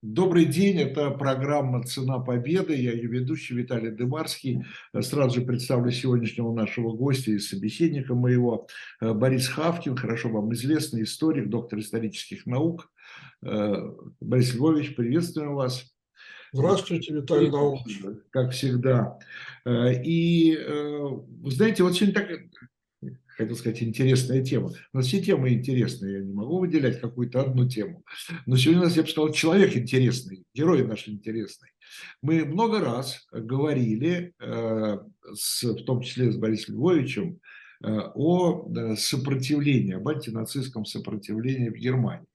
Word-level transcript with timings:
Добрый 0.00 0.44
день, 0.44 0.78
это 0.78 1.10
программа 1.10 1.82
«Цена 1.82 2.20
победы». 2.20 2.72
Я 2.76 2.92
ее 2.92 3.08
ведущий 3.08 3.54
Виталий 3.54 3.90
Дымарский. 3.90 4.64
Сразу 5.00 5.40
же 5.40 5.44
представлю 5.44 5.90
сегодняшнего 5.90 6.54
нашего 6.54 6.92
гостя 6.92 7.32
и 7.32 7.40
собеседника 7.40 8.14
моего. 8.14 8.68
Э, 9.00 9.12
Борис 9.12 9.48
Хавкин, 9.48 9.96
хорошо 9.96 10.28
вам 10.28 10.52
известный 10.54 11.02
историк, 11.02 11.48
доктор 11.48 11.80
исторических 11.80 12.46
наук. 12.46 12.92
Э, 13.42 13.74
Борис 14.20 14.54
Львович, 14.54 14.94
приветствуем 14.94 15.56
вас. 15.56 15.92
Здравствуйте, 16.52 17.14
Виталий 17.14 17.50
Наумович. 17.50 18.00
Как 18.30 18.52
всегда. 18.52 19.18
Э, 19.64 20.00
и, 20.00 20.56
вы 20.56 21.50
знаете, 21.50 21.82
вот 21.82 21.96
сегодня 21.96 22.14
так 22.14 22.30
хотел 23.38 23.56
сказать, 23.56 23.82
интересная 23.82 24.44
тема. 24.44 24.72
Нас 24.92 25.06
все 25.06 25.22
темы 25.22 25.52
интересные, 25.52 26.18
я 26.18 26.24
не 26.24 26.32
могу 26.32 26.58
выделять 26.58 27.00
какую-то 27.00 27.40
одну 27.40 27.68
тему. 27.68 28.04
Но 28.46 28.56
сегодня 28.56 28.82
у 28.82 28.84
нас, 28.84 28.96
я 28.96 29.02
бы 29.02 29.08
сказал, 29.08 29.32
человек 29.32 29.76
интересный, 29.76 30.44
герой 30.54 30.84
наш 30.84 31.08
интересный. 31.08 31.70
Мы 32.20 32.44
много 32.44 32.80
раз 32.80 33.26
говорили, 33.32 34.34
э, 34.40 34.98
с, 35.34 35.62
в 35.62 35.84
том 35.84 36.02
числе 36.02 36.32
с 36.32 36.36
Борисом 36.36 36.74
Львовичем, 36.74 37.38
э, 37.84 37.98
о 38.14 38.68
э, 38.68 38.96
сопротивлении, 38.96 39.94
об 39.94 40.08
антинацистском 40.08 40.84
сопротивлении 40.84 41.68
в 41.68 41.76
Германии. 41.76 42.26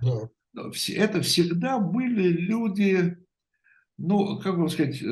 Да. 0.00 0.28
Это 0.88 1.20
всегда 1.20 1.78
были 1.78 2.28
люди, 2.28 3.16
ну, 3.96 4.40
как 4.40 4.58
бы 4.58 4.68
сказать, 4.68 5.02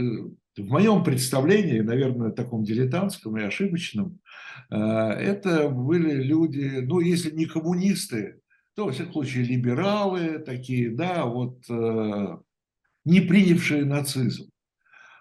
в 0.57 0.69
моем 0.69 1.03
представлении, 1.03 1.81
наверное, 1.81 2.31
таком 2.31 2.65
дилетантском 2.65 3.37
и 3.37 3.43
ошибочном, 3.43 4.21
э, 4.71 4.77
это 4.77 5.69
были 5.69 6.23
люди, 6.23 6.81
ну, 6.83 7.01
если 7.01 7.31
не 7.31 7.47
коммунисты, 7.47 8.41
то, 8.75 8.87
во 8.87 8.93
всяком 8.93 9.13
случае, 9.13 9.45
либералы 9.45 10.39
такие, 10.39 10.91
да, 10.91 11.27
вот, 11.27 11.59
э, 11.69 12.39
не 13.05 13.21
принявшие 13.21 13.85
нацизм. 13.85 14.51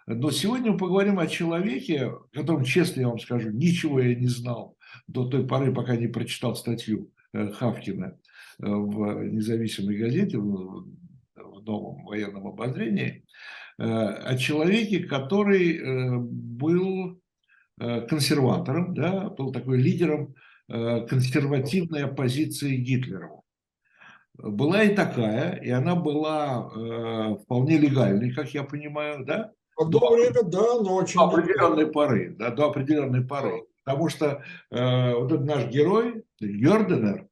Но 0.05 0.31
сегодня 0.31 0.73
мы 0.73 0.77
поговорим 0.77 1.19
о 1.19 1.27
человеке, 1.27 2.07
о 2.07 2.27
котором, 2.33 2.63
честно 2.63 3.01
я 3.01 3.07
вам 3.07 3.19
скажу, 3.19 3.51
ничего 3.51 3.99
я 3.99 4.15
не 4.15 4.27
знал 4.27 4.77
до 5.07 5.27
той 5.27 5.47
поры, 5.47 5.73
пока 5.73 5.95
не 5.95 6.07
прочитал 6.07 6.55
статью 6.55 7.11
э, 7.33 7.51
Хавкина 7.51 8.17
в 8.59 9.23
независимой 9.23 9.97
газете, 9.97 10.37
в 10.37 10.85
новом 11.65 12.05
военном 12.05 12.47
обозрении. 12.47 13.23
Э, 13.79 13.85
о 13.85 14.37
человеке, 14.37 14.99
который 14.99 15.77
э, 15.77 16.17
был 16.17 17.19
э, 17.79 18.01
консерватором, 18.01 18.93
да, 18.93 19.29
был 19.29 19.51
такой 19.51 19.77
лидером 19.77 20.35
консервативной 20.69 22.05
оппозиции 22.05 22.77
Гитлеру. 22.77 23.43
Была 24.35 24.83
и 24.83 24.95
такая, 24.95 25.57
и 25.57 25.69
она 25.69 25.93
была 25.93 26.69
вполне 27.43 27.77
легальной, 27.77 28.31
как 28.31 28.53
я 28.53 28.63
понимаю, 28.63 29.25
да? 29.25 29.51
До 29.77 30.13
время, 30.13 30.41
да, 30.43 30.81
но 30.81 30.95
очень... 30.95 31.19
До 31.19 31.25
определенной 31.25 31.87
поры, 31.87 32.35
да, 32.39 32.49
до 32.49 32.69
определенной 32.69 33.25
поры. 33.25 33.65
Потому 33.83 34.09
что 34.09 34.43
э, 34.71 35.13
вот 35.13 35.31
этот 35.31 35.45
наш 35.45 35.65
герой, 35.67 36.23
Герденер, 36.39 37.21
э, 37.21 37.27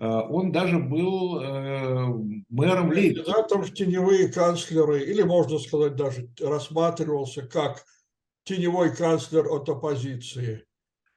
он 0.00 0.52
даже 0.52 0.78
был 0.78 1.40
э, 1.40 2.06
мэром 2.48 2.90
Лейпцига. 2.90 3.24
Кандидатом 3.24 3.62
в 3.62 3.74
теневые 3.74 4.28
канцлеры, 4.28 5.02
или 5.02 5.22
можно 5.22 5.58
сказать 5.58 5.96
даже 5.96 6.28
рассматривался 6.40 7.42
как 7.42 7.84
теневой 8.44 8.94
канцлер 8.94 9.46
от 9.48 9.68
оппозиции. 9.68 10.64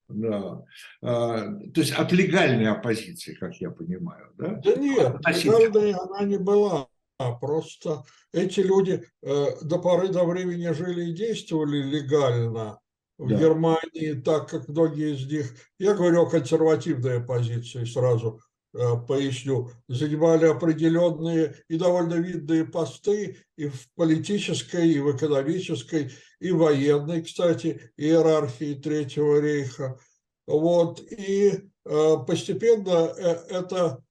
Да. 0.09 0.65
А, 1.01 1.41
то 1.73 1.81
есть 1.81 1.93
от 1.93 2.11
легальной 2.11 2.69
оппозиции, 2.69 3.33
как 3.35 3.55
я 3.57 3.69
понимаю, 3.69 4.33
да? 4.37 4.59
Да 4.63 4.75
нет, 4.75 5.15
легальной 5.27 5.93
она 5.93 6.23
не 6.23 6.37
была. 6.37 6.87
Просто 7.39 8.03
эти 8.33 8.61
люди 8.61 9.03
э, 9.21 9.45
до 9.61 9.77
поры 9.77 10.07
до 10.07 10.23
времени 10.23 10.71
жили 10.73 11.11
и 11.11 11.13
действовали 11.13 11.77
легально 11.77 12.79
в 13.19 13.29
да. 13.29 13.35
Германии, 13.35 14.19
так 14.19 14.49
как 14.49 14.67
многие 14.67 15.13
из 15.13 15.31
них, 15.31 15.53
я 15.77 15.93
говорю 15.93 16.23
о 16.23 16.29
консервативной 16.29 17.19
оппозиции 17.19 17.83
сразу, 17.83 18.41
Э, 18.41 18.50
поясню, 19.07 19.69
занимали 19.87 20.45
определенные 20.45 21.55
и 21.67 21.77
довольно 21.77 22.15
видные 22.15 22.65
посты 22.65 23.37
и 23.57 23.67
в 23.67 23.91
политической, 23.95 24.89
и 24.89 24.99
в 24.99 25.15
экономической, 25.15 26.11
и 26.39 26.51
военной, 26.51 27.21
кстати, 27.23 27.91
иерархии 27.97 28.75
Третьего 28.75 29.39
рейха. 29.39 29.99
Вот, 30.47 31.01
и 31.01 31.51
э, 31.85 32.15
постепенно 32.25 33.13
э, 33.17 33.37
эта, 33.49 34.03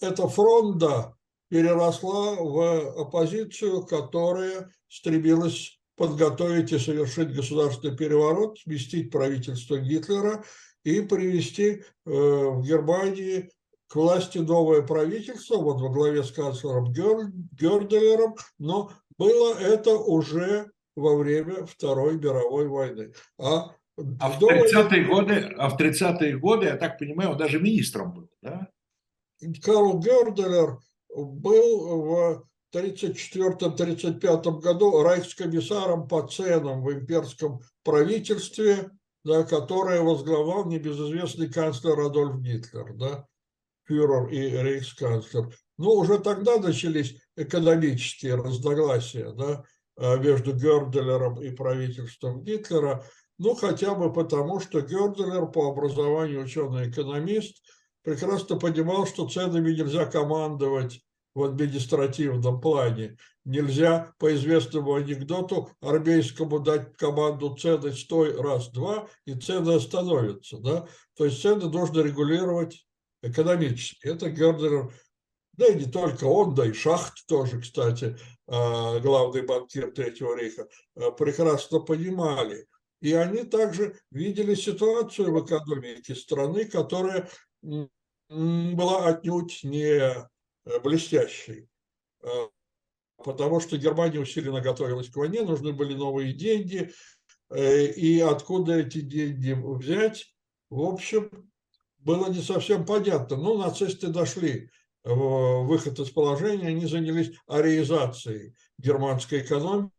эта 0.00 0.28
фронта 0.28 1.16
переросла 1.48 2.34
в 2.36 3.00
оппозицию, 3.00 3.84
которая 3.84 4.70
стремилась 4.88 5.78
подготовить 5.96 6.72
и 6.72 6.78
совершить 6.78 7.34
государственный 7.34 7.96
переворот, 7.96 8.58
сместить 8.58 9.10
правительство 9.10 9.78
Гитлера 9.78 10.44
и 10.84 11.00
привести 11.02 11.84
в 12.04 12.62
Германии 12.62 13.50
к 13.92 13.96
власти 13.96 14.38
новое 14.38 14.80
правительство, 14.80 15.58
вот 15.58 15.82
во 15.82 15.90
главе 15.90 16.24
с 16.24 16.32
канцлером 16.32 16.90
Герделером, 16.94 18.36
но 18.58 18.90
было 19.18 19.52
это 19.58 19.94
уже 19.98 20.70
во 20.96 21.14
время 21.14 21.66
Второй 21.66 22.16
мировой 22.18 22.68
войны. 22.68 23.12
А, 23.38 23.74
а 24.18 24.30
в 24.30 24.42
30-е 24.42 25.04
годы, 25.04 25.54
а 25.58 25.68
в 25.68 25.78
30-е 25.78 26.38
годы, 26.38 26.68
я 26.68 26.78
так 26.78 26.98
понимаю, 26.98 27.32
он 27.32 27.36
даже 27.36 27.60
министром 27.60 28.14
был, 28.14 28.30
да? 28.40 28.66
Карл 29.62 29.98
Герделер 29.98 30.78
был 31.14 32.00
в 32.00 32.46
1934-1935 32.74 34.60
году 34.60 35.02
райхскомиссаром 35.02 36.08
по 36.08 36.26
ценам 36.26 36.82
в 36.82 36.90
имперском 36.90 37.60
правительстве, 37.84 38.90
да, 39.22 39.42
которое 39.42 40.00
возглавлял 40.00 40.64
небезызвестный 40.64 41.52
канцлер 41.52 42.00
Адольф 42.00 42.40
Гитлер. 42.40 42.94
Да 42.94 43.26
фюрер 43.84 44.28
и 44.28 44.38
рейхсканцлер. 44.38 45.54
Но 45.78 45.94
уже 45.94 46.18
тогда 46.18 46.58
начались 46.58 47.16
экономические 47.36 48.36
разногласия 48.36 49.32
да, 49.32 49.64
а, 49.96 50.16
между 50.16 50.52
Герделером 50.52 51.40
и 51.40 51.50
правительством 51.50 52.42
Гитлера, 52.42 53.04
ну 53.38 53.54
хотя 53.54 53.94
бы 53.94 54.12
потому, 54.12 54.60
что 54.60 54.80
Герделер 54.80 55.46
по 55.46 55.68
образованию 55.70 56.44
ученый-экономист 56.44 57.62
прекрасно 58.02 58.58
понимал, 58.58 59.06
что 59.06 59.28
ценами 59.28 59.72
нельзя 59.72 60.06
командовать 60.06 61.00
в 61.34 61.42
административном 61.44 62.60
плане. 62.60 63.16
Нельзя 63.44 64.12
по 64.18 64.34
известному 64.34 64.94
анекдоту 64.94 65.70
армейскому 65.80 66.60
дать 66.60 66.96
команду 66.96 67.56
цены 67.56 67.92
стой 67.92 68.40
раз-два, 68.40 69.08
и 69.24 69.34
цены 69.34 69.74
остановятся. 69.74 70.58
Да? 70.58 70.86
То 71.16 71.24
есть 71.24 71.40
цены 71.40 71.68
нужно 71.68 72.00
регулировать 72.00 72.84
экономически. 73.22 74.06
Это 74.06 74.30
Гердер, 74.30 74.92
да 75.54 75.66
и 75.68 75.74
не 75.74 75.90
только 75.90 76.24
он, 76.24 76.54
да 76.54 76.66
и 76.66 76.72
Шахт 76.72 77.26
тоже, 77.26 77.60
кстати, 77.60 78.16
а, 78.46 78.98
главный 79.00 79.42
банкир 79.42 79.92
Третьего 79.92 80.36
рейха, 80.36 80.68
а, 80.96 81.10
прекрасно 81.10 81.80
понимали. 81.80 82.66
И 83.00 83.12
они 83.14 83.44
также 83.44 83.98
видели 84.10 84.54
ситуацию 84.54 85.32
в 85.32 85.44
экономике 85.44 86.14
страны, 86.14 86.66
которая 86.66 87.28
была 88.28 89.06
отнюдь 89.08 89.60
не 89.64 90.00
э, 90.64 90.80
блестящей. 90.82 91.68
А, 92.22 92.48
потому 93.18 93.60
что 93.60 93.76
Германия 93.76 94.20
усиленно 94.20 94.60
готовилась 94.60 95.10
к 95.10 95.16
войне, 95.16 95.42
нужны 95.42 95.72
были 95.72 95.94
новые 95.94 96.32
деньги. 96.32 96.92
Э, 97.50 97.86
и 97.86 98.20
откуда 98.20 98.78
эти 98.78 99.00
деньги 99.00 99.52
взять? 99.52 100.34
В 100.70 100.80
общем, 100.80 101.51
было 102.04 102.28
не 102.30 102.40
совсем 102.40 102.84
понятно. 102.84 103.36
Ну, 103.36 103.58
нацисты 103.58 104.08
дошли 104.08 104.70
в 105.04 105.64
выход 105.64 105.98
из 105.98 106.10
положения, 106.10 106.68
они 106.68 106.86
занялись 106.86 107.32
ариизацией 107.46 108.54
германской 108.78 109.40
экономики, 109.40 109.90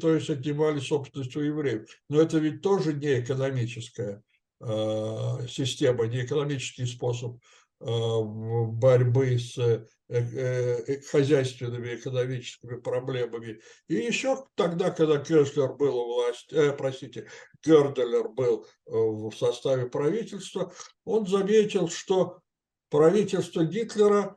то 0.00 0.14
есть 0.14 0.30
отнимали 0.30 0.78
собственность 0.78 1.36
у 1.36 1.40
евреев. 1.40 1.88
Но 2.08 2.20
это 2.20 2.38
ведь 2.38 2.62
тоже 2.62 2.92
не 2.92 3.20
экономическая 3.20 4.22
э, 4.60 5.46
система, 5.48 6.06
не 6.06 6.24
экономический 6.24 6.86
способ 6.86 7.38
э, 7.80 7.84
борьбы 7.84 9.38
с 9.38 9.58
э, 9.58 9.62
э, 9.62 9.86
хозяйственными 10.08 11.96
экономическими 11.96 12.76
проблемами. 12.76 13.60
И 13.88 13.94
еще 13.94 14.46
тогда, 14.54 14.90
когда 14.90 15.18
Кеслер 15.18 15.72
был 15.74 15.96
у 15.96 16.14
власти, 16.14 16.54
э, 16.54 16.72
простите, 16.72 17.28
Герделер 17.64 18.28
был 18.28 18.64
э, 18.64 18.90
в 18.92 19.32
составе 19.32 19.86
правительства, 19.86 20.72
он 21.04 21.26
заметил, 21.26 21.88
что 21.88 22.40
правительство 22.88 23.64
Гитлера 23.64 24.36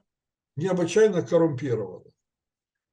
необычайно 0.55 1.21
коррумпировано, 1.21 2.11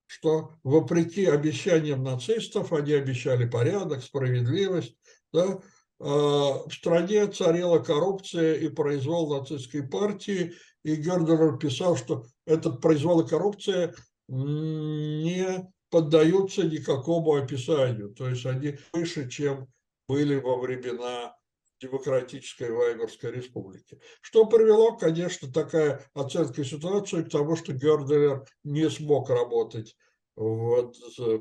что 0.07 0.53
вопреки 0.63 1.25
обещаниям 1.25 2.03
нацистов, 2.03 2.75
они 2.75 2.93
обещали 2.93 3.49
порядок, 3.49 4.03
справедливость, 4.03 4.97
да, 5.33 5.61
в 5.99 6.69
стране 6.71 7.27
царила 7.29 7.79
коррупция 7.79 8.55
и 8.55 8.69
произвол 8.69 9.35
нацистской 9.35 9.83
партии, 9.83 10.53
и 10.85 10.97
Гердер 10.97 11.57
писал, 11.59 11.97
что 11.97 12.27
этот 12.47 12.81
произвол 12.81 13.23
и 13.23 13.29
коррупция 13.29 13.95
не 14.29 15.71
поддаются 15.91 16.65
никакому 16.65 17.35
описанию. 17.35 18.11
То 18.11 18.29
есть 18.29 18.45
они 18.45 18.79
выше, 18.93 19.29
чем 19.29 19.69
были 20.09 20.37
во 20.37 20.59
времена 20.59 21.35
Демократической 21.81 22.71
Вайберской 22.71 23.33
Республики. 23.33 23.99
Что 24.21 24.47
привело, 24.47 24.97
конечно, 24.97 25.53
такая 25.53 26.05
оценка 26.15 26.65
ситуации 26.65 27.23
к 27.23 27.31
тому, 27.31 27.57
что 27.57 27.73
Герделер 27.73 28.45
не 28.65 28.89
смог 28.91 29.29
работать 29.31 29.97
в 30.37 30.93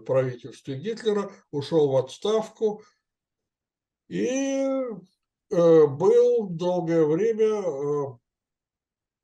правительстве 0.06 0.76
Гитлера, 0.76 1.32
ушел 1.52 1.90
в 1.90 1.98
отставку 1.98 2.82
и 4.08 4.66
э, 5.52 5.88
был 5.88 6.48
долгое 6.50 7.06
время, 7.06 7.62
э, 7.62 8.18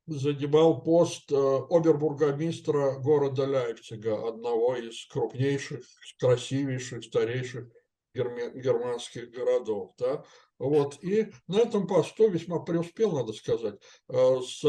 занимал 0.06 0.82
пост 0.82 1.30
э, 1.30 1.34
обербургомистра 1.70 2.98
города 2.98 3.44
Лейпцига, 3.44 4.28
одного 4.28 4.76
из 4.76 5.06
крупнейших, 5.06 5.84
красивейших, 6.18 7.04
старейших 7.04 7.68
германских 8.14 9.30
городов. 9.30 9.94
Да? 9.98 10.24
Вот. 10.58 11.02
И 11.02 11.32
на 11.46 11.60
этом 11.60 11.86
посту 11.86 12.28
весьма 12.28 12.58
преуспел, 12.60 13.12
надо 13.12 13.32
сказать. 13.32 13.80
С 14.08 14.64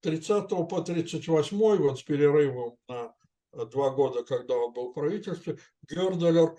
30 0.00 0.52
э, 0.52 0.64
по 0.66 0.80
38, 0.80 1.76
вот 1.76 1.98
с 1.98 2.02
перерывом 2.02 2.76
на 2.88 3.14
два 3.52 3.90
года, 3.90 4.24
когда 4.24 4.56
он 4.56 4.72
был 4.72 4.90
в 4.90 4.94
правительстве, 4.94 5.58
Герделер 5.88 6.56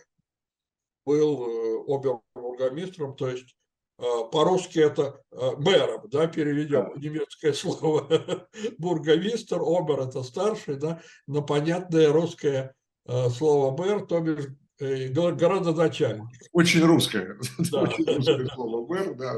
был 1.05 1.45
э, 1.45 1.83
обербургомистром, 1.87 3.15
то 3.15 3.29
есть 3.29 3.55
по-русски 4.31 4.79
это 4.79 5.21
мэром, 5.31 6.09
да, 6.09 6.25
переведем 6.27 6.93
немецкое 6.95 7.53
слово 7.53 8.47
бургомистр, 8.79 9.61
обер 9.61 10.01
это 10.01 10.23
старший, 10.23 10.75
да, 10.77 11.01
но 11.27 11.43
понятное 11.43 12.11
русское 12.11 12.75
слово 13.05 13.77
мэр, 13.77 14.05
то 14.07 14.19
бишь 14.19 14.47
Э, 14.79 15.07
городоначальник. 15.07 16.27
Очень 16.51 16.81
русское. 16.81 17.37
Да. 17.71 17.81
Очень 17.81 18.05
русское 18.05 18.47
слово 18.47 18.87
мэр, 18.87 19.15
да. 19.15 19.33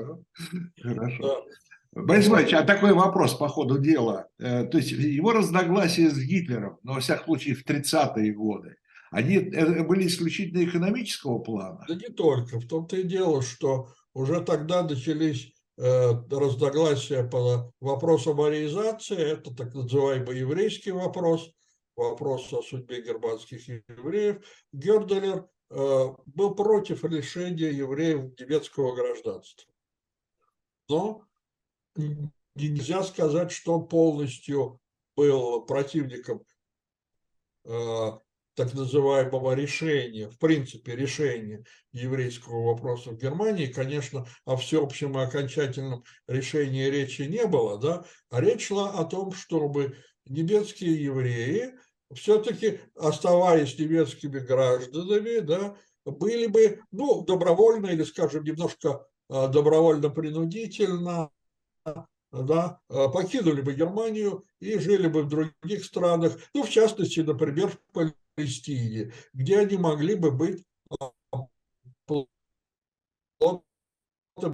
Хорошо. 0.81 1.45
Да. 1.93 2.01
Борис 2.01 2.27
Иванович, 2.27 2.53
а 2.53 2.63
такой 2.63 2.93
вопрос 2.93 3.35
по 3.35 3.47
ходу 3.47 3.77
дела. 3.77 4.27
Э, 4.39 4.65
то 4.65 4.77
есть 4.77 4.91
его 4.91 5.33
разногласия 5.33 6.09
с 6.09 6.17
Гитлером, 6.17 6.79
но 6.83 6.93
во 6.93 6.99
всяком 6.99 7.25
случае 7.25 7.55
в 7.55 7.65
30-е 7.65 8.33
годы, 8.33 8.77
они 9.15 9.37
э, 9.37 9.83
были 9.83 10.07
исключительно 10.07 10.63
экономического 10.63 11.39
плана? 11.39 11.85
Да 11.87 11.95
не 11.95 12.09
только. 12.09 12.59
В 12.59 12.67
том-то 12.67 12.97
и 12.97 13.03
дело, 13.03 13.41
что 13.41 13.89
уже 14.13 14.41
тогда 14.41 14.83
начались 14.83 15.53
разногласия 15.77 17.25
по 17.25 17.73
вопросам 17.81 18.39
ариизации, 18.39 19.17
это 19.17 19.53
так 19.53 19.73
называемый 19.73 20.39
еврейский 20.39 20.91
вопрос– 20.91 21.51
вопрос 21.95 22.51
о 22.53 22.61
судьбе 22.61 23.01
германских 23.01 23.67
евреев, 23.67 24.45
Герделер 24.71 25.47
э, 25.69 26.05
был 26.25 26.55
против 26.55 27.03
лишения 27.03 27.71
евреев 27.71 28.39
немецкого 28.39 28.95
гражданства. 28.95 29.71
Но 30.89 31.23
нельзя 32.55 33.03
сказать, 33.03 33.51
что 33.51 33.79
он 33.79 33.87
полностью 33.87 34.79
был 35.15 35.65
противником 35.65 36.43
э, 37.63 38.11
так 38.55 38.73
называемого 38.73 39.53
решения, 39.53 40.29
в 40.29 40.37
принципе, 40.37 40.95
решения 40.95 41.65
еврейского 41.91 42.67
вопроса 42.67 43.11
в 43.11 43.17
Германии. 43.17 43.67
Конечно, 43.67 44.25
о 44.45 44.55
всеобщем 44.55 45.17
и 45.19 45.23
окончательном 45.23 46.03
решении 46.27 46.85
речи 46.85 47.23
не 47.23 47.45
было, 47.45 47.77
да, 47.77 48.05
а 48.29 48.41
речь 48.41 48.67
шла 48.67 48.91
о 48.91 49.05
том, 49.05 49.33
чтобы 49.33 49.95
немецкие 50.25 51.03
евреи 51.03 51.73
все-таки, 52.13 52.79
оставаясь 52.95 53.77
немецкими 53.77 54.39
гражданами, 54.39 55.39
да, 55.39 55.75
были 56.05 56.47
бы, 56.47 56.81
ну, 56.91 57.23
добровольно 57.23 57.87
или, 57.87 58.03
скажем, 58.03 58.43
немножко 58.43 59.05
а, 59.27 59.47
добровольно-принудительно, 59.47 61.31
да, 62.31 62.79
а, 62.89 63.09
покинули 63.09 63.61
бы 63.61 63.73
Германию 63.73 64.45
и 64.59 64.77
жили 64.77 65.07
бы 65.07 65.23
в 65.23 65.29
других 65.29 65.83
странах, 65.83 66.37
ну, 66.53 66.63
в 66.63 66.69
частности, 66.69 67.21
например, 67.21 67.69
в 67.69 68.15
Палестине, 68.35 69.13
где 69.33 69.59
они 69.59 69.77
могли 69.77 70.15
бы 70.15 70.31
быть 70.31 70.63
а, 70.99 71.11
плотом 73.37 73.63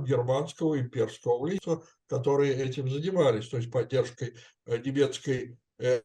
германского 0.06 0.80
имперского 0.80 1.40
влияния, 1.40 1.82
которые 2.08 2.56
этим 2.56 2.90
занимались, 2.90 3.48
то 3.48 3.58
есть 3.58 3.72
поддержкой 3.72 4.36
немецкой 4.66 5.58
э, 5.80 6.02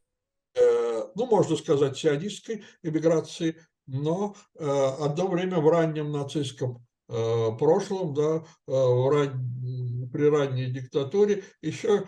Э, 0.56 1.08
ну, 1.14 1.26
можно 1.26 1.56
сказать, 1.56 1.99
сионистской 1.99 2.64
эмиграции, 2.82 3.61
но 3.87 4.34
э, 4.55 4.64
одно 4.64 5.28
время 5.28 5.58
в 5.58 5.69
раннем 5.69 6.11
нацистском 6.12 6.76
э, 6.76 6.86
прошлом, 7.06 8.14
да, 8.14 8.44
ран... 8.67 10.11
при 10.12 10.29
ранней 10.29 10.67
диктатуре 10.67 11.44
еще 11.62 12.06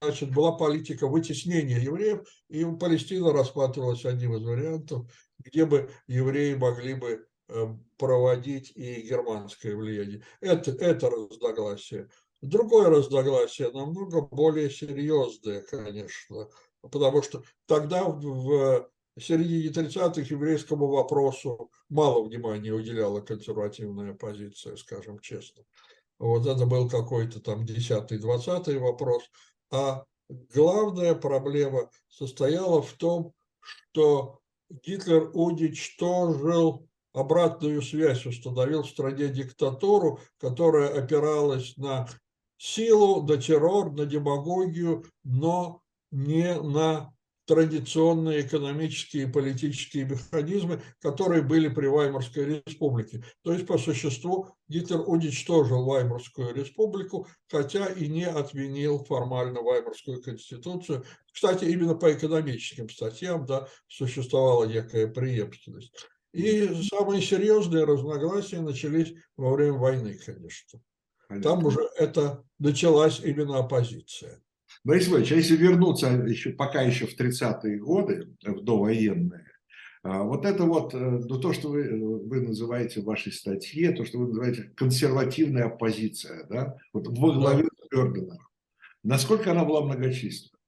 значит, 0.00 0.32
была 0.32 0.52
политика 0.52 1.06
вытеснения 1.06 1.78
евреев, 1.78 2.26
и 2.48 2.64
Палестина 2.64 3.32
рассматривалась 3.32 4.04
одним 4.04 4.36
из 4.36 4.42
вариантов, 4.42 5.06
где 5.38 5.64
бы 5.64 5.90
евреи 6.06 6.54
могли 6.54 6.94
бы 6.94 7.26
проводить 7.98 8.72
и 8.74 9.02
германское 9.02 9.76
влияние. 9.76 10.22
Это, 10.40 10.70
это 10.72 11.10
разногласие. 11.10 12.08
Другое 12.40 12.88
разногласие, 12.88 13.70
намного 13.70 14.22
более 14.22 14.70
серьезное, 14.70 15.62
конечно, 15.62 16.48
потому 16.80 17.22
что 17.22 17.44
тогда 17.66 18.04
в 18.04 18.88
середине 19.20 19.68
30-х 19.68 20.22
еврейскому 20.22 20.86
вопросу 20.88 21.70
мало 21.88 22.24
внимания 22.24 22.72
уделяла 22.72 23.20
консервативная 23.20 24.14
позиция, 24.14 24.76
скажем 24.76 25.18
честно. 25.18 25.64
Вот 26.18 26.46
это 26.46 26.66
был 26.66 26.88
какой-то 26.88 27.40
там 27.40 27.64
10-20 27.64 28.78
вопрос. 28.78 29.24
А 29.70 30.04
главная 30.54 31.14
проблема 31.14 31.90
состояла 32.08 32.80
в 32.80 32.92
том, 32.92 33.32
что 33.60 34.38
Гитлер 34.70 35.30
уничтожил 35.34 36.88
обратную 37.12 37.82
связь, 37.82 38.24
установил 38.24 38.82
в 38.82 38.88
стране 38.88 39.28
диктатуру, 39.28 40.20
которая 40.38 40.88
опиралась 40.98 41.76
на 41.76 42.08
силу, 42.56 43.22
на 43.26 43.36
террор, 43.36 43.92
на 43.92 44.06
демагогию, 44.06 45.04
но 45.24 45.82
не 46.10 46.54
на 46.60 47.12
традиционные 47.52 48.40
экономические 48.46 49.24
и 49.24 49.30
политические 49.30 50.06
механизмы, 50.06 50.80
которые 51.02 51.42
были 51.42 51.68
при 51.68 51.86
Ваймарской 51.86 52.62
республике. 52.66 53.22
То 53.42 53.52
есть, 53.52 53.66
по 53.66 53.76
существу, 53.76 54.48
Гитлер 54.68 55.02
уничтожил 55.06 55.84
Ваймарскую 55.84 56.54
республику, 56.54 57.26
хотя 57.50 57.88
и 57.88 58.08
не 58.08 58.24
отменил 58.24 59.04
формально 59.04 59.60
Ваймарскую 59.60 60.22
конституцию. 60.22 61.04
Кстати, 61.30 61.66
именно 61.66 61.94
по 61.94 62.10
экономическим 62.10 62.88
статьям 62.88 63.44
да, 63.44 63.68
существовала 63.86 64.64
некая 64.64 65.06
преемственность. 65.08 65.92
И 66.32 66.82
самые 66.84 67.20
серьезные 67.20 67.84
разногласия 67.84 68.62
начались 68.62 69.12
во 69.36 69.52
время 69.52 69.74
войны, 69.74 70.18
конечно. 70.24 70.80
Там 71.42 71.66
уже 71.66 71.86
это 71.98 72.44
началась 72.58 73.20
именно 73.20 73.58
оппозиция. 73.58 74.40
Борис 74.84 75.08
Иванович, 75.08 75.32
а 75.32 75.36
если 75.36 75.56
вернуться 75.56 76.08
еще, 76.08 76.50
пока 76.50 76.82
еще 76.82 77.06
в 77.06 77.18
30-е 77.18 77.78
годы, 77.78 78.34
в 78.42 78.62
довоенные, 78.62 79.46
а, 80.02 80.24
вот 80.24 80.44
это 80.44 80.64
вот, 80.64 80.92
э, 80.94 80.98
ну, 80.98 81.40
то, 81.40 81.52
что 81.52 81.68
вы, 81.68 82.24
вы 82.26 82.40
называете 82.40 83.00
в 83.00 83.04
вашей 83.04 83.32
статье, 83.32 83.92
то, 83.92 84.04
что 84.04 84.18
вы 84.18 84.28
называете 84.28 84.64
консервативная 84.76 85.66
оппозиция, 85.66 86.44
да, 86.48 86.76
вот 86.92 87.06
во 87.06 87.32
главе 87.32 87.64
с 87.64 87.88
Берденом, 87.88 88.38
насколько 89.04 89.52
она 89.52 89.64
была 89.64 89.82
многочисленна? 89.82 90.58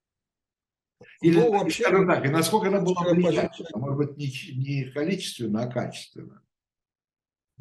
Или, 1.20 1.40
ну, 1.40 1.52
вообще, 1.52 1.84
так, 1.84 2.24
и 2.24 2.28
насколько 2.28 2.68
она 2.68 2.80
была 2.80 3.02
влиятельна, 3.02 3.70
может 3.74 3.96
быть, 3.96 4.16
не, 4.16 4.30
не 4.56 4.84
количественно, 4.92 5.64
а 5.64 5.66
качественно? 5.66 6.40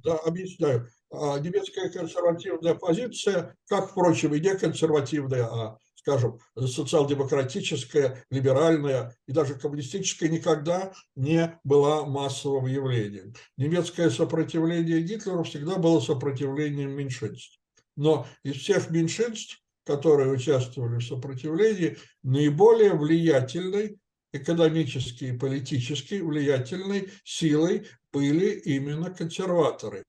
Да, 0.03 0.17
объясняю. 0.17 0.88
А, 1.12 1.39
немецкая 1.39 1.89
консервативная 1.89 2.75
позиция, 2.75 3.55
как, 3.67 3.89
впрочем, 3.89 4.36
и 4.36 4.39
не 4.39 4.55
консервативная, 4.55 5.45
а 5.45 5.77
скажем, 6.03 6.39
социал-демократическая, 6.57 8.25
либеральная 8.29 9.15
и 9.25 9.31
даже 9.31 9.55
коммунистическая 9.55 10.27
никогда 10.27 10.91
не 11.15 11.57
была 11.63 12.05
массовым 12.05 12.65
явлением. 12.65 13.33
Немецкое 13.55 14.10
сопротивление 14.10 15.01
Гитлеру 15.01 15.43
всегда 15.43 15.77
было 15.77 16.01
сопротивлением 16.01 16.91
меньшинств. 16.91 17.57
Но 17.95 18.27
из 18.43 18.55
всех 18.57 18.89
меньшинств, 18.89 19.62
которые 19.86 20.31
участвовали 20.31 21.00
в 21.00 21.05
сопротивлении, 21.05 21.98
наиболее 22.22 22.93
влиятельной 22.93 23.98
экономически 24.33 25.25
и 25.25 25.38
политически 25.38 26.15
влиятельной 26.15 27.10
силой 27.24 27.88
были 28.12 28.50
именно 28.50 29.10
консерваторы. 29.10 30.03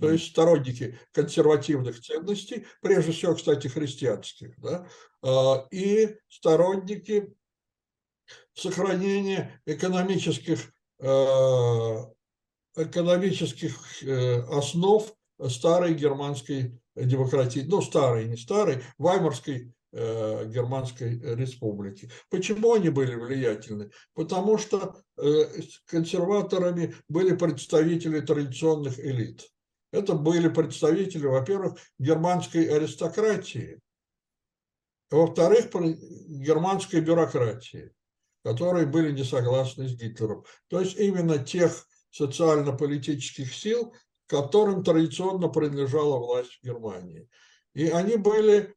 То 0.00 0.10
есть 0.10 0.30
сторонники 0.30 0.98
консервативных 1.12 2.00
ценностей, 2.00 2.66
прежде 2.80 3.12
всего, 3.12 3.34
кстати, 3.34 3.68
христианских, 3.68 4.58
да, 4.60 4.88
а, 5.22 5.66
и 5.70 6.16
сторонники 6.28 7.34
сохранения 8.54 9.60
экономических, 9.66 10.72
а, 11.00 12.10
экономических 12.76 14.02
э, 14.02 14.42
основ 14.50 15.10
старой 15.48 15.94
германской 15.94 16.78
демократии, 16.94 17.60
ну, 17.66 17.80
старой, 17.80 18.26
не 18.26 18.36
старой, 18.36 18.82
Ваймарской 18.98 19.72
Э, 19.98 20.44
Германской 20.46 21.18
республики. 21.36 22.10
Почему 22.28 22.74
они 22.74 22.90
были 22.90 23.14
влиятельны? 23.14 23.90
Потому 24.12 24.58
что 24.58 24.94
э, 25.16 25.44
консерваторами 25.86 26.94
были 27.08 27.34
представители 27.34 28.20
традиционных 28.20 29.00
элит. 29.00 29.48
Это 29.92 30.14
были 30.14 30.48
представители, 30.48 31.26
во-первых, 31.26 31.78
германской 31.98 32.64
аристократии, 32.64 33.80
во-вторых, 35.10 35.70
германской 35.72 37.00
бюрократии, 37.00 37.92
которые 38.44 38.86
были 38.86 39.12
не 39.12 39.24
согласны 39.24 39.88
с 39.88 39.94
Гитлером. 39.94 40.44
То 40.68 40.80
есть 40.80 40.96
именно 40.98 41.38
тех 41.38 41.86
социально-политических 42.10 43.54
сил, 43.54 43.94
которым 44.26 44.82
традиционно 44.82 45.48
принадлежала 45.48 46.18
власть 46.18 46.58
в 46.58 46.64
Германии. 46.64 47.28
И 47.74 47.88
они 47.88 48.16
были 48.16 48.74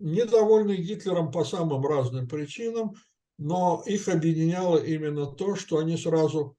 недовольны 0.00 0.74
Гитлером 0.76 1.30
по 1.30 1.44
самым 1.44 1.86
разным 1.86 2.26
причинам, 2.26 2.94
но 3.38 3.82
их 3.86 4.08
объединяло 4.08 4.78
именно 4.78 5.26
то, 5.26 5.54
что 5.54 5.78
они 5.78 5.96
сразу 5.96 6.56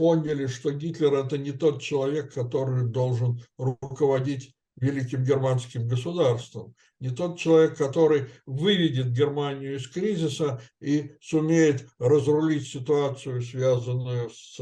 поняли, 0.00 0.46
что 0.46 0.70
Гитлер– 0.70 1.12
это 1.26 1.36
не 1.36 1.52
тот 1.52 1.82
человек, 1.82 2.32
который 2.32 2.86
должен 2.88 3.44
руководить 3.58 4.54
великим 4.76 5.22
германским 5.24 5.86
государством, 5.86 6.74
не 7.00 7.10
тот 7.10 7.38
человек, 7.38 7.76
который 7.76 8.30
выведет 8.46 9.12
Германию 9.12 9.76
из 9.76 9.86
кризиса 9.86 10.62
и 10.80 11.12
сумеет 11.20 11.86
разрулить 11.98 12.66
ситуацию, 12.66 13.42
связанную 13.42 14.30
с 14.30 14.58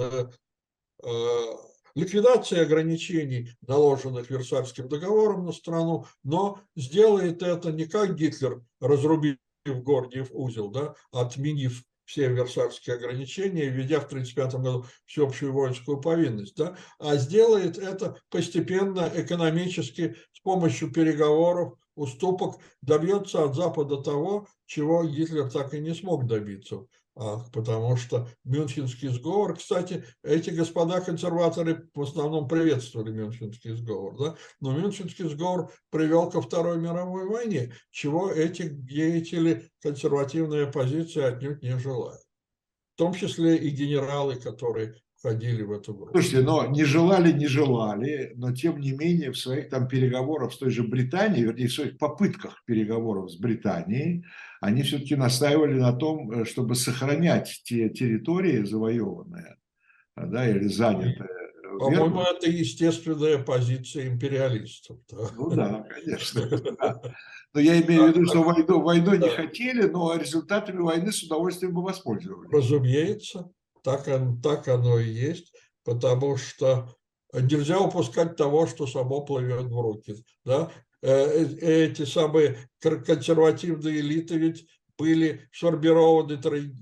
э, 1.04 1.46
ликвидация 1.94 2.62
ограничений, 2.62 3.52
наложенных 3.60 4.30
Версальским 4.30 4.88
договором 4.88 5.44
на 5.46 5.52
страну, 5.52 6.06
но 6.24 6.58
сделает 6.74 7.44
это 7.44 7.70
не 7.70 7.86
как 7.86 8.16
Гитлер, 8.16 8.60
разрубив 8.80 9.38
Гордиев 9.64 10.30
узел, 10.32 10.72
да, 10.72 10.96
отменив 11.12 11.84
все 12.08 12.28
Версальские 12.32 12.96
ограничения, 12.96 13.68
введя 13.68 14.00
в 14.00 14.06
1935 14.06 14.54
году 14.62 14.86
всеобщую 15.04 15.52
воинскую 15.52 16.00
повинность, 16.00 16.56
да, 16.56 16.74
а 16.98 17.16
сделает 17.16 17.76
это 17.76 18.16
постепенно, 18.30 19.12
экономически, 19.14 20.16
с 20.32 20.40
помощью 20.40 20.90
переговоров, 20.90 21.74
уступок, 21.96 22.56
добьется 22.80 23.44
от 23.44 23.54
Запада 23.54 23.98
того, 23.98 24.48
чего 24.64 25.04
Гитлер 25.04 25.50
так 25.50 25.74
и 25.74 25.80
не 25.80 25.94
смог 25.94 26.26
добиться 26.26 26.86
потому 27.52 27.96
что 27.96 28.28
Мюнхенский 28.44 29.08
сговор, 29.08 29.56
кстати, 29.56 30.04
эти 30.22 30.50
господа 30.50 31.00
консерваторы 31.00 31.88
в 31.94 32.02
основном 32.02 32.46
приветствовали 32.46 33.10
Мюнхенский 33.10 33.74
сговор, 33.74 34.16
да? 34.18 34.36
но 34.60 34.72
Мюнхенский 34.72 35.28
сговор 35.28 35.72
привел 35.90 36.30
ко 36.30 36.40
Второй 36.40 36.78
мировой 36.78 37.26
войне, 37.26 37.74
чего 37.90 38.30
эти 38.30 38.68
деятели 38.68 39.68
консервативной 39.82 40.68
оппозиции 40.68 41.22
отнюдь 41.22 41.62
не 41.62 41.76
желают. 41.78 42.22
В 42.94 42.98
том 42.98 43.14
числе 43.14 43.56
и 43.56 43.70
генералы, 43.70 44.36
которые 44.36 44.94
входили 45.18 45.62
в 45.62 45.72
эту 45.72 45.94
группу. 45.94 46.12
Слушайте, 46.12 46.40
но 46.40 46.66
не 46.66 46.84
желали, 46.84 47.32
не 47.32 47.46
желали, 47.46 48.32
но 48.36 48.52
тем 48.52 48.80
не 48.80 48.92
менее 48.92 49.32
в 49.32 49.38
своих 49.38 49.68
там 49.68 49.88
переговорах 49.88 50.52
с 50.52 50.58
той 50.58 50.70
же 50.70 50.84
Британией, 50.84 51.44
вернее, 51.44 51.66
в 51.66 51.72
своих 51.72 51.98
попытках 51.98 52.64
переговоров 52.64 53.30
с 53.30 53.36
Британией, 53.36 54.24
они 54.60 54.82
все-таки 54.82 55.16
настаивали 55.16 55.78
на 55.78 55.92
том, 55.92 56.30
э, 56.30 56.44
чтобы 56.44 56.74
сохранять 56.74 57.62
те 57.64 57.88
территории 57.88 58.64
завоеванные, 58.64 59.56
да, 60.16 60.48
или 60.48 60.68
занятые. 60.68 61.28
По-моему, 61.78 62.22
это 62.22 62.50
естественная 62.50 63.38
позиция 63.38 64.08
империалистов. 64.08 64.98
Да? 65.10 65.30
Ну 65.36 65.50
да, 65.50 65.86
конечно. 65.88 66.48
Но 67.54 67.60
я 67.60 67.80
имею 67.80 68.04
в 68.04 68.08
виду, 68.08 68.26
что 68.26 68.42
войну, 68.42 68.80
войну 68.80 69.14
не 69.14 69.28
хотели, 69.28 69.82
но 69.82 70.16
результатами 70.16 70.80
войны 70.80 71.12
с 71.12 71.22
удовольствием 71.22 71.74
бы 71.74 71.82
воспользовались. 71.82 72.50
Разумеется 72.52 73.50
так, 73.82 74.08
так 74.42 74.68
оно 74.68 74.98
и 74.98 75.08
есть, 75.08 75.52
потому 75.84 76.36
что 76.36 76.94
нельзя 77.32 77.78
упускать 77.78 78.36
того, 78.36 78.66
что 78.66 78.86
само 78.86 79.22
плывет 79.22 79.66
в 79.66 79.80
руки. 79.80 80.16
Да? 80.44 80.70
Э, 81.02 81.12
э, 81.12 81.84
эти 81.86 82.04
самые 82.04 82.68
консервативные 82.80 84.00
элиты 84.00 84.36
ведь 84.36 84.66
были 84.98 85.48
сформированы 85.52 86.36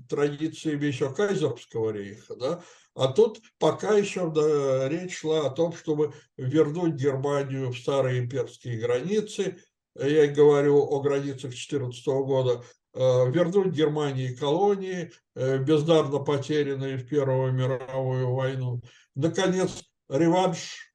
традициями 0.09 0.87
еще 0.87 1.13
Кайзерского 1.13 1.91
рейха, 1.91 2.35
да? 2.35 2.63
А 2.95 3.09
тут 3.09 3.39
пока 3.59 3.93
еще 3.95 4.31
да, 4.31 4.89
речь 4.89 5.19
шла 5.19 5.45
о 5.45 5.51
том, 5.51 5.71
чтобы 5.71 6.13
вернуть 6.35 6.95
Германию 6.95 7.69
в 7.69 7.77
старые 7.77 8.19
имперские 8.19 8.79
границы. 8.79 9.57
Я 9.93 10.25
говорю 10.27 10.79
о 10.79 10.99
границах 11.01 11.53
14 11.53 12.05
года, 12.07 12.63
вернуть 12.97 13.73
Германии 13.73 14.33
колонии, 14.33 15.11
э, 15.35 15.59
бездарно 15.59 16.19
потерянные 16.19 16.97
в 16.97 17.07
Первую 17.07 17.53
мировую 17.53 18.33
войну. 18.33 18.81
Наконец, 19.13 19.83
реванш 20.09 20.93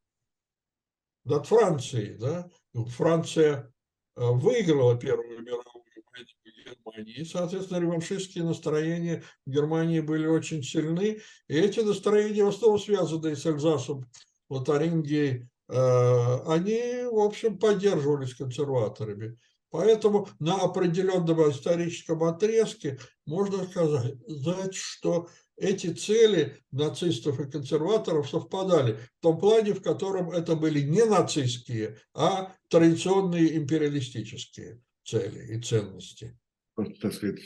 над 1.25 1.47
Францией. 1.47 2.19
Да? 2.19 2.51
Франция 2.73 3.73
э, 4.17 4.21
выиграла 4.25 4.99
Первую 4.99 5.43
мировую 5.43 5.65
войну 5.65 6.27
в 6.45 6.71
Германии, 6.71 7.15
и, 7.15 7.25
соответственно, 7.25 7.81
реваншистские 7.81 8.45
настроения 8.45 9.23
в 9.47 9.51
Германии 9.51 10.01
были 10.01 10.27
очень 10.27 10.63
сильны, 10.63 11.21
и 11.47 11.55
эти 11.57 11.81
настроения 11.81 12.45
в 12.45 12.49
основном 12.49 12.81
связанные 12.81 13.37
с 13.37 13.47
Эльзасом, 13.47 14.11
Лотарингией, 14.49 15.49
они, 15.69 17.05
в 17.11 17.19
общем, 17.21 17.59
поддерживались 17.59 18.35
консерваторами. 18.35 19.39
Поэтому 19.73 20.29
на 20.39 20.57
определенном 20.57 21.51
историческом 21.51 22.23
отрезке 22.25 23.01
можно 23.25 23.65
сказать, 23.65 24.75
что 24.75 25.31
эти 25.57 25.95
цели 25.95 26.63
нацистов 26.73 27.41
и 27.41 27.51
консерваторов 27.51 28.29
совпадали 28.29 28.99
в 29.19 29.23
том 29.23 29.39
плане, 29.39 29.73
в 29.73 29.83
котором 29.83 30.31
это 30.31 30.57
были 30.57 30.83
не 30.83 31.05
нацистские, 31.07 31.99
а 32.15 32.55
традиционные 32.69 33.57
империалистические 33.57 34.83
цели 35.05 35.55
и 35.55 35.61
ценности. 35.61 36.39
Так 36.77 37.15
сказать, 37.15 37.41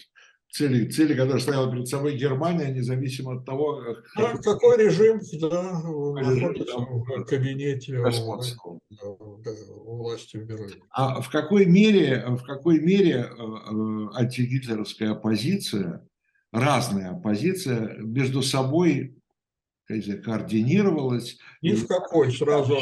цели, 0.50 0.88
цели, 0.88 1.15
которые 1.15 1.41
ставила 1.41 1.71
перед 1.71 1.88
собой 1.88 2.17
Германия, 2.17 2.73
независимо 2.73 3.37
от 3.37 3.45
того, 3.45 3.83
как, 3.83 4.05
да, 4.17 4.37
какой 4.38 4.79
режим 4.85 5.21
да, 5.41 5.83
находится 5.83 6.76
в 6.79 7.25
кабинете 7.25 7.99
власти 9.85 10.37
в 10.37 10.47
Берлине. 10.47 10.83
А 10.91 11.21
в 11.21 11.31
какой 11.31 11.67
мере, 11.67 12.25
в 12.26 12.43
какой 12.43 12.81
мере 12.81 13.12
э, 13.12 13.25
э, 13.25 14.09
антигитлеровская 14.15 15.12
оппозиция, 15.12 16.07
разная 16.53 17.11
оппозиция, 17.11 17.97
между 17.99 18.43
собой 18.43 19.17
координировалась? 20.25 21.38
Ни 21.62 21.73
в 21.73 21.87
какой, 21.87 22.33
сразу. 22.33 22.76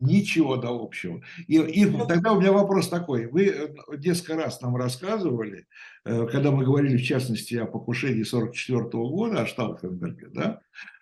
Ничего 0.00 0.56
до 0.56 0.70
общего. 0.70 1.20
И, 1.46 1.56
и 1.56 1.84
тогда 2.06 2.32
у 2.32 2.40
меня 2.40 2.52
вопрос 2.52 2.88
такой. 2.88 3.26
Вы 3.26 3.48
э, 3.48 3.68
несколько 3.98 4.34
раз 4.34 4.60
нам 4.62 4.76
рассказывали, 4.76 5.66
э, 6.04 6.26
когда 6.26 6.50
мы 6.50 6.64
говорили, 6.64 6.96
в 6.96 7.04
частности, 7.04 7.54
о 7.56 7.66
покушении 7.66 8.22
44 8.22 8.84
года, 8.84 9.42
о 9.42 9.46
Штауфенберге, 9.46 10.28
да, 10.32 10.60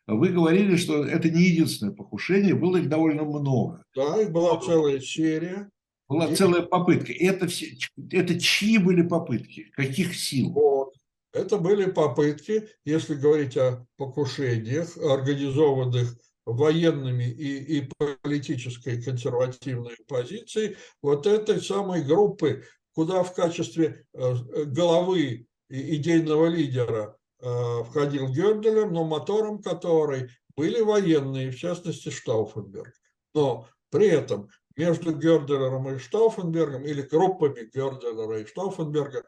вы 0.08 0.30
говорили, 0.30 0.76
что 0.76 1.04
это 1.04 1.30
не 1.30 1.42
единственное 1.42 1.92
покушение, 1.92 2.54
было 2.54 2.78
их 2.78 2.88
довольно 2.88 3.24
много. 3.24 3.84
Да, 3.94 4.20
их 4.20 4.32
была 4.32 4.58
целая 4.58 5.00
серия. 5.00 5.70
Была 6.08 6.34
целая 6.34 6.62
попытка. 6.62 7.12
Это, 7.12 7.46
все, 7.46 7.76
это 8.10 8.40
чьи 8.40 8.78
были 8.78 9.02
попытки? 9.02 9.70
Каких 9.76 10.16
сил? 10.16 10.52
Вот. 10.52 10.94
Это 11.32 11.58
были 11.58 11.90
попытки, 11.90 12.68
если 12.86 13.14
говорить 13.14 13.56
о 13.58 13.86
покушениях, 13.96 14.96
организованных 14.96 16.16
военными 16.48 17.24
и, 17.24 17.78
и 17.78 17.90
политической 18.22 19.02
консервативной 19.02 19.96
позицией 20.06 20.76
вот 21.02 21.26
этой 21.26 21.60
самой 21.60 22.02
группы, 22.02 22.64
куда 22.94 23.22
в 23.22 23.34
качестве 23.34 24.06
э, 24.14 24.34
головы 24.64 25.46
идейного 25.68 26.46
лидера 26.46 27.16
э, 27.40 27.84
входил 27.84 28.28
Герделер, 28.28 28.90
но 28.90 29.04
мотором 29.04 29.62
которой 29.62 30.30
были 30.56 30.80
военные, 30.80 31.50
в 31.50 31.56
частности 31.56 32.08
Штауфенберг. 32.08 32.94
Но 33.34 33.68
при 33.90 34.08
этом 34.08 34.48
между 34.74 35.14
Герделером 35.14 35.88
и 35.90 35.98
Штауфенбергом 35.98 36.84
или 36.84 37.02
группами 37.02 37.68
Герделера 37.74 38.40
и 38.40 38.46
Штауфенберга 38.46 39.22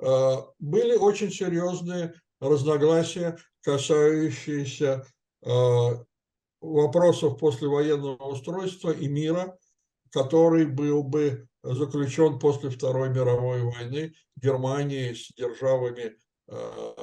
э, 0.00 0.36
были 0.58 0.96
очень 0.96 1.30
серьезные 1.30 2.14
разногласия, 2.40 3.38
касающиеся 3.62 5.06
вопросов 6.64 7.38
послевоенного 7.38 8.22
устройства 8.24 8.90
и 8.90 9.08
мира, 9.08 9.56
который 10.10 10.66
был 10.66 11.02
бы 11.02 11.46
заключен 11.62 12.38
после 12.38 12.70
Второй 12.70 13.10
мировой 13.10 13.62
войны 13.62 14.14
Германии 14.36 15.12
с 15.12 15.30
державами 15.36 16.16
э, 16.48 16.94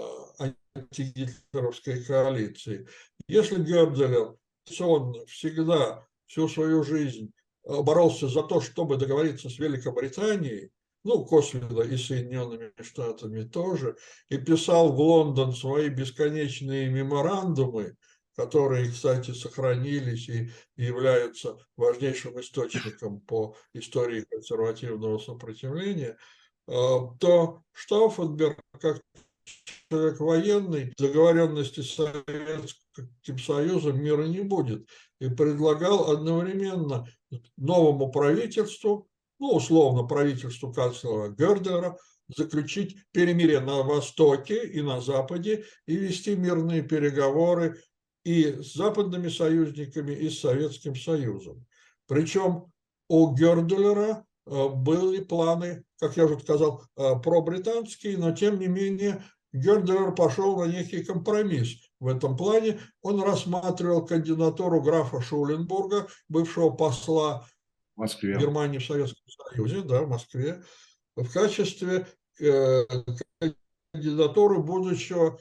антигитлеровской 0.76 2.04
коалиции. 2.04 2.88
Если 3.28 3.62
Герделер 3.62 4.36
всегда 4.66 6.06
всю 6.28 6.48
свою 6.48 6.84
жизнь 6.84 7.32
боролся 7.64 8.28
за 8.28 8.44
то, 8.44 8.62
чтобы 8.62 8.98
договориться 8.98 9.50
с 9.50 9.60
Великобританией, 9.60 10.72
ну, 11.04 11.26
косвенно 11.26 11.82
и 11.82 11.98
Соединенными 11.98 12.72
Штатами 12.80 13.44
тоже, 13.44 13.96
и 14.30 14.38
писал 14.38 14.94
в 14.94 15.00
Лондон 15.00 15.54
свои 15.54 15.90
бесконечные 15.90 16.90
меморандумы, 16.90 17.96
которые, 18.42 18.90
кстати, 18.90 19.32
сохранились 19.32 20.28
и 20.30 20.50
являются 20.76 21.58
важнейшим 21.78 22.40
источником 22.40 23.22
по 23.22 23.56
истории 23.74 24.26
консервативного 24.30 25.20
сопротивления, 25.20 26.18
э, 26.68 26.74
то 27.20 27.62
Штауфенберг, 27.74 28.60
как 28.80 29.02
человек 29.90 30.20
военный, 30.20 30.94
договоренности 30.98 31.82
с 31.82 31.94
Советским 31.94 33.38
Союзом 33.38 34.02
мира 34.02 34.24
не 34.24 34.42
будет. 34.42 34.88
И 35.20 35.30
предлагал 35.30 36.10
одновременно 36.10 37.06
новому 37.58 38.12
правительству, 38.12 39.08
ну, 39.40 39.52
условно, 39.52 40.04
правительству 40.04 40.74
канцлера 40.74 41.30
Гердера, 41.30 41.96
заключить 42.36 42.98
перемирие 43.12 43.60
на 43.60 43.84
Востоке 43.84 44.66
и 44.66 44.82
на 44.82 45.02
Западе 45.02 45.66
и 45.86 45.96
вести 45.96 46.36
мирные 46.36 46.82
переговоры 46.82 47.78
и 48.24 48.62
с 48.62 48.74
западными 48.76 49.30
союзниками, 49.30 50.14
и 50.14 50.30
с 50.30 50.40
Советским 50.40 50.96
Союзом. 50.96 51.66
Причем 52.08 52.72
у 53.08 53.34
Герделера 53.34 54.26
э, 54.46 54.68
были 54.70 55.24
планы, 55.24 55.84
как 56.00 56.18
я 56.18 56.26
уже 56.26 56.40
сказал, 56.40 56.84
э, 56.98 57.20
пробританские, 57.24 58.18
но 58.18 58.32
тем 58.32 58.60
не 58.60 58.68
менее 58.68 59.24
Герделер 59.54 60.14
пошел 60.14 60.58
на 60.58 60.72
некий 60.72 61.04
компромисс. 61.04 61.92
В 62.00 62.08
этом 62.08 62.38
плане 62.38 62.80
он 63.02 63.22
рассматривал 63.22 64.06
кандидатуру 64.06 64.82
графа 64.82 65.22
Шуленбурга, 65.22 66.08
бывшего 66.30 66.70
посла 66.70 67.46
Москве. 68.02 68.38
Германии 68.40 68.80
в 68.80 68.86
Советском 68.86 69.24
Союзе, 69.28 69.82
да, 69.82 70.02
в 70.02 70.10
Москве, 70.10 70.64
в 71.16 71.32
качестве 71.32 72.08
э, 72.40 72.86
кандидатуры 73.94 74.60
будущего 74.60 75.40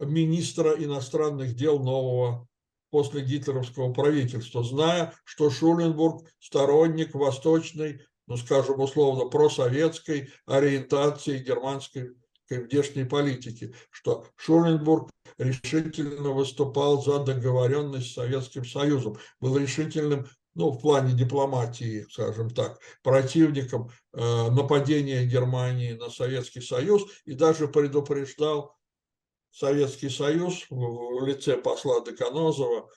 министра 0.00 0.72
иностранных 0.72 1.54
дел 1.54 1.78
нового 1.78 2.48
после 2.90 3.22
гитлеровского 3.22 3.92
правительства, 3.92 4.64
зная, 4.64 5.14
что 5.24 5.50
Шуленбург 5.50 6.26
сторонник 6.40 7.14
восточной, 7.14 8.02
ну, 8.26 8.36
скажем 8.36 8.80
условно, 8.80 9.26
просоветской 9.26 10.30
ориентации 10.46 11.38
германской 11.38 12.14
внешней 12.48 13.04
политики, 13.04 13.74
что 13.90 14.26
Шуленбург 14.36 15.10
решительно 15.38 16.30
выступал 16.30 17.02
за 17.02 17.20
договоренность 17.20 18.10
с 18.10 18.14
Советским 18.14 18.64
Союзом, 18.64 19.16
был 19.40 19.56
решительным 19.56 20.26
ну, 20.54 20.70
в 20.70 20.80
плане 20.80 21.14
дипломатии, 21.14 22.06
скажем 22.10 22.50
так, 22.50 22.80
противником 23.04 23.90
э, 24.12 24.50
нападения 24.50 25.24
Германии 25.24 25.92
на 25.92 26.10
Советский 26.10 26.60
Союз 26.60 27.04
и 27.24 27.34
даже 27.34 27.68
предупреждал 27.68 28.76
Советский 29.50 30.08
Союз 30.08 30.66
в 30.70 31.24
лице 31.26 31.56
посла 31.56 32.00
Деканозова, 32.04 32.88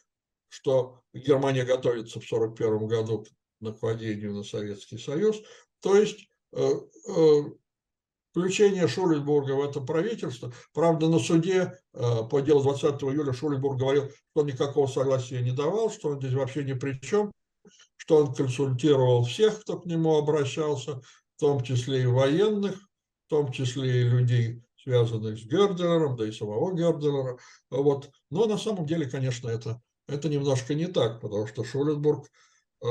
что 0.50 1.02
Германия 1.14 1.66
готовится 1.66 2.20
в 2.20 2.32
1941 2.32 2.88
году 2.88 3.24
к 3.24 3.28
нападению 3.60 4.34
на 4.34 4.44
Советский 4.44 4.98
Союз. 4.98 5.42
То 5.82 5.96
есть 5.98 6.28
э, 6.52 6.70
э, 7.08 7.42
включение 8.32 8.88
Шуленбурга 8.88 9.54
в 9.54 9.62
это 9.62 9.82
правительство. 9.82 10.54
Правда, 10.74 11.08
на 11.10 11.20
суде 11.20 11.74
э, 11.94 12.24
по 12.30 12.40
делу 12.42 12.62
20 12.62 13.02
июля 13.04 13.34
Шуленбург 13.34 13.80
говорил, 13.80 14.10
что 14.10 14.42
он 14.42 14.48
никакого 14.48 14.88
согласия 14.88 15.42
не 15.42 15.52
давал, 15.52 15.90
что 15.90 16.10
он 16.10 16.20
здесь 16.20 16.34
вообще 16.34 16.64
ни 16.64 16.74
при 16.74 17.00
чем, 17.00 17.32
что 17.98 18.18
он 18.18 18.34
консультировал 18.34 19.24
всех, 19.24 19.62
кто 19.62 19.80
к 19.80 19.86
нему 19.86 20.18
обращался, 20.18 21.02
в 21.36 21.40
том 21.40 21.64
числе 21.64 22.04
и 22.04 22.08
военных, 22.08 22.76
в 23.26 23.30
том 23.30 23.52
числе 23.52 24.02
и 24.02 24.04
людей 24.04 24.64
связанных 24.84 25.40
с 25.40 25.44
Гердерлером, 25.44 26.16
да 26.16 26.28
и 26.28 26.32
самого 26.32 26.74
Гердерлера. 26.74 27.38
Вот. 27.70 28.10
Но 28.30 28.46
на 28.46 28.58
самом 28.58 28.86
деле, 28.86 29.10
конечно, 29.10 29.50
это, 29.50 29.82
это 30.08 30.30
немножко 30.30 30.74
не 30.74 30.88
так, 30.88 31.22
потому 31.22 31.48
что 31.48 31.64
Шуленбург 31.64 32.28
э, 32.84 32.88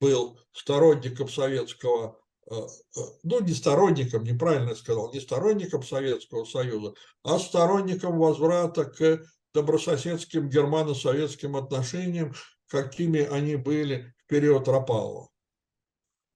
был 0.00 0.38
сторонником 0.52 1.28
советского, 1.28 2.18
э, 2.50 2.54
э, 2.56 3.00
ну, 3.22 3.40
не 3.40 3.52
сторонником, 3.52 4.24
неправильно 4.24 4.74
сказал, 4.74 5.12
не 5.12 5.20
сторонником 5.20 5.82
Советского 5.82 6.44
Союза, 6.44 6.94
а 7.22 7.38
сторонником 7.38 8.18
возврата 8.18 8.84
к 8.84 9.24
добрососедским 9.54 10.48
германо-советским 10.48 11.56
отношениям, 11.56 12.34
какими 12.66 13.20
они 13.20 13.56
были 13.56 14.14
в 14.18 14.26
период 14.26 14.68
Рапалова 14.68 15.28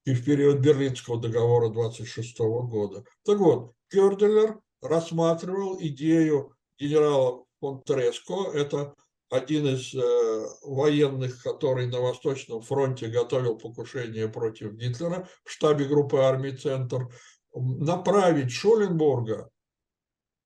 и 0.04 0.14
в 0.14 0.24
период 0.24 0.58
Берлинского 0.58 1.20
договора 1.20 1.70
26 1.70 2.38
года. 2.38 3.04
Так 3.24 3.38
вот, 3.38 3.73
Кёрделер 3.90 4.60
рассматривал 4.82 5.78
идею 5.80 6.54
генерала 6.78 7.44
фон 7.60 7.82
Треско, 7.82 8.50
это 8.52 8.94
один 9.30 9.66
из 9.66 9.94
э, 9.94 10.46
военных, 10.62 11.42
который 11.42 11.86
на 11.86 12.00
Восточном 12.00 12.62
фронте 12.62 13.08
готовил 13.08 13.56
покушение 13.56 14.28
против 14.28 14.74
Гитлера 14.74 15.28
в 15.44 15.50
штабе 15.50 15.86
группы 15.86 16.18
армий 16.18 16.52
«Центр», 16.52 17.08
направить 17.54 18.50
Шуленбурга 18.50 19.50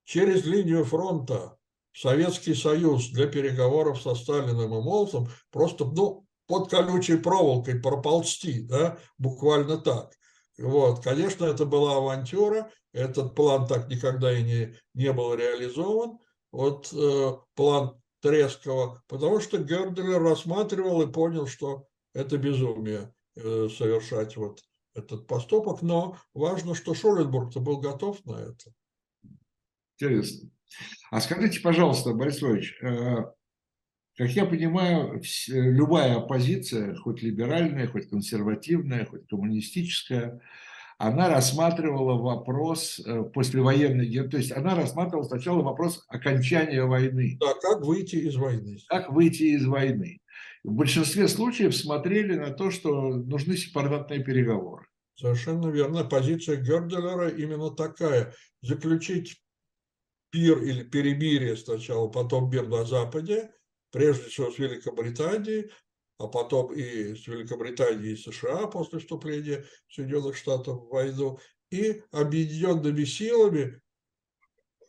через 0.04 0.44
линию 0.44 0.84
фронта 0.84 1.56
в 1.92 1.98
Советский 1.98 2.54
Союз 2.54 3.08
для 3.08 3.26
переговоров 3.26 4.00
со 4.00 4.14
Сталиным 4.14 4.74
и 4.74 4.82
Молотом 4.82 5.28
просто 5.50 5.84
ну, 5.84 6.26
под 6.46 6.70
колючей 6.70 7.16
проволокой 7.16 7.80
проползти, 7.80 8.62
да, 8.62 8.98
буквально 9.18 9.78
так. 9.78 10.12
Вот, 10.58 11.02
конечно, 11.02 11.44
это 11.44 11.64
была 11.64 11.96
авантюра, 11.96 12.70
этот 12.92 13.34
план 13.34 13.66
так 13.66 13.88
никогда 13.88 14.36
и 14.36 14.42
не, 14.42 14.76
не 14.94 15.12
был 15.12 15.34
реализован. 15.34 16.18
Вот 16.50 16.92
э, 16.92 17.32
план 17.54 18.00
Трескова, 18.20 19.02
потому 19.06 19.40
что 19.40 19.58
Герделер 19.58 20.20
рассматривал 20.20 21.02
и 21.02 21.12
понял, 21.12 21.46
что 21.46 21.86
это 22.14 22.38
безумие 22.38 23.14
э, 23.36 23.68
совершать 23.68 24.36
вот 24.36 24.60
этот 24.94 25.26
поступок, 25.26 25.82
но 25.82 26.16
важно, 26.34 26.74
что 26.74 26.94
Шоленбург-то 26.94 27.60
был 27.60 27.78
готов 27.78 28.24
на 28.24 28.36
это. 28.40 28.72
Интересно. 29.96 30.50
А 31.10 31.20
скажите, 31.20 31.60
пожалуйста, 31.60 32.12
Борис 32.12 32.42
Ильич, 32.42 32.76
э, 32.82 33.24
как 34.18 34.30
я 34.30 34.44
понимаю, 34.46 35.22
любая 35.46 36.16
оппозиция, 36.16 36.96
хоть 36.96 37.22
либеральная, 37.22 37.86
хоть 37.86 38.10
консервативная, 38.10 39.06
хоть 39.06 39.28
коммунистическая, 39.28 40.40
она 40.98 41.28
рассматривала 41.28 42.20
вопрос 42.20 42.98
э, 42.98 43.22
послевоенной, 43.32 44.28
то 44.28 44.36
есть 44.36 44.50
она 44.50 44.74
рассматривала 44.74 45.22
сначала 45.22 45.62
вопрос 45.62 46.04
окончания 46.08 46.82
войны. 46.82 47.38
Да, 47.38 47.54
как 47.62 47.84
выйти 47.84 48.16
из 48.16 48.34
войны. 48.34 48.80
Как 48.88 49.08
выйти 49.12 49.44
из 49.44 49.64
войны. 49.64 50.18
В 50.64 50.72
большинстве 50.72 51.28
случаев 51.28 51.76
смотрели 51.76 52.34
на 52.34 52.50
то, 52.50 52.72
что 52.72 53.14
нужны 53.14 53.56
сепаратные 53.56 54.24
переговоры. 54.24 54.86
Совершенно 55.14 55.68
верно. 55.68 56.02
Позиция 56.02 56.56
Герделера 56.56 57.28
именно 57.28 57.70
такая. 57.70 58.34
Заключить 58.62 59.40
пир 60.30 60.60
или 60.60 60.82
перемирие 60.82 61.56
сначала, 61.56 62.08
потом 62.08 62.50
мир 62.50 62.66
на 62.66 62.84
Западе, 62.84 63.50
прежде 63.90 64.28
всего 64.28 64.50
с 64.50 64.58
Великобританией, 64.58 65.70
а 66.18 66.26
потом 66.26 66.72
и 66.72 67.14
с 67.14 67.26
Великобританией 67.26 68.14
и 68.14 68.16
США 68.16 68.66
после 68.66 68.98
вступления 68.98 69.64
Соединенных 69.88 70.36
Штатов 70.36 70.82
в 70.82 70.88
войну, 70.88 71.38
и 71.70 72.02
объединенными 72.12 73.04
силами 73.04 73.80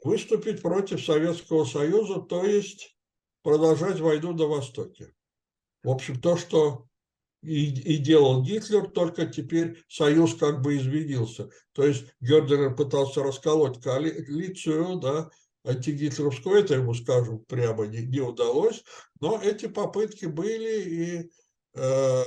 выступить 0.04 0.62
против 0.62 1.04
Советского 1.04 1.66
Союза, 1.66 2.22
то 2.22 2.46
есть 2.46 2.96
продолжать 3.44 4.00
войну 4.00 4.34
на 4.34 4.46
Востоке. 4.46 5.14
В 5.84 5.90
общем, 5.90 6.20
то, 6.20 6.38
что 6.38 6.88
и, 7.42 7.96
и 7.96 7.98
делал 7.98 8.44
Гитлер, 8.44 8.90
только 8.90 9.26
теперь 9.26 9.82
Союз 9.88 10.36
как 10.36 10.62
бы 10.62 10.78
изменился. 10.78 11.50
То 11.74 11.86
есть 11.86 12.06
Гердер 12.20 12.76
пытался 12.76 13.24
расколоть 13.24 13.82
коалицию, 13.82 15.00
да, 15.00 15.30
антигитлеровскую, 15.70 16.60
это 16.60 16.76
ему, 16.76 16.94
скажем, 16.94 17.40
прямо 17.46 17.86
не, 17.88 18.06
не 18.06 18.20
удалось, 18.20 18.84
но 19.20 19.42
эти 19.42 19.68
попытки 19.68 20.26
были, 20.26 20.82
и 20.82 21.32
э, 21.76 22.24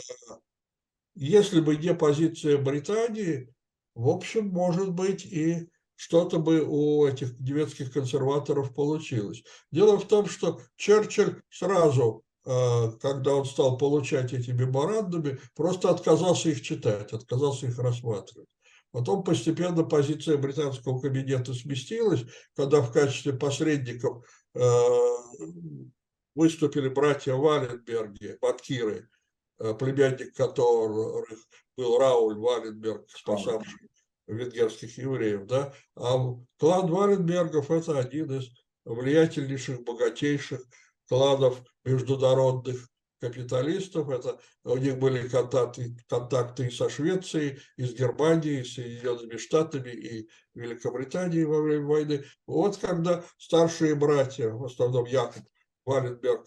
если 1.15 1.61
бы 1.61 1.77
не 1.77 1.95
позиция 1.95 2.59
Британии, 2.59 3.53
в 3.95 4.09
общем, 4.09 4.49
может 4.49 4.93
быть, 4.93 5.25
и 5.25 5.69
что-то 5.97 6.39
бы 6.39 6.65
у 6.67 7.07
этих 7.07 7.39
немецких 7.39 7.93
консерваторов 7.93 8.75
получилось. 8.75 9.43
Дело 9.71 9.99
в 9.99 10.09
том, 10.09 10.27
что 10.27 10.61
Черчилль 10.77 11.43
сразу 11.51 12.25
когда 12.45 13.37
он 13.37 13.45
стал 13.45 13.79
получать 13.79 14.33
эти 14.33 14.51
меморандумы, 14.51 15.39
просто 15.55 15.91
отказался 15.91 16.49
их 16.49 16.63
читать, 16.63 17.13
отказался 17.13 17.67
их 17.67 17.79
рассматривать. 17.79 18.49
Потом 18.93 19.25
постепенно 19.25 19.85
позиция 19.85 20.37
британского 20.37 21.01
кабинета 21.01 21.55
сместилась, 21.55 22.25
когда 22.55 22.81
в 22.81 22.93
качестве 22.93 23.33
посредников 23.33 24.25
выступили 26.35 26.89
братья 26.89 27.35
Валенберги, 27.35 28.39
банкиры, 28.41 29.09
э, 29.59 29.75
племянник 29.75 30.35
которых 30.35 31.39
был 31.77 31.99
Рауль 31.99 32.39
Валенберг, 32.39 33.09
спасавший 33.11 33.89
венгерских 34.27 34.97
евреев. 34.99 35.47
Да? 35.47 35.75
А 35.97 36.17
клан 36.59 36.91
Валенбергов– 36.91 37.71
это 37.71 37.99
один 37.99 38.33
из 38.39 38.49
влиятельнейших, 38.85 39.83
богатейших 39.83 40.63
кланов 41.09 41.63
международных 41.85 42.89
капиталистов. 43.23 44.11
Это, 44.11 44.41
у 44.65 44.77
них 44.77 44.99
были 44.99 45.29
контакты, 45.29 45.97
контакты 46.09 46.67
и 46.67 46.71
со 46.71 46.91
Швецией, 46.91 47.61
и 47.77 47.85
с 47.85 47.95
Германией, 47.95 48.61
и 48.61 48.65
с 48.65 48.75
Соединенными 48.75 49.37
Штатами, 49.37 49.91
и 49.91 50.29
Великобританией 50.55 51.45
во 51.45 51.63
время 51.63 51.87
войны. 51.87 52.25
Вот 52.47 52.77
когда 52.79 53.25
старшие 53.39 53.95
братья, 53.95 54.49
в 54.49 54.65
основном 54.65 55.07
Яков 55.07 55.43
Валенберг 55.87 56.47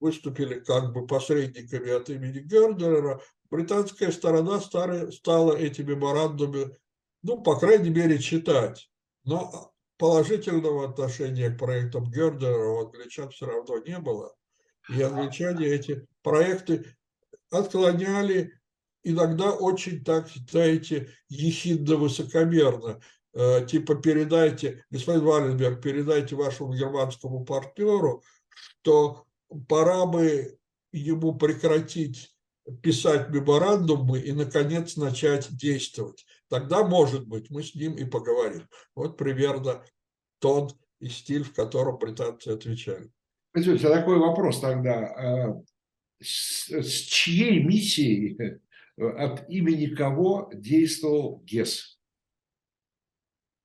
выступили 0.00 0.60
как 0.60 0.92
бы 0.92 1.06
посредниками 1.06 1.90
от 1.90 2.08
имени 2.08 2.40
Гердера, 2.40 3.20
британская 3.50 4.10
сторона 4.10 4.60
стала 4.60 5.52
эти 5.56 5.82
меморандумы, 5.82 6.76
ну, 7.22 7.42
по 7.42 7.58
крайней 7.58 7.90
мере, 7.90 8.18
читать. 8.18 8.90
Но 9.24 9.72
положительного 9.98 10.88
отношения 10.88 11.50
к 11.50 11.58
проектам 11.58 12.10
Гердера 12.10 12.66
у 12.68 12.86
англичан 12.86 13.28
все 13.30 13.46
равно 13.46 13.78
не 13.78 13.98
было. 13.98 14.34
И 14.88 15.02
англичане 15.02 15.66
эти 15.66 16.06
проекты 16.22 16.86
отклоняли 17.50 18.58
иногда 19.02 19.52
очень, 19.52 20.04
так 20.04 20.28
знаете, 20.50 21.10
ехидно-высокомерно. 21.28 23.00
Э, 23.34 23.66
типа 23.66 23.96
передайте, 23.96 24.84
господин 24.90 25.24
Валенберг, 25.24 25.82
передайте 25.82 26.36
вашему 26.36 26.74
германскому 26.74 27.44
партнеру, 27.44 28.22
что 28.80 29.24
пора 29.68 30.06
бы 30.06 30.58
ему 30.92 31.36
прекратить 31.36 32.34
писать 32.82 33.30
меморандумы 33.30 34.20
и, 34.20 34.32
наконец, 34.32 34.96
начать 34.96 35.48
действовать. 35.50 36.26
Тогда, 36.48 36.84
может 36.84 37.26
быть, 37.26 37.50
мы 37.50 37.62
с 37.62 37.74
ним 37.74 37.94
и 37.94 38.04
поговорим. 38.04 38.68
Вот 38.94 39.16
примерно 39.16 39.82
тон 40.38 40.70
и 41.00 41.08
стиль, 41.08 41.44
в 41.44 41.54
котором 41.54 41.98
британцы 41.98 42.48
отвечали. 42.48 43.10
Извините, 43.54 43.88
такой 43.88 44.18
вопрос 44.18 44.60
тогда. 44.60 45.06
А, 45.06 45.62
с, 46.20 46.68
с 46.70 47.00
чьей 47.02 47.62
миссией, 47.62 48.36
э, 48.96 49.08
от 49.08 49.48
имени 49.48 49.86
кого 49.94 50.50
действовал 50.52 51.42
ГЕС? 51.44 51.98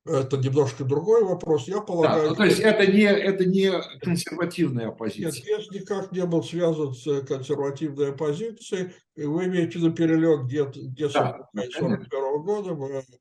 Это 0.06 0.36
немножко 0.36 0.84
другой 0.84 1.24
вопрос. 1.24 1.67
Я 1.67 1.80
полагаю... 1.80 2.24
Да, 2.24 2.30
ну, 2.32 2.36
то 2.36 2.43
есть 2.43 2.60
это 2.60 2.86
не, 2.91 3.04
это 3.04 3.46
не 3.46 3.72
консервативная 4.02 4.89
оппозиция? 4.89 5.32
Нет, 5.32 5.46
ГЕС 5.46 5.72
никак 5.72 6.12
не 6.12 6.26
был 6.26 6.43
связан 6.43 6.93
с 6.93 7.22
консервативной 7.22 8.12
оппозицией. 8.12 8.93
Вы 9.15 9.46
имеете 9.46 9.80
виду 9.80 9.93
перелет 9.93 10.46
ГЕСа 10.46 11.13
да, 11.13 11.50
1941 11.54 12.43
года 12.43 12.74
в 12.74 13.12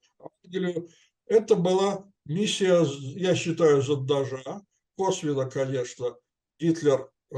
Англию. 0.45 0.89
Это 1.27 1.55
была 1.55 2.05
миссия, 2.27 2.85
я 3.17 3.37
считаю, 3.37 3.81
зондажа. 3.81 4.63
Косвенно, 4.97 5.49
конечно, 5.49 6.17
Гитлер 6.63 7.11
э, 7.33 7.37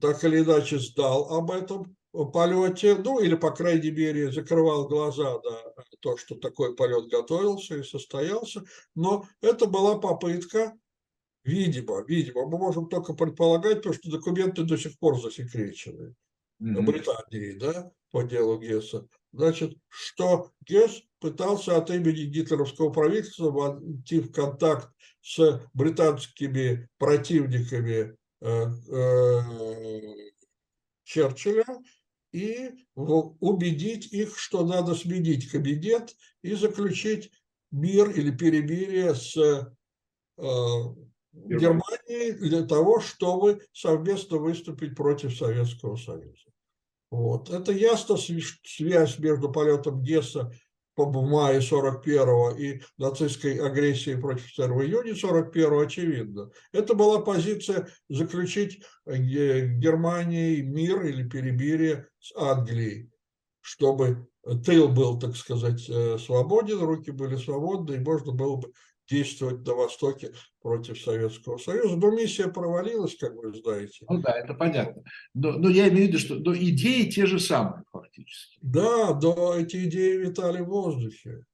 так 0.00 0.22
или 0.24 0.40
иначе 0.40 0.78
сдал 0.78 1.34
об 1.34 1.50
этом 1.50 1.96
полете, 2.32 2.94
ну 2.96 3.18
или, 3.18 3.34
по 3.34 3.50
крайней 3.50 3.90
мере, 3.90 4.30
закрывал 4.30 4.86
глаза 4.86 5.34
на 5.34 5.84
то, 6.00 6.16
что 6.16 6.36
такой 6.36 6.76
полет 6.76 7.08
готовился 7.08 7.76
и 7.76 7.82
состоялся. 7.82 8.64
Но 8.94 9.26
это 9.40 9.66
была 9.66 9.98
попытка, 9.98 10.78
видимо, 11.44 12.04
видимо, 12.06 12.46
мы 12.46 12.58
можем 12.58 12.88
только 12.88 13.14
предполагать, 13.14 13.78
потому 13.78 13.94
что 13.94 14.10
документы 14.10 14.62
до 14.62 14.78
сих 14.78 14.96
пор 14.98 15.20
засекречены 15.20 16.14
mm-hmm. 16.62 16.82
Британии, 16.82 17.58
да, 17.58 17.90
по 18.12 18.22
делу 18.22 18.58
Гесса. 18.60 19.08
Значит, 19.32 19.76
что 19.88 20.52
Гесс 20.64 21.02
пытался 21.20 21.76
от 21.76 21.90
имени 21.90 22.24
гитлеровского 22.24 22.90
правительства 22.90 23.50
войти 23.50 24.20
в 24.20 24.32
контакт 24.32 24.88
с 25.22 25.60
британскими 25.74 26.88
противниками 26.98 28.16
э, 28.40 28.66
э, 28.92 29.40
Черчилля 31.04 31.66
и 32.32 32.70
убедить 32.94 34.12
их, 34.12 34.38
что 34.38 34.66
надо 34.66 34.94
сменить 34.94 35.50
кабинет 35.50 36.14
и 36.42 36.54
заключить 36.54 37.30
мир 37.70 38.10
или 38.10 38.30
перемирие 38.30 39.14
с 39.14 39.36
э, 39.36 39.62
Германией 41.32 42.32
для 42.32 42.62
того, 42.66 43.00
чтобы 43.00 43.60
совместно 43.72 44.38
выступить 44.38 44.94
против 44.94 45.36
Советского 45.36 45.96
Союза. 45.96 46.50
Вот. 47.10 47.50
Это 47.50 47.72
ясно 47.72 48.16
связь 48.16 49.18
между 49.18 49.50
полетом 49.50 50.02
Гесса 50.02 50.52
в 50.96 51.26
мае 51.28 51.60
41 51.60 52.56
и 52.58 52.82
нацистской 52.96 53.58
агрессией 53.58 54.16
против 54.16 54.54
2 54.56 54.66
июня 54.84 55.14
41 55.14 55.84
очевидно. 55.84 56.50
Это 56.72 56.94
была 56.94 57.20
позиция 57.20 57.88
заключить 58.08 58.82
э, 59.04 59.16
Германии 59.16 60.62
мир 60.62 61.04
или 61.04 61.28
перемирие 61.28 62.08
с 62.18 62.34
Англией, 62.36 63.10
чтобы 63.60 64.26
тыл 64.64 64.88
был, 64.88 65.18
так 65.18 65.36
сказать, 65.36 65.88
э, 65.88 66.18
свободен, 66.18 66.80
руки 66.80 67.10
были 67.10 67.36
свободны, 67.36 67.96
и 67.96 68.00
можно 68.00 68.32
было 68.32 68.56
бы 68.56 68.72
действовать 69.08 69.66
на 69.66 69.74
Востоке 69.74 70.32
против 70.60 71.00
Советского 71.00 71.58
Союза. 71.58 71.96
Но 71.96 72.10
миссия 72.10 72.48
провалилась, 72.48 73.16
как 73.16 73.34
вы 73.34 73.54
знаете. 73.54 74.04
Ну 74.08 74.20
да, 74.20 74.32
это 74.32 74.54
понятно. 74.54 75.02
Но, 75.34 75.52
но 75.52 75.68
я 75.68 75.88
имею 75.88 76.06
в 76.06 76.08
виду, 76.08 76.18
что 76.18 76.34
но 76.36 76.54
идеи 76.56 77.08
те 77.08 77.26
же 77.26 77.38
самые 77.38 77.84
фактически. 77.92 78.58
Да, 78.62 79.18
но 79.20 79.54
эти 79.54 79.84
идеи 79.84 80.16
витали 80.16 80.60
в 80.60 80.66
воздухе. 80.66 81.44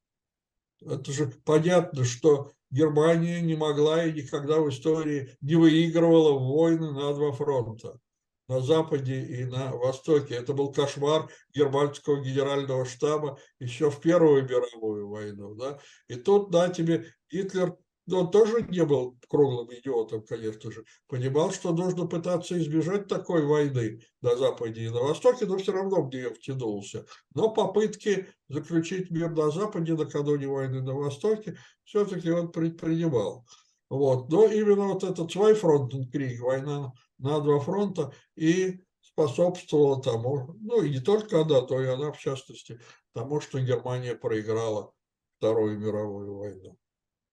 Это 0.81 1.11
же 1.11 1.31
понятно, 1.45 2.03
что 2.03 2.51
Германия 2.69 3.39
не 3.41 3.55
могла 3.55 4.03
и 4.03 4.13
никогда 4.13 4.59
в 4.59 4.69
истории 4.69 5.37
не 5.41 5.55
выигрывала 5.55 6.37
войны 6.37 6.91
на 6.91 7.13
два 7.13 7.31
фронта 7.31 7.99
на 8.47 8.61
Западе 8.61 9.21
и 9.21 9.45
на 9.45 9.71
Востоке. 9.71 10.35
Это 10.35 10.53
был 10.53 10.71
кошмар 10.71 11.29
германского 11.53 12.21
генерального 12.21 12.85
штаба 12.85 13.39
еще 13.59 13.89
в 13.89 13.99
Первую 13.99 14.43
мировую 14.43 15.09
войну. 15.09 15.55
Да? 15.55 15.79
И 16.07 16.15
тут, 16.15 16.51
да, 16.51 16.69
тебе 16.69 17.05
Гитлер, 17.31 17.77
ну, 18.05 18.19
он 18.19 18.31
тоже 18.31 18.63
не 18.69 18.83
был 18.85 19.17
круглым 19.29 19.73
идиотом, 19.73 20.25
конечно 20.25 20.71
же, 20.71 20.83
понимал, 21.07 21.51
что 21.51 21.71
нужно 21.73 22.05
пытаться 22.05 22.57
избежать 22.59 23.07
такой 23.07 23.45
войны 23.45 24.01
на 24.21 24.35
Западе 24.35 24.83
и 24.83 24.89
на 24.89 24.99
Востоке, 24.99 25.45
но 25.45 25.57
все 25.57 25.71
равно 25.71 26.01
в 26.01 26.09
нее 26.09 26.33
втянулся. 26.33 27.05
Но 27.33 27.49
попытки 27.49 28.27
заключить 28.49 29.09
мир 29.09 29.31
на 29.31 29.51
Западе 29.51 29.93
накануне 29.93 30.47
войны 30.47 30.81
на 30.81 30.93
Востоке 30.93 31.57
все-таки 31.85 32.29
он 32.29 32.51
предпринимал. 32.51 33.45
Вот. 33.89 34.29
Но 34.29 34.47
именно 34.47 34.87
вот 34.87 35.03
этот 35.03 35.31
Свайфронтенкриг, 35.31 36.41
война 36.41 36.91
на 37.23 37.39
два 37.39 37.59
фронта 37.59 38.13
и 38.35 38.81
способствовала 39.01 40.01
тому, 40.01 40.55
ну 40.61 40.81
и 40.81 40.89
не 40.89 40.99
только 40.99 41.41
она, 41.41 41.61
то 41.61 41.81
и 41.81 41.87
она 41.87 42.11
в 42.11 42.19
частности, 42.19 42.79
тому, 43.13 43.41
что 43.41 43.59
Германия 43.59 44.15
проиграла 44.15 44.91
Вторую 45.37 45.79
мировую 45.79 46.37
войну. 46.37 46.77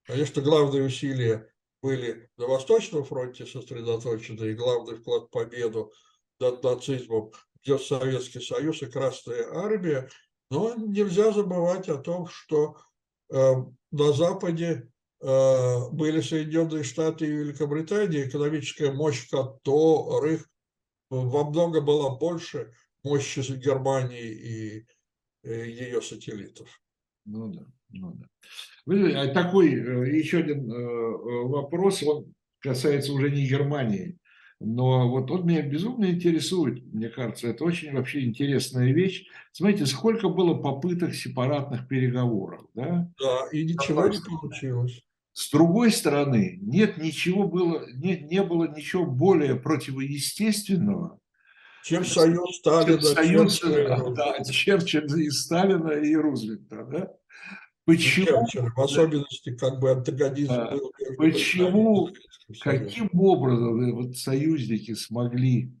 Конечно, 0.03 0.41
главные 0.41 0.83
усилия 0.83 1.49
были 1.81 2.29
на 2.37 2.47
Восточном 2.47 3.03
фронте 3.03 3.45
сосредоточены, 3.45 4.45
и 4.45 4.53
главный 4.53 4.97
вклад 4.97 5.23
в 5.23 5.29
победу 5.29 5.91
над 6.39 6.63
нацизмом 6.63 7.31
идет 7.63 7.81
Советский 7.81 8.41
Союз 8.41 8.81
и 8.81 8.87
Красная 8.87 9.47
Армия, 9.53 10.09
но 10.49 10.75
нельзя 10.75 11.31
забывать 11.31 11.89
о 11.89 11.97
том, 11.97 12.27
что 12.27 12.77
э, 13.31 13.53
на 13.91 14.13
Западе 14.13 14.90
были 15.21 16.21
Соединенные 16.21 16.83
Штаты 16.83 17.27
и 17.27 17.31
Великобритания, 17.31 18.27
экономическая 18.27 18.91
мощь 18.91 19.29
которых 19.29 20.49
во 21.09 21.49
много 21.49 21.81
была 21.81 22.15
больше 22.15 22.73
мощи 23.03 23.41
Германии 23.55 24.31
и 24.31 24.85
э, 25.43 25.69
ее 25.69 26.01
сателлитов. 26.01 26.81
Ну 27.25 27.49
да, 27.49 27.65
ну 27.89 28.13
да. 28.13 29.21
А 29.21 29.27
такой 29.27 29.73
э, 29.73 30.17
еще 30.17 30.39
один 30.39 30.67
вопрос, 31.49 32.01
он 32.03 32.33
касается 32.59 33.13
уже 33.13 33.29
не 33.29 33.47
Германии, 33.47 34.17
но 34.59 35.09
вот 35.09 35.29
он 35.31 35.45
меня 35.45 35.63
безумно 35.63 36.05
интересует, 36.11 36.83
мне 36.93 37.09
кажется, 37.09 37.47
это 37.47 37.63
очень 37.63 37.93
вообще 37.93 38.23
интересная 38.23 38.91
вещь. 38.91 39.27
Смотрите, 39.51 39.85
сколько 39.87 40.29
было 40.29 40.53
попыток 40.53 41.15
сепаратных 41.15 41.87
переговоров, 41.87 42.65
да? 42.75 43.11
Да, 43.19 43.47
и 43.51 43.63
ничего 43.65 44.07
не 44.07 44.19
получилось. 44.19 45.03
С 45.33 45.49
другой 45.49 45.91
стороны, 45.91 46.59
нет 46.61 46.97
ничего 46.97 47.47
было, 47.47 47.85
нет, 47.93 48.29
не 48.29 48.43
было 48.43 48.65
ничего 48.65 49.05
более 49.05 49.55
противоестественного, 49.55 51.19
чем 51.83 52.05
союз 52.05 52.57
Сталина, 52.57 53.01
чем 53.01 53.15
союз, 53.15 53.59
Черчилля, 53.59 54.13
да, 54.13 54.43
Черчилля 54.43 55.17
и 55.17 55.29
Сталина 55.29 55.91
и 55.91 56.15
Рузвельта. 56.15 56.85
Да? 56.85 57.11
Почему? 57.85 58.45
Черчилля, 58.45 58.71
в 58.75 58.79
особенности 58.79 59.55
как 59.55 59.79
бы 59.79 59.91
антагонизм 59.91 60.53
да. 60.53 60.71
был. 60.71 60.91
Почему, 61.17 62.09
каким 62.61 63.09
образом 63.13 63.95
вот 63.95 64.17
союзники 64.17 64.93
смогли 64.93 65.71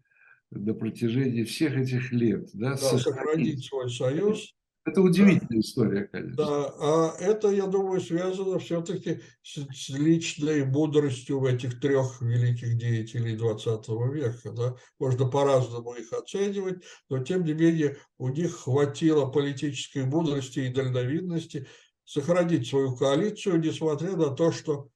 на 0.49 0.73
протяжении 0.73 1.43
всех 1.43 1.77
этих 1.77 2.11
лет 2.11 2.49
да, 2.53 2.71
да, 2.71 2.77
сохранить, 2.77 3.03
сохранить 3.03 3.65
свой 3.65 3.89
союз, 3.89 4.53
это 4.83 5.01
удивительная 5.01 5.47
да. 5.49 5.59
история, 5.59 6.03
конечно. 6.05 6.35
Да, 6.35 6.73
а 6.79 7.15
это, 7.19 7.49
я 7.49 7.67
думаю, 7.67 8.01
связано 8.01 8.57
все-таки 8.59 9.21
с, 9.43 9.59
с 9.73 9.89
личной 9.89 10.65
мудростью 10.65 11.39
в 11.39 11.45
этих 11.45 11.79
трех 11.79 12.19
великих 12.21 12.77
деятелей 12.77 13.35
20 13.37 13.87
века. 14.11 14.51
Да? 14.51 14.75
Можно 14.99 15.27
по-разному 15.27 15.93
их 15.93 16.11
оценивать, 16.13 16.83
но 17.09 17.23
тем 17.23 17.43
не 17.43 17.53
менее 17.53 17.97
у 18.17 18.29
них 18.29 18.55
хватило 18.55 19.27
политической 19.27 20.03
мудрости 20.03 20.59
и 20.59 20.73
дальновидности 20.73 21.67
сохранить 22.05 22.67
свою 22.67 22.95
коалицию, 22.95 23.59
несмотря 23.59 24.17
на 24.17 24.31
то, 24.31 24.51
что 24.51 24.89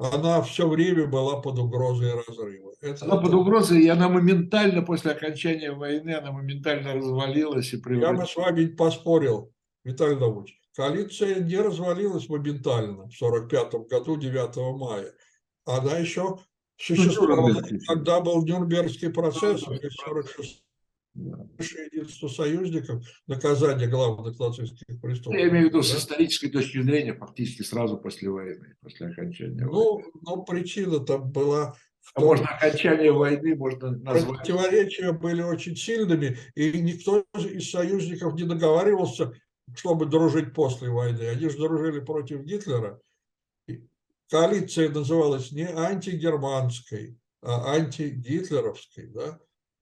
она 0.00 0.40
все 0.42 0.66
время 0.66 1.06
была 1.06 1.40
под 1.40 1.58
угрозой 1.58 2.14
разрыва. 2.14 2.72
Это, 2.80 3.04
она 3.04 3.16
это... 3.16 3.22
под 3.22 3.34
угрозой, 3.34 3.82
и 3.82 3.88
она 3.88 4.08
моментально, 4.08 4.82
после 4.82 5.12
окончания 5.12 5.72
войны, 5.72 6.12
она 6.12 6.32
моментально 6.32 6.94
развалилась 6.94 7.72
и 7.74 7.76
превратилась. 7.76 8.18
Я 8.18 8.24
бы 8.24 8.26
с 8.26 8.36
вами 8.36 8.66
поспорил, 8.66 9.52
Виталий 9.84 10.18
Давыдович. 10.18 10.58
Коалиция 10.74 11.40
не 11.40 11.56
развалилась 11.56 12.28
моментально 12.28 13.08
в 13.08 13.22
1945 13.22 13.88
году, 13.88 14.16
9 14.16 14.78
мая. 14.78 15.12
Она 15.66 15.98
еще 15.98 16.22
ну, 16.22 16.38
существовала, 16.78 17.62
когда 17.86 18.20
был 18.20 18.42
Нюрнбергский 18.44 19.10
процесс, 19.10 19.62
в 19.62 19.68
1946 19.68 20.30
Высшее 20.40 20.69
единство 21.14 22.28
союзников, 22.28 23.04
наказание 23.26 23.88
главных 23.88 24.38
нацистских 24.38 25.00
преступников. 25.00 25.44
Я 25.44 25.48
имею 25.50 25.66
в 25.66 25.68
виду 25.68 25.78
да? 25.78 25.84
с 25.84 25.96
исторической 25.96 26.48
точки 26.48 26.82
зрения, 26.82 27.14
фактически 27.14 27.62
сразу 27.62 27.98
после 27.98 28.30
войны, 28.30 28.76
после 28.80 29.08
окончания 29.08 29.64
ну, 29.64 29.94
войны. 29.94 30.10
Ну, 30.22 30.42
причина 30.44 31.00
там 31.00 31.30
была 31.30 31.74
в 32.00 32.12
а 32.14 32.20
том, 32.20 32.28
можно 32.28 32.46
окончание 32.46 33.12
войны 33.12 33.54
можно 33.56 33.90
назвать. 33.90 34.38
Противоречия 34.38 35.12
были 35.12 35.42
очень 35.42 35.76
сильными, 35.76 36.38
и 36.54 36.80
никто 36.80 37.24
из 37.34 37.70
союзников 37.70 38.34
не 38.34 38.44
договаривался, 38.44 39.32
чтобы 39.74 40.06
дружить 40.06 40.54
после 40.54 40.90
войны. 40.90 41.22
Они 41.28 41.48
же 41.48 41.56
дружили 41.58 42.00
против 42.00 42.42
Гитлера. 42.42 43.00
Коалиция 44.30 44.88
называлась 44.90 45.50
не 45.50 45.64
антигерманской, 45.64 47.18
а 47.42 47.74
антигитлеровской. 47.74 49.08
Да? 49.08 49.40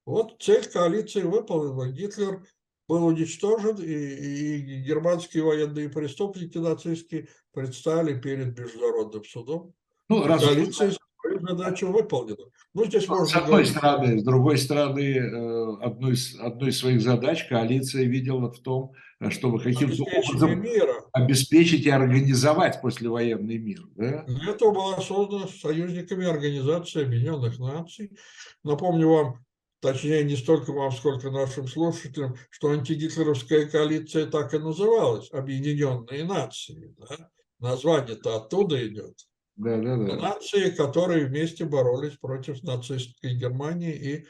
Вот 0.08 0.36
цель 0.40 0.64
коалиции 0.64 1.20
выполнена. 1.20 1.92
Гитлер 1.92 2.42
был 2.88 3.04
уничтожен, 3.04 3.76
и, 3.76 3.92
и 3.92 4.80
германские 4.80 5.42
военные 5.42 5.90
преступники 5.90 6.56
нацистские 6.56 7.28
предстали 7.52 8.18
перед 8.18 8.58
международным 8.58 9.22
судом. 9.24 9.74
Ну, 10.08 10.24
раз 10.24 10.42
коалиция 10.42 10.92
свою 11.20 11.46
задачу 11.46 11.92
выполнена. 11.92 12.44
Ну, 12.72 12.86
здесь 12.86 13.06
можно 13.06 13.26
с 13.26 13.34
одной 13.34 13.50
говорить. 13.50 13.68
стороны, 13.68 14.18
с 14.18 14.24
другой 14.24 14.56
стороны, 14.56 15.00
э, 15.00 15.76
одной 15.82 16.12
из, 16.12 16.40
одной 16.40 16.70
из 16.70 16.78
своих 16.78 17.02
задач 17.02 17.46
коалиция 17.46 18.04
видела 18.04 18.50
в 18.50 18.58
том, 18.60 18.92
чтобы 19.28 19.60
каким-то 19.60 20.04
образом 20.04 20.62
мира. 20.62 20.94
обеспечить 21.12 21.84
и 21.84 21.90
организовать 21.90 22.80
послевоенный 22.80 23.58
мир. 23.58 23.82
Да? 23.94 24.24
Для 24.26 24.52
этого 24.52 24.72
была 24.72 25.00
создана 25.02 25.48
союзниками 25.48 26.26
Организация 26.26 27.04
Объединенных 27.04 27.58
Наций. 27.58 28.16
Напомню 28.64 29.08
вам, 29.08 29.44
точнее 29.80 30.24
не 30.24 30.36
столько 30.36 30.72
вам, 30.72 30.92
сколько 30.92 31.30
нашим 31.30 31.66
слушателям, 31.66 32.36
что 32.50 32.70
антигитлеровская 32.70 33.66
коалиция 33.66 34.26
так 34.26 34.54
и 34.54 34.58
называлась, 34.58 35.32
Объединенные 35.32 36.24
Нации. 36.24 36.94
Да? 36.98 37.30
Название-то 37.58 38.36
оттуда 38.36 38.86
идет. 38.86 39.16
Да, 39.56 39.76
да, 39.76 39.96
да. 39.96 40.16
Нации, 40.16 40.70
которые 40.70 41.26
вместе 41.26 41.64
боролись 41.64 42.16
против 42.16 42.62
нацистской 42.62 43.34
Германии 43.34 43.94
и 43.94 44.26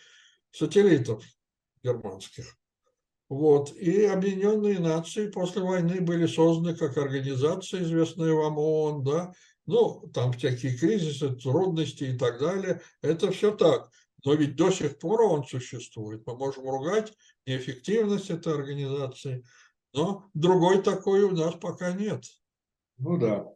сателлитов 0.50 1.22
германских. 1.82 2.56
Вот. 3.28 3.74
И 3.76 4.04
Объединенные 4.04 4.78
Нации 4.78 5.30
после 5.30 5.62
войны 5.62 6.00
были 6.00 6.26
созданы 6.26 6.74
как 6.74 6.96
организация, 6.96 7.82
известная 7.82 8.32
вам 8.32 8.56
ООН, 8.56 9.04
да, 9.04 9.32
ну, 9.66 10.10
там 10.14 10.32
всякие 10.32 10.78
кризисы, 10.78 11.36
трудности 11.36 12.04
и 12.04 12.16
так 12.16 12.40
далее. 12.40 12.80
Это 13.02 13.30
все 13.30 13.54
так. 13.54 13.90
Но 14.28 14.34
ведь 14.34 14.56
до 14.56 14.70
сих 14.70 14.98
пор 14.98 15.22
он 15.22 15.46
существует. 15.46 16.26
Мы 16.26 16.36
можем 16.36 16.68
ругать 16.68 17.14
неэффективность 17.46 18.28
этой 18.28 18.52
организации, 18.52 19.42
но 19.94 20.28
другой 20.34 20.82
такой 20.82 21.22
у 21.22 21.30
нас 21.30 21.54
пока 21.54 21.92
нет. 21.92 22.24
Ну 22.98 23.16
да. 23.16 23.46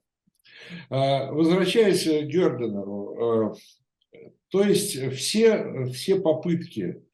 А, 0.89 1.31
возвращаясь 1.31 2.05
к 2.05 2.27
Герденеру, 2.27 3.53
а, 3.53 3.55
то 4.49 4.63
есть 4.63 4.99
все, 5.13 5.93
все 5.93 6.19
попытки 6.19 7.05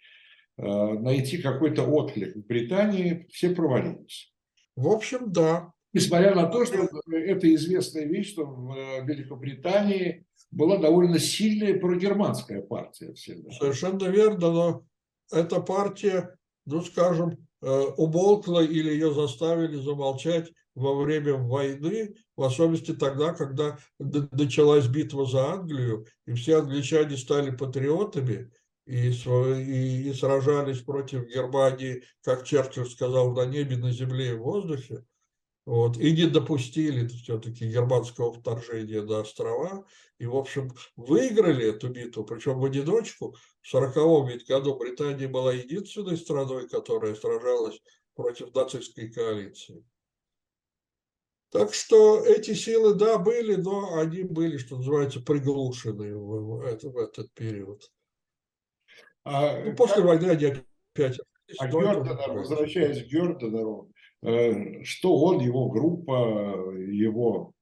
а, 0.56 0.92
найти 0.94 1.38
какой-то 1.38 1.82
отклик 1.82 2.36
в 2.36 2.46
Британии, 2.46 3.26
все 3.32 3.50
провалились. 3.56 4.32
В 4.76 4.86
общем, 4.86 5.32
да. 5.32 5.72
Несмотря 5.92 6.32
на 6.36 6.46
то, 6.46 6.64
что 6.64 6.88
это 7.10 7.52
известная 7.56 8.04
вещь, 8.04 8.30
что 8.30 8.44
в 8.44 9.04
Великобритании 9.04 10.27
была 10.50 10.78
довольно 10.78 11.18
сильная 11.18 11.78
прогерманская 11.78 12.62
партия 12.62 13.12
всегда. 13.14 13.50
Совершенно 13.52 14.04
верно, 14.04 14.50
но 14.50 14.86
эта 15.30 15.60
партия, 15.60 16.36
ну 16.64 16.82
скажем, 16.82 17.46
э, 17.62 17.80
умолкла 17.96 18.64
или 18.64 18.90
ее 18.90 19.12
заставили 19.12 19.76
замолчать 19.76 20.50
во 20.74 20.94
время 20.94 21.34
войны, 21.34 22.14
в 22.36 22.42
особенности 22.42 22.94
тогда, 22.94 23.34
когда 23.34 23.78
началась 23.98 24.86
битва 24.86 25.26
за 25.26 25.52
Англию, 25.52 26.06
и 26.26 26.34
все 26.34 26.58
англичане 26.58 27.16
стали 27.16 27.50
патриотами 27.50 28.50
и, 28.86 29.10
и, 29.10 30.08
и 30.08 30.12
сражались 30.14 30.80
против 30.80 31.26
Германии, 31.26 32.02
как 32.22 32.44
Черчилль 32.44 32.88
сказал, 32.88 33.34
на 33.34 33.44
небе, 33.44 33.76
на 33.76 33.92
земле 33.92 34.30
и 34.30 34.34
в 34.34 34.42
воздухе. 34.42 35.04
Вот, 35.68 35.98
и 35.98 36.16
не 36.16 36.24
допустили 36.24 37.06
все-таки 37.08 37.68
германского 37.68 38.32
вторжения 38.32 39.02
на 39.02 39.20
острова. 39.20 39.84
И, 40.18 40.24
в 40.24 40.34
общем, 40.34 40.72
выиграли 40.96 41.68
эту 41.68 41.90
битву, 41.90 42.24
причем 42.24 42.58
в 42.58 42.64
одиночку. 42.64 43.36
В 43.60 43.68
40 43.68 44.30
ведь 44.30 44.48
году 44.48 44.78
Британия 44.78 45.28
была 45.28 45.52
единственной 45.52 46.16
страной, 46.16 46.70
которая 46.70 47.14
сражалась 47.14 47.82
против 48.14 48.54
нацистской 48.54 49.12
коалиции. 49.12 49.84
Так 51.50 51.74
что 51.74 52.24
эти 52.24 52.54
силы, 52.54 52.94
да, 52.94 53.18
были, 53.18 53.56
но 53.56 53.98
они 53.98 54.22
были, 54.22 54.56
что 54.56 54.78
называется, 54.78 55.20
приглушены 55.20 56.16
в, 56.16 56.60
в, 56.62 56.82
в 56.82 56.96
этот 56.96 57.30
период. 57.34 57.92
А, 59.22 59.62
ну, 59.62 59.76
после 59.76 59.96
как... 59.96 60.04
войны 60.06 60.30
они 60.30 60.46
опять... 60.46 61.20
А 61.58 61.66
Герденер, 61.66 62.32
возвращаясь 62.32 63.02
к 63.02 63.06
Герденеру, 63.06 63.92
Э, 63.97 63.97
что 64.22 65.16
он, 65.16 65.40
его 65.40 65.68
группа, 65.68 66.74
его, 66.76 67.52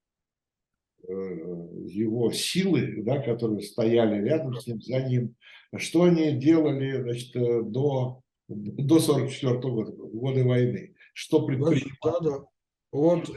э, 1.07 1.13
его 1.13 2.33
силы, 2.33 3.03
да, 3.03 3.21
которые 3.21 3.63
стояли 3.63 4.27
рядом 4.27 4.55
с 4.55 4.67
ним, 4.67 4.81
за 4.81 5.03
ним, 5.03 5.37
что 5.77 6.05
они 6.05 6.33
делали 6.33 7.03
значит, 7.03 7.37
э, 7.37 7.63
до, 7.63 8.23
до 8.49 9.01
44 9.01 9.59
года, 9.59 9.93
года 9.93 10.45
войны, 10.45 10.95
что 11.13 11.45
предпринимали. 11.45 11.93
Да, 12.03 12.21
да. 12.21 12.45
Вот 12.93 13.29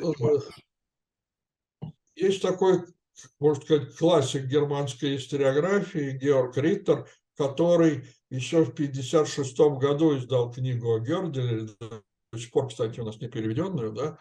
есть 2.16 2.42
такой, 2.42 2.84
можно 3.40 3.64
сказать, 3.64 3.96
классик 3.96 4.46
германской 4.46 5.16
историографии 5.16 6.18
Георг 6.18 6.58
Риттер, 6.58 7.08
который 7.36 8.04
еще 8.30 8.66
в 8.66 8.70
1956 8.70 9.58
году 9.80 10.18
издал 10.18 10.52
книгу 10.52 10.94
о 10.94 11.00
Герделе, 11.00 11.68
до 12.32 12.40
сих 12.40 12.52
пор, 12.52 12.70
кстати, 12.70 13.00
у 13.00 13.06
нас 13.06 13.20
не 13.20 13.28
переведенную, 13.28 13.92
да, 13.92 14.18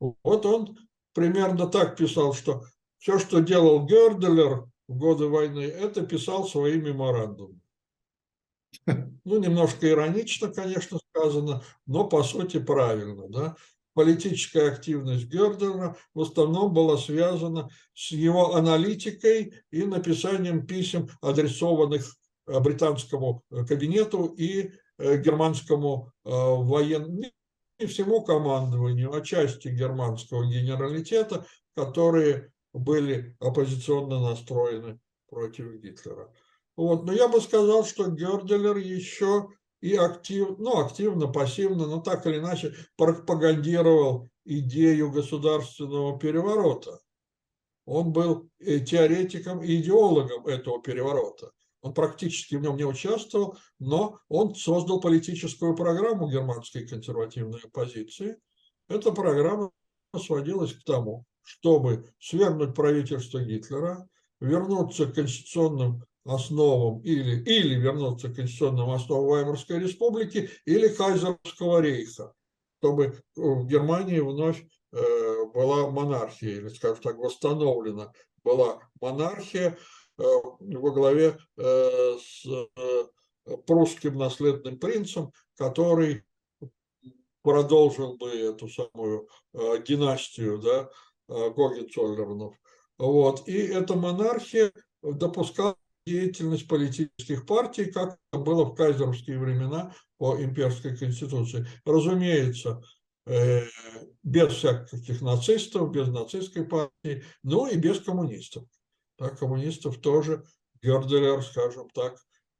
вот 0.00 0.46
он 0.46 0.76
примерно 1.12 1.66
так 1.66 1.96
писал, 1.96 2.34
что 2.34 2.64
все, 2.98 3.18
что 3.18 3.40
делал 3.40 3.86
Герделер 3.86 4.66
в 4.88 4.96
годы 4.96 5.26
войны, 5.26 5.62
это 5.62 6.02
писал 6.04 6.46
свои 6.46 6.80
меморандумы. 6.80 7.60
Ну, 9.24 9.38
немножко 9.38 9.88
иронично, 9.88 10.48
конечно, 10.48 10.98
сказано, 11.10 11.62
но 11.86 12.08
по 12.08 12.22
сути 12.24 12.58
правильно, 12.58 13.28
да. 13.28 13.56
Политическая 13.94 14.72
активность 14.72 15.26
Гердера 15.26 15.96
в 16.14 16.22
основном 16.22 16.72
была 16.72 16.96
связана 16.96 17.68
с 17.94 18.10
его 18.10 18.54
аналитикой 18.54 19.54
и 19.70 19.84
написанием 19.84 20.66
писем, 20.66 21.10
адресованных 21.20 22.16
э, 22.46 22.58
британскому 22.58 23.44
э, 23.50 23.66
кабинету 23.66 24.34
и 24.38 24.72
германскому 25.02 26.12
э, 26.24 26.30
военному, 26.30 27.22
не 27.78 27.86
всему 27.86 28.22
командованию, 28.22 29.12
а 29.12 29.20
части 29.20 29.68
германского 29.68 30.44
генералитета, 30.44 31.46
которые 31.74 32.52
были 32.72 33.36
оппозиционно 33.40 34.20
настроены 34.20 34.98
против 35.28 35.74
Гитлера. 35.80 36.32
Вот. 36.76 37.04
Но 37.04 37.12
я 37.12 37.28
бы 37.28 37.40
сказал, 37.40 37.84
что 37.84 38.08
Герделер 38.08 38.76
еще 38.76 39.48
и 39.80 39.96
актив, 39.96 40.56
ну, 40.58 40.78
активно, 40.78 41.26
пассивно, 41.26 41.86
но 41.86 42.00
так 42.00 42.26
или 42.26 42.38
иначе 42.38 42.74
пропагандировал 42.96 44.30
идею 44.44 45.10
государственного 45.10 46.18
переворота. 46.18 47.00
Он 47.84 48.12
был 48.12 48.48
э, 48.60 48.78
теоретиком 48.78 49.62
и 49.62 49.80
идеологом 49.80 50.46
этого 50.46 50.80
переворота. 50.80 51.50
Он 51.82 51.92
практически 51.92 52.54
в 52.54 52.62
нем 52.62 52.76
не 52.76 52.84
участвовал, 52.84 53.58
но 53.80 54.20
он 54.28 54.54
создал 54.54 55.00
политическую 55.00 55.74
программу 55.74 56.30
германской 56.30 56.86
консервативной 56.86 57.60
оппозиции. 57.60 58.38
Эта 58.88 59.10
программа 59.10 59.72
сводилась 60.16 60.72
к 60.72 60.84
тому, 60.84 61.24
чтобы 61.42 62.08
свергнуть 62.20 62.74
правительство 62.74 63.40
Гитлера, 63.40 64.08
вернуться 64.40 65.06
к 65.06 65.14
конституционным 65.14 66.04
основам 66.24 67.00
или, 67.00 67.42
или 67.42 67.74
вернуться 67.74 68.28
к 68.28 68.36
конституционным 68.36 68.90
основам 68.90 69.26
Ваймарской 69.26 69.80
республики 69.80 70.50
или 70.64 70.86
Кайзерского 70.86 71.80
рейха, 71.80 72.32
чтобы 72.78 73.20
в 73.34 73.66
Германии 73.66 74.20
вновь 74.20 74.64
э, 74.92 75.44
была 75.52 75.90
монархия, 75.90 76.58
или, 76.58 76.68
скажем 76.68 77.02
так, 77.02 77.16
восстановлена 77.18 78.12
была 78.44 78.80
монархия 79.00 79.70
э, 79.70 79.76
во 80.16 80.90
главе 80.90 81.38
э, 81.56 82.16
с 82.18 82.46
прусским 83.66 84.18
наследным 84.18 84.78
принцем, 84.78 85.32
который 85.56 86.24
продолжил 87.42 88.16
бы 88.16 88.28
эту 88.28 88.68
самую 88.68 89.28
династию 89.52 90.58
да, 90.58 90.90
Гогенцоллернов. 91.28 92.54
Вот. 92.98 93.48
И 93.48 93.56
эта 93.56 93.96
монархия 93.96 94.70
допускала 95.02 95.76
деятельность 96.06 96.68
политических 96.68 97.46
партий, 97.46 97.86
как 97.86 98.18
было 98.32 98.64
в 98.64 98.74
кайзеровские 98.74 99.38
времена 99.38 99.94
по 100.18 100.36
имперской 100.40 100.96
конституции. 100.96 101.66
Разумеется, 101.84 102.82
э, 103.26 103.62
без 104.22 104.52
всяких 104.52 105.20
нацистов, 105.20 105.90
без 105.90 106.08
нацистской 106.08 106.64
партии, 106.64 107.24
но 107.42 107.68
и 107.68 107.76
без 107.76 108.00
коммунистов. 108.00 108.64
Да, 109.22 109.30
коммунистов 109.30 110.00
тоже 110.00 110.44
Герделер, 110.82 111.44
скажем 111.44 111.88
так, 111.90 112.18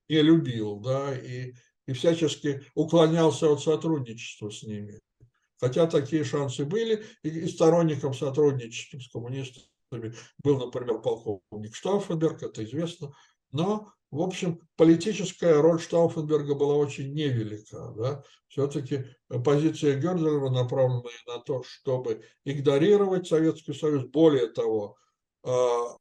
не 0.09 0.23
любил, 0.23 0.79
да, 0.79 1.13
и, 1.13 1.55
и 1.89 1.93
всячески 1.93 2.63
уклонялся 2.77 3.51
от 3.51 3.61
сотрудничества 3.61 4.49
с 4.49 4.63
ними. 4.63 5.01
Хотя 5.59 5.89
такие 5.89 6.23
шансы 6.23 6.65
были, 6.65 7.05
и, 7.25 7.31
и 7.31 7.49
сторонником 7.49 8.15
сотрудничества 8.15 9.01
с 9.01 9.09
коммунистами 9.09 10.15
был, 10.39 10.61
например, 10.65 11.01
полковник 11.01 11.75
Штауфенберг, 11.75 12.45
это 12.45 12.65
известно, 12.65 13.13
но, 13.51 13.93
в 14.13 14.21
общем, 14.21 14.61
политическая 14.77 15.61
роль 15.61 15.81
Штауфенберга 15.81 16.55
была 16.55 16.77
очень 16.77 17.13
невелика. 17.13 17.93
Да? 17.97 18.23
Все-таки 18.47 19.05
позиция 19.45 19.97
Гердерлера 19.99 20.49
направлена 20.49 21.03
на 21.27 21.41
то, 21.41 21.65
чтобы 21.65 22.23
игнорировать 22.45 23.27
Советский 23.27 23.75
Союз. 23.75 24.05
Более 24.05 24.47
того, 24.47 24.97
а, 25.43 25.97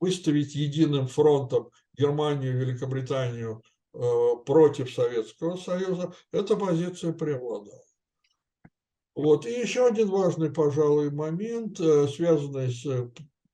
выставить 0.00 0.54
единым 0.54 1.06
фронтом 1.06 1.70
Германию 1.96 2.52
и 2.52 2.64
Великобританию 2.64 3.62
а, 3.92 4.36
против 4.36 4.92
Советского 4.92 5.56
Союза, 5.56 6.14
эта 6.32 6.56
позиция 6.56 7.12
преобладала. 7.12 7.82
Вот. 9.14 9.46
И 9.46 9.50
еще 9.50 9.86
один 9.86 10.08
важный, 10.08 10.50
пожалуй, 10.50 11.10
момент, 11.10 11.80
э, 11.80 12.06
связанный 12.06 12.70
с 12.70 12.86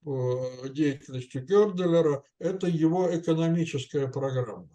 Э, 0.07 0.69
деятельностью 0.69 1.43
Герделера, 1.47 2.23
это 2.39 2.67
его 2.67 3.09
экономическая 3.17 4.07
программа. 4.07 4.69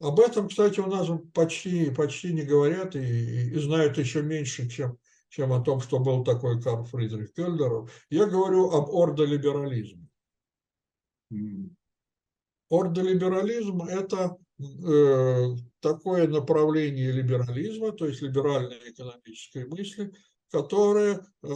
Об 0.00 0.20
этом, 0.20 0.48
кстати, 0.48 0.80
у 0.80 0.86
нас 0.86 1.08
почти, 1.34 1.90
почти 1.90 2.32
не 2.32 2.42
говорят 2.42 2.96
и, 2.96 3.50
и 3.50 3.58
знают 3.58 3.96
еще 3.98 4.22
меньше, 4.22 4.68
чем, 4.68 4.98
чем 5.28 5.52
о 5.52 5.62
том, 5.62 5.80
что 5.80 5.98
был 5.98 6.24
такой 6.24 6.60
Карл 6.60 6.84
Фридрих 6.84 7.34
Гердер. 7.36 7.90
Я 8.10 8.26
говорю 8.26 8.70
об 8.70 8.90
ордолиберализме. 8.90 10.08
Ордолиберализм– 12.70 13.82
это 13.88 14.36
э, 14.58 15.46
такое 15.80 16.28
направление 16.28 17.12
либерализма, 17.12 17.92
то 17.92 18.06
есть 18.06 18.20
либеральной 18.20 18.90
экономической 18.90 19.66
мысли, 19.66 20.12
которое 20.50 21.24
э, 21.42 21.48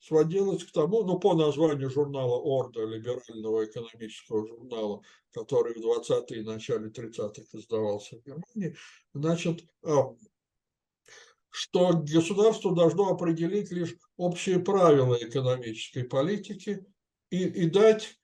сводилось 0.00 0.64
к 0.64 0.72
тому, 0.72 1.04
ну, 1.04 1.18
по 1.18 1.34
названию 1.34 1.90
журнала 1.90 2.40
Орда, 2.42 2.84
либерального 2.84 3.64
экономического 3.64 4.46
журнала, 4.46 5.02
который 5.32 5.74
в 5.74 5.78
20-е 5.78 6.40
и 6.40 6.44
начале 6.44 6.88
30-х 6.88 7.58
издавался 7.58 8.16
в 8.16 8.24
Германии, 8.24 8.76
значит, 9.14 9.64
а, 9.82 10.14
что 11.50 11.92
государство 11.92 12.74
должно 12.74 13.10
определить 13.10 13.70
лишь 13.70 13.96
общие 14.16 14.58
правила 14.58 15.16
экономической 15.20 16.04
политики 16.04 16.84
и, 17.30 17.44
и 17.44 17.70
дать 17.70 18.18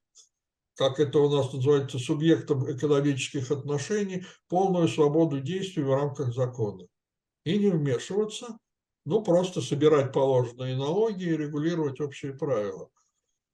как 0.76 0.98
это 0.98 1.20
у 1.20 1.30
нас 1.30 1.52
называется, 1.52 1.98
субъектам 1.98 2.70
экономических 2.70 3.50
отношений, 3.50 4.24
полную 4.48 4.88
свободу 4.88 5.40
действий 5.40 5.84
в 5.84 5.94
рамках 5.94 6.34
закона. 6.34 6.86
И 7.44 7.58
не 7.58 7.70
вмешиваться 7.70 8.58
ну, 9.04 9.22
просто 9.22 9.60
собирать 9.60 10.12
положенные 10.12 10.76
налоги 10.76 11.24
и 11.24 11.36
регулировать 11.36 12.00
общие 12.00 12.32
правила. 12.32 12.88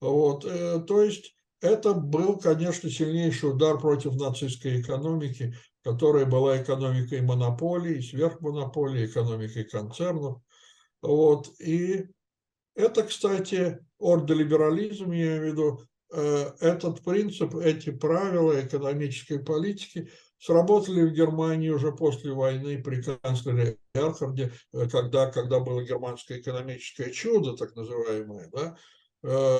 Вот, 0.00 0.44
э, 0.44 0.80
то 0.80 1.02
есть 1.02 1.34
это 1.60 1.94
был, 1.94 2.38
конечно, 2.38 2.88
сильнейший 2.90 3.50
удар 3.50 3.78
против 3.78 4.14
нацистской 4.16 4.80
экономики, 4.80 5.54
которая 5.82 6.26
была 6.26 6.62
экономикой 6.62 7.20
монополий, 7.20 8.02
сверхмонополий, 8.02 9.06
экономикой 9.06 9.64
концернов. 9.64 10.42
Вот, 11.02 11.48
и 11.60 12.06
это, 12.74 13.02
кстати, 13.04 13.78
ордолиберализм, 13.98 15.10
я 15.12 15.38
имею 15.38 15.40
в 15.40 15.44
виду, 15.44 15.80
э, 16.12 16.50
этот 16.60 17.02
принцип, 17.02 17.54
эти 17.54 17.90
правила 17.90 18.60
экономической 18.60 19.38
политики 19.38 20.10
сработали 20.38 21.02
в 21.02 21.12
Германии 21.12 21.68
уже 21.68 21.92
после 21.92 22.32
войны 22.32 22.82
при 22.82 23.02
канцлере 23.02 23.76
Эрхарде, 23.94 24.52
э, 24.72 24.88
когда, 24.88 25.30
когда 25.30 25.60
было 25.60 25.82
германское 25.82 26.38
экономическое 26.38 27.10
чудо, 27.10 27.56
так 27.56 27.76
называемое, 27.76 28.48
да, 28.52 28.76
э, 29.22 29.58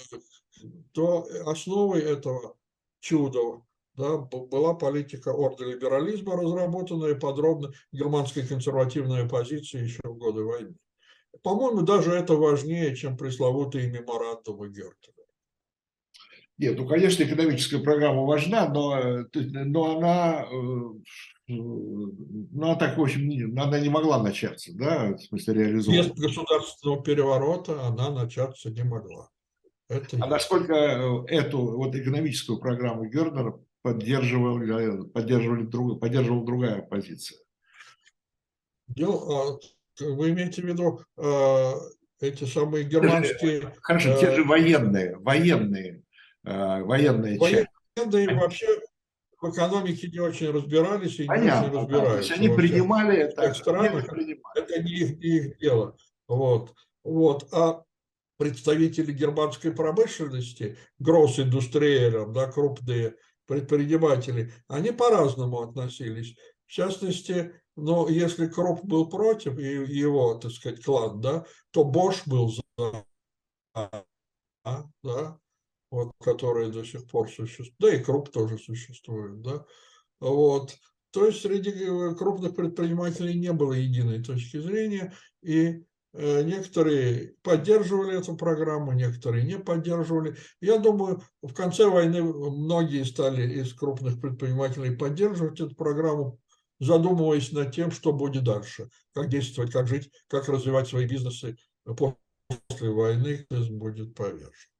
то 0.92 1.26
основой 1.46 2.00
этого 2.00 2.56
чуда 3.00 3.62
да, 3.96 4.18
была 4.18 4.74
политика 4.74 5.30
ордолиберализма, 5.30 6.36
разработанная 6.36 7.14
подробно 7.14 7.72
германской 7.92 8.46
консервативной 8.46 9.24
оппозицией 9.24 9.84
еще 9.84 10.00
в 10.04 10.16
годы 10.16 10.42
войны. 10.44 10.74
По-моему, 11.42 11.82
даже 11.82 12.12
это 12.12 12.34
важнее, 12.34 12.94
чем 12.96 13.16
пресловутые 13.16 13.90
меморандумы 13.90 14.68
Гертеля. 14.68 15.14
Нет, 16.58 16.76
ну, 16.76 16.86
конечно, 16.86 17.22
экономическая 17.22 17.78
программа 17.78 18.22
важна, 18.24 18.68
но, 18.68 19.24
но 19.32 19.96
она, 19.96 20.42
э, 20.42 20.56
ну, 21.48 22.12
она 22.54 22.74
так, 22.74 22.98
в 22.98 23.02
общем, 23.02 23.58
она 23.58 23.80
не 23.80 23.88
могла 23.88 24.22
начаться, 24.22 24.70
да, 24.74 25.14
в 25.14 25.20
смысле 25.20 25.54
реализовываться. 25.54 26.12
Без 26.12 26.20
государственного 26.20 27.02
переворота 27.02 27.86
она 27.86 28.10
начаться 28.10 28.70
не 28.70 28.82
могла. 28.82 29.30
Это 29.90 30.16
а 30.20 30.26
насколько 30.26 30.72
э, 30.72 31.24
эту 31.28 31.58
вот 31.76 31.94
экономическую 31.94 32.58
программу 32.58 33.04
Гернера 33.06 33.60
поддерживали, 33.82 35.08
поддерживали 35.08 35.64
друг, 35.64 36.00
поддерживала 36.00 36.46
другая 36.46 36.78
оппозиция? 36.78 37.38
Дело, 38.88 39.58
а, 40.00 40.04
вы 40.04 40.30
имеете 40.30 40.62
в 40.62 40.64
виду 40.64 41.00
э, 41.18 41.72
эти 42.20 42.44
самые 42.44 42.84
германские... 42.84 43.74
Хорошо, 43.82 44.18
те 44.18 44.34
же 44.34 44.44
военные, 44.44 45.16
военные 45.18 46.02
Э, 46.44 46.78
часть. 46.78 47.68
Военные 47.96 48.34
вообще 48.34 48.66
в 49.40 49.50
экономике 49.50 50.08
не 50.08 50.20
очень 50.20 50.50
разбирались 50.50 51.18
и 51.18 51.24
Понятно, 51.24 51.68
не 51.68 51.76
очень 51.76 51.78
разбираются. 51.78 52.34
они 52.34 52.48
принимали 52.48 53.18
это. 53.18 53.54
Странах, 53.54 54.04
это 54.04 54.82
не 54.82 54.92
их, 54.92 55.18
не 55.18 55.28
их 55.28 55.58
дело. 55.58 55.96
Вот. 56.28 56.74
Вот. 57.04 57.48
А 57.52 57.82
представители 58.40 59.12
германской 59.12 59.70
промышленности, 59.70 60.78
Гроссиндустриэлем, 60.98 62.32
да, 62.32 62.50
крупные 62.50 63.16
предприниматели, 63.44 64.50
они 64.66 64.92
по-разному 64.92 65.60
относились. 65.60 66.34
В 66.66 66.70
частности, 66.70 67.52
ну, 67.76 68.08
если 68.08 68.46
Круп 68.46 68.82
был 68.82 69.10
против, 69.10 69.58
и 69.58 69.84
его, 69.94 70.36
так 70.36 70.52
сказать, 70.52 70.82
клан, 70.82 71.20
да, 71.20 71.44
то 71.70 71.84
Бош 71.84 72.26
был 72.26 72.48
за, 72.48 73.04
да, 75.02 75.38
вот, 75.90 76.12
которые 76.22 76.72
до 76.72 76.82
сих 76.82 77.06
пор 77.08 77.30
существуют, 77.30 77.74
да 77.78 77.94
и 77.94 78.02
Круп 78.02 78.30
тоже 78.30 78.56
существует, 78.58 79.42
да, 79.42 79.66
вот. 80.18 80.78
То 81.10 81.26
есть 81.26 81.42
среди 81.42 81.70
э, 81.70 82.14
крупных 82.14 82.54
предпринимателей 82.54 83.34
не 83.34 83.52
было 83.52 83.74
единой 83.74 84.22
точки 84.22 84.58
зрения, 84.58 85.12
и 85.42 85.84
некоторые 86.12 87.34
поддерживали 87.42 88.18
эту 88.18 88.36
программу, 88.36 88.92
некоторые 88.92 89.44
не 89.44 89.58
поддерживали. 89.58 90.36
Я 90.60 90.78
думаю, 90.78 91.22
в 91.42 91.52
конце 91.52 91.88
войны 91.88 92.22
многие 92.22 93.04
стали 93.04 93.60
из 93.60 93.72
крупных 93.74 94.20
предпринимателей 94.20 94.96
поддерживать 94.96 95.60
эту 95.60 95.74
программу, 95.76 96.40
задумываясь 96.80 97.52
над 97.52 97.72
тем, 97.72 97.90
что 97.92 98.12
будет 98.12 98.44
дальше, 98.44 98.88
как 99.12 99.28
действовать, 99.28 99.70
как 99.70 99.86
жить, 99.86 100.10
как 100.28 100.48
развивать 100.48 100.88
свои 100.88 101.06
бизнесы 101.06 101.56
после 101.84 102.90
войны, 102.90 103.46
будет 103.70 104.14
повержен. 104.14 104.70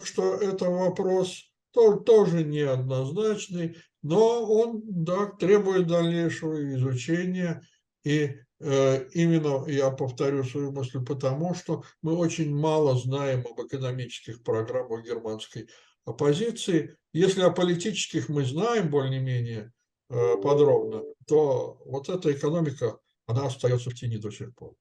Что 0.00 0.34
это 0.34 0.66
вопрос 0.66 1.50
тоже 1.72 2.44
неоднозначный, 2.44 3.78
но 4.02 4.44
он 4.44 4.82
да, 4.84 5.26
требует 5.26 5.86
дальнейшего 5.86 6.74
изучения 6.74 7.62
и 8.04 8.36
Э, 8.51 8.51
именно, 8.62 9.68
я 9.68 9.90
повторю 9.90 10.44
свою 10.44 10.70
мысль, 10.70 11.04
потому 11.04 11.54
что 11.54 11.82
мы 12.00 12.16
очень 12.16 12.54
мало 12.54 12.96
знаем 12.96 13.44
об 13.46 13.60
экономических 13.66 14.42
программах 14.42 15.04
германской 15.04 15.68
оппозиции. 16.04 16.96
Если 17.12 17.42
о 17.42 17.50
политических 17.50 18.28
мы 18.28 18.44
знаем 18.44 18.90
более-менее 18.90 19.72
э, 20.10 20.36
подробно, 20.42 21.02
то 21.26 21.80
вот 21.84 22.08
эта 22.08 22.32
экономика, 22.32 22.98
она 23.26 23.46
остается 23.46 23.90
в 23.90 23.94
тени 23.94 24.16
до 24.16 24.30
сих 24.30 24.54
пор. 24.54 24.74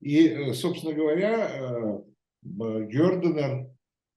И, 0.00 0.28
э, 0.28 0.54
собственно 0.54 0.92
говоря, 0.92 2.02
Герденер 2.42 3.70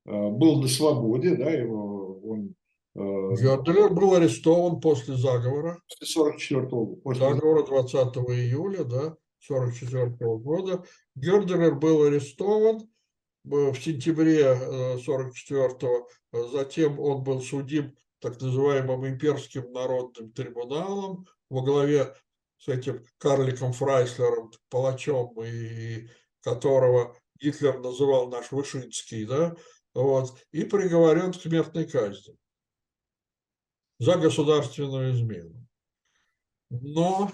был 0.06 0.62
на 0.62 0.68
свободе, 0.68 1.36
да, 1.36 1.50
его, 1.50 1.77
он 2.98 3.36
Герделер 3.36 3.94
был 3.94 4.16
арестован 4.16 4.80
после 4.80 5.16
заговора. 5.16 5.80
После 5.88 6.08
44 6.08 6.62
года. 6.68 7.02
После 7.04 7.30
заговора 7.30 7.64
20 7.64 8.18
июля, 8.30 8.84
да, 8.84 9.16
44 9.40 10.10
года. 10.38 10.84
Герделер 11.16 11.76
был 11.76 12.04
арестован 12.04 12.82
э, 13.46 13.72
в 13.72 13.76
сентябре 13.76 14.56
44 15.00 15.70
э, 16.34 16.44
затем 16.52 17.00
он 17.00 17.24
был 17.24 17.42
судим 17.42 17.96
так 18.20 18.42
называемым 18.42 19.08
имперским 19.08 19.72
народным 19.72 20.32
трибуналом 20.32 21.28
во 21.52 21.62
главе 21.62 22.16
с 22.58 22.68
этим 22.68 23.04
карликом 23.20 23.74
Фрайслером, 23.74 24.52
палачом, 24.70 25.40
и 25.44 26.10
которого 26.42 27.16
Гитлер 27.40 27.80
называл 27.80 28.30
наш 28.30 28.52
Вышинский, 28.52 29.26
да, 29.26 29.56
вот, 29.94 30.34
и 30.52 30.64
приговорен 30.64 31.32
к 31.32 31.36
смертной 31.36 31.86
казни 31.86 32.36
за 34.00 34.16
государственную 34.16 35.14
измену. 35.14 35.68
Но 36.70 37.32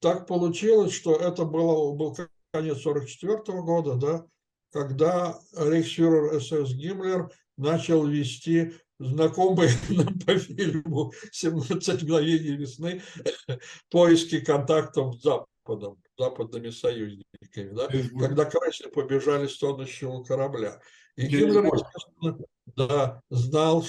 так 0.00 0.26
получилось, 0.26 0.92
что 0.92 1.16
это 1.16 1.44
было, 1.44 1.94
был 1.94 2.14
конец 2.52 2.86
1944 2.86 3.62
года, 3.62 3.94
да, 3.94 4.26
когда 4.70 5.38
рейхсфюрер 5.56 6.40
СС 6.40 6.72
Гиммлер 6.72 7.30
начал 7.56 8.06
вести 8.06 8.74
знакомые 8.98 9.70
нам 9.88 10.18
по 10.20 10.38
фильму 10.38 11.12
«17 11.32 12.04
мгновений 12.04 12.56
весны» 12.56 13.02
поиски 13.90 14.40
контактов 14.40 15.16
с 15.16 15.22
Западом, 15.22 16.02
западными 16.18 16.70
союзниками, 16.70 17.70
да, 17.74 17.88
когда 18.18 18.44
крысы 18.44 18.88
побежали 18.88 19.46
с 19.46 19.58
тонущего 19.58 20.22
корабля. 20.22 20.80
И 21.16 21.26
Гиммлер, 21.26 21.64
естественно, 21.66 22.38
да, 22.76 23.22
знал, 23.30 23.84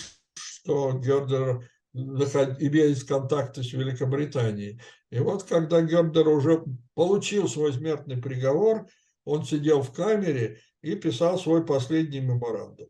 что 0.65 0.93
Гердер 0.93 1.69
имеет 1.93 3.03
контакты 3.03 3.63
с 3.63 3.71
Великобританией. 3.71 4.81
И 5.11 5.19
вот 5.19 5.43
когда 5.43 5.81
Гердер 5.81 6.27
уже 6.27 6.63
получил 6.95 7.47
свой 7.47 7.71
смертный 7.71 8.17
приговор, 8.17 8.87
он 9.23 9.45
сидел 9.45 9.81
в 9.81 9.93
камере 9.93 10.59
и 10.81 10.95
писал 10.95 11.37
свой 11.37 11.65
последний 11.65 12.19
меморандум. 12.19 12.87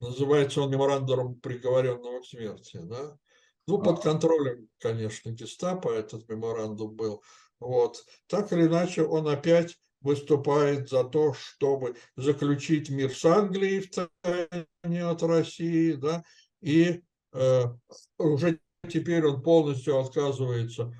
Называется 0.00 0.60
он 0.60 0.70
меморандумом 0.70 1.36
приговоренного 1.36 2.20
к 2.20 2.26
смерти. 2.26 2.78
Да? 2.82 3.16
Ну, 3.66 3.82
под 3.82 4.02
контролем, 4.02 4.68
конечно, 4.78 5.30
гестапо 5.30 5.88
этот 5.88 6.28
меморандум 6.28 6.94
был. 6.94 7.22
Вот. 7.58 8.04
Так 8.26 8.52
или 8.52 8.66
иначе, 8.66 9.02
он 9.02 9.26
опять 9.28 9.78
выступает 10.04 10.88
за 10.90 11.02
то, 11.02 11.32
чтобы 11.34 11.96
заключить 12.14 12.90
мир 12.90 13.10
с 13.10 13.24
Англией 13.24 13.80
в 13.80 13.90
тайне 13.90 15.04
от 15.04 15.22
России, 15.22 15.94
да, 15.94 16.22
и 16.60 17.02
э, 17.32 17.64
уже 18.18 18.60
теперь 18.88 19.26
он 19.26 19.42
полностью 19.42 19.98
отказывается 19.98 20.92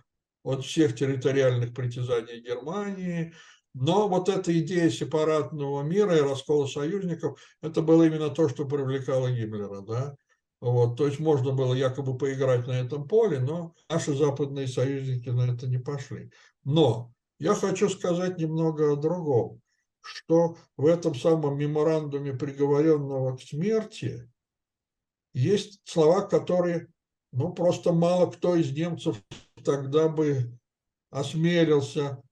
от 0.43 0.65
всех 0.65 0.97
территориальных 0.97 1.75
притязаний 1.75 2.41
Германии, 2.41 3.35
но 3.75 4.09
вот 4.09 4.29
эта 4.29 4.59
идея 4.61 4.89
сепаратного 4.91 5.83
мира 5.83 6.17
и 6.17 6.23
раскола 6.23 6.67
союзников, 6.67 7.41
это 7.61 7.83
было 7.83 8.05
именно 8.05 8.31
то, 8.31 8.49
что 8.49 8.65
привлекало 8.65 9.31
Гиммлера, 9.31 9.83
да, 9.83 10.17
вот, 10.61 10.97
то 10.97 11.07
есть 11.07 11.21
можно 11.21 11.53
было 11.53 11.75
якобы 11.75 12.17
поиграть 12.17 12.67
на 12.67 12.73
этом 12.73 13.07
поле, 13.07 13.39
но 13.39 13.75
наши 13.91 14.15
западные 14.15 14.67
союзники 14.67 15.29
на 15.29 15.53
это 15.53 15.67
не 15.67 15.77
пошли. 15.77 16.31
Но 16.65 17.14
я 17.39 17.55
хочу 17.55 17.89
сказать 17.89 18.39
немного 18.39 18.93
о 18.93 18.97
другом, 18.97 19.61
что 20.01 20.57
в 20.77 20.87
этом 20.87 21.15
самом 21.15 21.59
меморандуме 21.59 22.33
приговоренного 22.33 23.37
к 23.37 23.43
смерти 23.43 24.31
есть 25.33 25.81
слова, 25.85 26.23
которые, 26.23 26.89
ну, 27.33 27.53
просто 27.53 27.93
мало 27.93 28.31
кто 28.31 28.55
из 28.55 28.71
немцев 28.73 29.21
тогда 29.65 30.09
бы 30.09 30.59
осмелился 31.11 32.23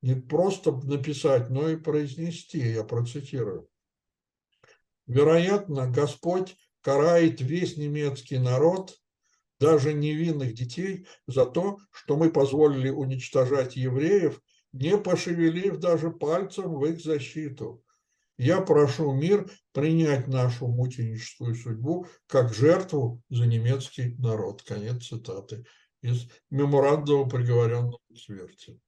не 0.00 0.14
просто 0.14 0.72
написать, 0.72 1.50
но 1.50 1.68
и 1.68 1.76
произнести, 1.76 2.58
я 2.58 2.84
процитирую. 2.84 3.68
Вероятно, 5.06 5.90
Господь 5.90 6.56
карает 6.82 7.40
весь 7.40 7.76
немецкий 7.76 8.38
народ, 8.38 8.96
даже 9.58 9.92
невинных 9.92 10.54
детей, 10.54 11.06
за 11.26 11.46
то, 11.46 11.78
что 11.90 12.16
мы 12.16 12.30
позволили 12.30 12.90
уничтожать 12.90 13.76
евреев 13.76 14.40
не 14.72 14.96
пошевелив 14.98 15.78
даже 15.78 16.10
пальцем 16.10 16.74
в 16.74 16.84
их 16.84 17.00
защиту. 17.00 17.82
Я 18.36 18.60
прошу 18.60 19.12
мир 19.12 19.50
принять 19.72 20.28
нашу 20.28 20.68
мученическую 20.68 21.54
судьбу 21.56 22.06
как 22.26 22.54
жертву 22.54 23.20
за 23.30 23.46
немецкий 23.46 24.14
народ. 24.18 24.62
Конец 24.62 25.08
цитаты 25.08 25.64
из 26.02 26.28
меморандума 26.50 27.28
приговоренного 27.28 27.98
к 28.14 28.16
смерти. 28.16 28.78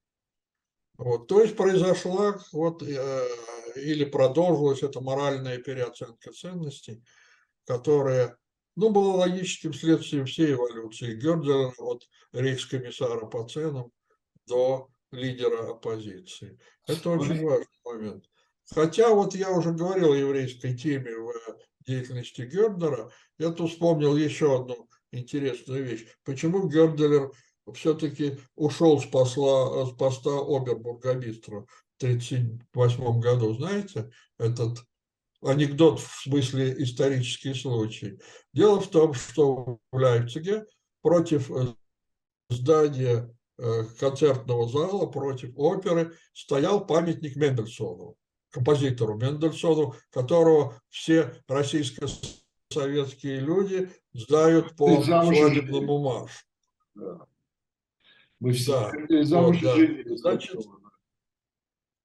Вот, 0.97 1.27
то 1.29 1.43
есть 1.43 1.57
произошла 1.57 2.39
вот, 2.53 2.83
э, 2.83 3.29
или 3.75 4.05
продолжилась 4.05 4.83
эта 4.83 5.01
моральная 5.01 5.59
переоценка 5.59 6.31
ценностей, 6.31 7.03
которая 7.65 8.37
ну, 8.77 8.91
была 8.91 9.15
логическим 9.15 9.73
следствием 9.73 10.27
всей 10.27 10.53
эволюции 10.53 11.17
Гердера 11.17 11.73
от 11.79 12.07
рейхскомиссара 12.33 13.27
по 13.27 13.49
ценам 13.49 13.91
до 14.47 14.91
лидера 15.13 15.71
оппозиции. 15.71 16.59
Это 16.87 17.11
очень 17.11 17.45
важный 17.45 17.67
момент. 17.85 18.25
Хотя 18.73 19.13
вот 19.13 19.35
я 19.35 19.51
уже 19.51 19.73
говорил 19.73 20.13
о 20.13 20.17
еврейской 20.17 20.77
теме 20.77 21.17
в 21.17 21.33
деятельности 21.87 22.43
Герднера, 22.43 23.11
я 23.39 23.51
тут 23.51 23.71
вспомнил 23.71 24.17
еще 24.17 24.61
одну 24.61 24.89
интересную 25.11 25.85
вещь. 25.85 26.07
Почему 26.25 26.69
Герделер 26.69 27.33
все-таки 27.75 28.39
ушел 28.55 29.01
с, 29.01 29.07
посла, 29.07 29.87
с 29.87 29.93
поста 29.93 30.31
обербургомистра 30.31 31.63
в 31.63 32.03
1938 32.03 33.21
году, 33.21 33.55
знаете, 33.55 34.11
этот 34.39 34.79
анекдот 35.43 36.01
в 36.01 36.23
смысле 36.23 36.75
исторический 36.83 37.55
случай. 37.55 38.21
Дело 38.53 38.81
в 38.81 38.89
том, 38.89 39.15
что 39.15 39.81
в 39.91 39.97
Лейпциге 39.97 40.65
против 41.03 41.51
э, 41.51 41.75
здания 42.51 43.29
Э, 43.31 43.40
концертного 43.99 44.69
зала 44.69 45.07
против 45.07 45.53
оперы 45.57 46.15
стоял 46.33 46.87
памятник 46.87 47.37
Мендельсону, 47.37 48.17
композитору 48.51 49.17
Мендельсону, 49.17 49.95
которого 50.11 50.81
все 50.89 51.35
российско-советские 51.47 53.41
люди 53.41 53.91
знают 54.13 54.77
по 54.77 55.03
свадебному 55.03 55.99
маршу. 56.03 56.45
Да. 56.95 57.27
Мы 58.41 58.53
все 58.53 58.91
да. 59.09 59.25
замуж 59.25 59.59
вот, 59.63 59.77
да. 59.77 60.17
Значит, 60.17 60.57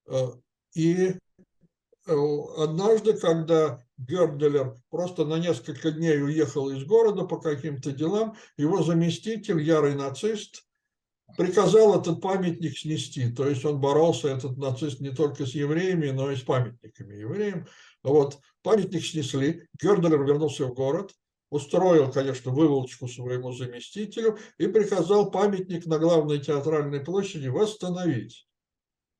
э, 0.07 0.27
и 0.73 1.07
э, 1.07 2.15
однажды, 2.57 3.13
когда 3.13 3.81
Герделер 3.97 4.75
просто 4.89 5.23
на 5.23 5.39
несколько 5.39 5.91
дней 5.91 6.21
уехал 6.21 6.69
из 6.69 6.83
города 6.83 7.23
по 7.23 7.39
каким-то 7.39 7.91
делам, 7.93 8.35
его 8.57 8.83
заместитель, 8.83 9.61
ярый 9.61 9.95
нацист, 9.95 10.65
приказал 11.37 11.99
этот 11.99 12.21
памятник 12.21 12.77
снести. 12.77 13.31
То 13.31 13.47
есть 13.47 13.65
он 13.65 13.79
боролся, 13.79 14.29
этот 14.29 14.57
нацист, 14.57 14.99
не 14.99 15.09
только 15.09 15.45
с 15.45 15.53
евреями, 15.53 16.09
но 16.09 16.31
и 16.31 16.35
с 16.35 16.41
памятниками 16.41 17.15
евреям. 17.15 17.67
Вот, 18.03 18.39
памятник 18.61 19.03
снесли, 19.03 19.67
Гердерлер 19.81 20.23
вернулся 20.23 20.65
в 20.65 20.73
город, 20.73 21.11
устроил, 21.49 22.11
конечно, 22.11 22.51
выволочку 22.51 23.07
своему 23.07 23.51
заместителю 23.51 24.37
и 24.57 24.67
приказал 24.67 25.31
памятник 25.31 25.85
на 25.85 25.99
главной 25.99 26.39
театральной 26.39 26.99
площади 26.99 27.47
восстановить. 27.47 28.47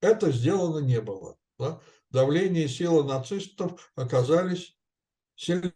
Это 0.02 0.32
сделано 0.32 0.80
не 0.80 1.02
было. 1.02 1.38
Да? 1.58 1.82
Давление 2.12 2.66
и 2.66 2.68
сила 2.68 3.04
нацистов 3.04 3.92
оказались 3.96 4.78
сильнее 5.36 5.72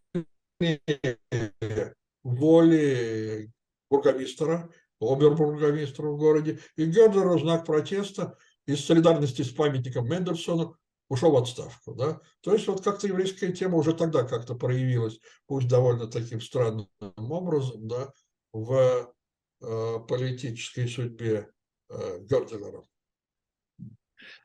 воли 2.23 3.51
бургомистра, 3.89 4.69
обербургомистра 4.99 6.07
в 6.07 6.17
городе, 6.17 6.59
и 6.75 6.85
Гердер 6.85 7.27
в 7.27 7.39
знак 7.39 7.65
протеста 7.65 8.37
из 8.65 8.85
солидарности 8.85 9.41
с 9.41 9.51
памятником 9.51 10.07
Мендельсону 10.07 10.77
ушел 11.09 11.31
в 11.31 11.37
отставку. 11.37 11.95
Да? 11.95 12.21
То 12.41 12.53
есть 12.53 12.67
вот 12.67 12.83
как-то 12.83 13.07
еврейская 13.07 13.51
тема 13.51 13.77
уже 13.77 13.93
тогда 13.93 14.23
как-то 14.23 14.55
проявилась, 14.55 15.19
пусть 15.47 15.67
довольно 15.67 16.07
таким 16.07 16.39
странным 16.39 16.87
образом, 17.17 17.87
да, 17.87 18.13
в 18.53 19.13
э, 19.61 19.99
политической 20.07 20.87
судьбе 20.87 21.49
э, 21.89 22.19
Герделера. 22.21 22.83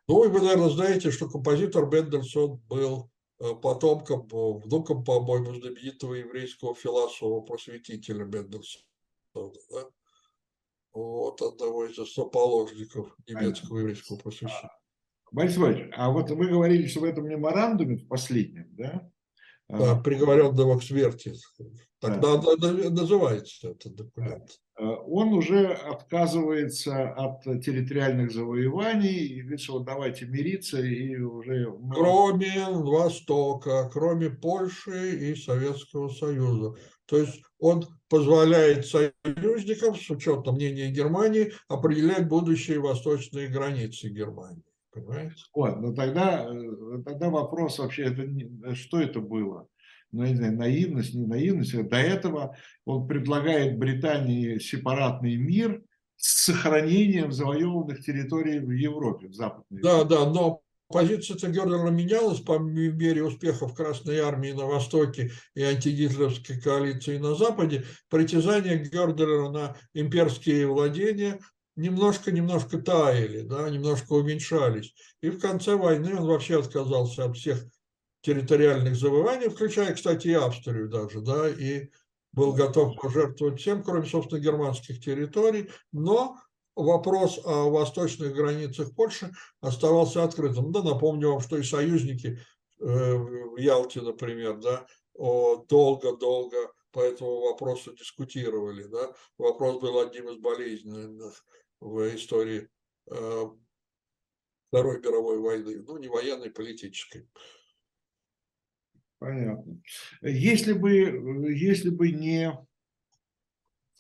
Ну 0.09 0.25
и 0.25 0.29
вы, 0.29 0.41
наверное, 0.41 0.71
знаете, 0.71 1.11
что 1.11 1.29
композитор 1.29 1.87
Мендельсон 1.87 2.59
был 2.69 3.11
э, 3.41 3.55
потомком, 3.55 4.27
э, 4.27 4.59
внуком, 4.65 5.05
по-моему, 5.05 5.55
знаменитого 5.55 6.15
еврейского 6.15 6.75
философа-просветителя 6.75 8.25
Мендельсона. 8.25 8.85
Да? 9.35 9.85
Вот 10.95 11.43
одного 11.43 11.87
из 11.87 11.99
основоположников 11.99 13.15
немецкого 13.29 13.79
еврейского 13.79 14.17
просвещения. 14.17 14.71
Борис 15.33 15.57
Иванович, 15.57 15.93
а 15.97 16.11
вот 16.11 16.31
вы 16.31 16.47
говорили, 16.47 16.87
что 16.87 17.01
в 17.01 17.05
этом 17.05 17.27
меморандуме, 17.27 17.97
в 17.97 18.07
последнем, 18.07 18.69
да? 18.77 19.11
Да, 19.69 19.93
а, 19.93 20.01
приговоренного 20.01 20.79
к 20.79 20.85
смерти. 20.85 21.35
Так 21.99 22.21
да. 22.21 22.41
называется 22.91 23.71
этот 23.71 23.97
документ. 23.97 24.61
Э, 24.77 24.85
он 24.85 25.33
уже 25.33 25.69
отказывается 25.73 27.11
от 27.11 27.43
территориальных 27.43 28.33
завоеваний 28.33 29.27
и 29.27 29.41
говорит, 29.43 29.61
что 29.61 29.75
вот 29.75 29.85
давайте 29.85 30.27
мириться 30.27 30.81
и 30.81 31.17
уже... 31.17 31.73
Кроме 31.93 32.67
Востока, 32.69 33.89
кроме 33.93 34.31
Польши 34.31 35.31
и 35.31 35.37
Советского 35.37 36.09
Союза. 36.09 36.75
То 37.07 37.19
есть 37.19 37.43
он 37.59 37.85
позволяет 38.09 38.87
союзникам, 38.87 39.95
с 39.95 40.11
учетом 40.11 40.57
мнения 40.57 40.91
Германии, 40.91 41.53
определять 41.69 42.29
будущие 42.29 42.81
восточные 42.81 43.49
границы 43.49 44.09
Германии. 44.09 44.65
Понимаете? 44.91 45.35
Вот, 45.55 45.81
но 45.81 45.93
тогда, 45.93 46.49
э, 46.49 47.03
тогда 47.05 47.29
вопрос 47.29 47.79
вообще, 47.79 48.05
это 48.05 48.27
не, 48.27 48.75
что 48.75 49.01
это 49.01 49.21
было? 49.21 49.69
Ну, 50.15 50.23
я 50.23 50.31
не 50.31 50.37
знаю, 50.37 50.57
наивность, 50.57 51.15
не 51.15 51.27
наивность. 51.27 51.89
До 51.89 51.97
этого 51.97 52.57
он 52.85 53.09
предлагает 53.09 53.79
Британии 53.79 54.59
сепаратный 54.59 55.37
мир 55.37 55.83
с 56.17 56.45
сохранением 56.45 57.33
завоеванных 57.33 58.05
территорий 58.05 58.61
в 58.61 58.71
Европе, 58.71 59.27
в 59.27 59.35
Западной 59.35 59.83
Да, 59.83 60.05
да, 60.05 60.31
но 60.31 60.61
позиция 60.89 61.51
Гердера 61.51 61.91
менялась 61.91 62.41
по 62.41 62.59
мере 62.59 63.25
успехов 63.25 63.75
Красной 63.75 64.21
Армии 64.21 64.53
на 64.53 64.67
Востоке 64.67 65.33
и 65.57 65.63
антигитлеровской 65.63 66.61
коалиции 66.61 67.19
на 67.19 67.35
Западе. 67.35 67.85
Притязания 68.09 68.77
Гердера 68.77 69.49
на 69.49 69.77
имперские 69.95 70.69
владения 70.69 71.41
немножко-немножко 71.75 72.79
таяли, 72.79 73.41
да, 73.41 73.69
немножко 73.69 74.13
уменьшались. 74.13 74.95
И 75.23 75.31
в 75.31 75.41
конце 75.41 75.75
войны 75.75 76.15
он 76.17 76.27
вообще 76.29 76.61
отказался 76.61 77.25
от 77.25 77.37
всех 77.37 77.65
территориальных 78.25 78.97
завоеваний, 78.97 79.49
включая, 79.49 79.95
кстати, 79.95 80.29
и 80.29 80.33
Австрию 80.33 80.89
даже, 80.89 81.21
да, 81.21 81.49
и 81.49 81.91
был 82.33 82.55
готов 82.55 82.97
пожертвовать 83.01 83.61
всем, 83.61 83.83
кроме, 83.83 84.07
собственно, 84.07 84.41
германских 84.41 85.01
территорий, 85.01 85.71
но 85.93 86.39
вопрос 86.75 87.39
о 87.45 87.71
восточных 87.71 88.35
границах 88.35 88.95
Польши 88.97 89.31
оставался 89.61 90.25
открытым. 90.25 90.73
Да, 90.73 90.83
напомню 90.83 91.33
вам, 91.33 91.41
что 91.41 91.59
и 91.59 91.63
союзники 91.63 92.41
э, 92.81 93.15
в 93.15 93.57
Ялте, 93.59 94.01
например, 94.01 94.57
да, 94.57 94.87
долго-долго 95.15 96.73
по 96.91 97.01
этому 97.01 97.41
вопросу 97.43 97.95
дискутировали. 97.95 98.85
Да. 98.85 99.13
Вопрос 99.37 99.81
был 99.81 99.99
одним 100.01 100.31
из 100.31 100.39
болезненных 100.39 101.45
в 101.81 102.17
истории 102.17 102.69
э, 103.11 103.45
Второй 104.69 105.01
мировой 105.01 105.39
войны, 105.39 105.85
ну, 105.87 105.99
не 105.99 106.09
военной, 106.09 106.51
политической. 106.51 107.29
Понятно. 109.25 109.81
Если 110.21 110.75
бы, 110.75 111.51
если 111.51 111.89
бы 111.89 112.11
не, 112.11 112.53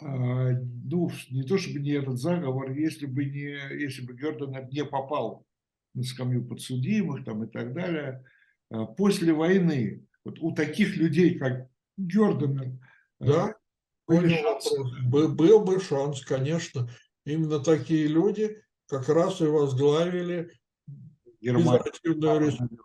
а, 0.02 0.50
ну, 0.50 1.10
не 1.30 1.44
то 1.44 1.56
чтобы 1.56 1.80
не 1.80 1.92
этот 1.92 2.18
заговор, 2.18 2.72
если 2.72 3.06
бы 3.06 3.24
не, 3.24 3.56
если 3.80 4.04
бы 4.04 4.12
Герден 4.14 4.68
не 4.68 4.84
попал 4.84 5.46
на 5.94 6.02
скамью 6.02 6.44
подсудимых 6.44 7.24
там 7.24 7.42
и 7.44 7.46
так 7.50 7.72
далее, 7.72 8.22
а, 8.70 8.84
после 8.84 9.32
войны, 9.32 10.04
вот 10.26 10.40
у 10.40 10.52
таких 10.52 10.94
людей, 10.98 11.38
как 11.38 11.68
Герденер, 11.96 12.72
да, 13.18 13.56
были 14.06 14.44
был, 15.08 15.34
был 15.34 15.64
бы 15.64 15.80
шанс, 15.80 16.22
конечно. 16.22 16.90
Именно 17.24 17.60
такие 17.60 18.08
люди 18.08 18.60
как 18.88 19.08
раз 19.08 19.40
и 19.40 19.44
возглавили 19.44 20.50
республику 21.40 22.84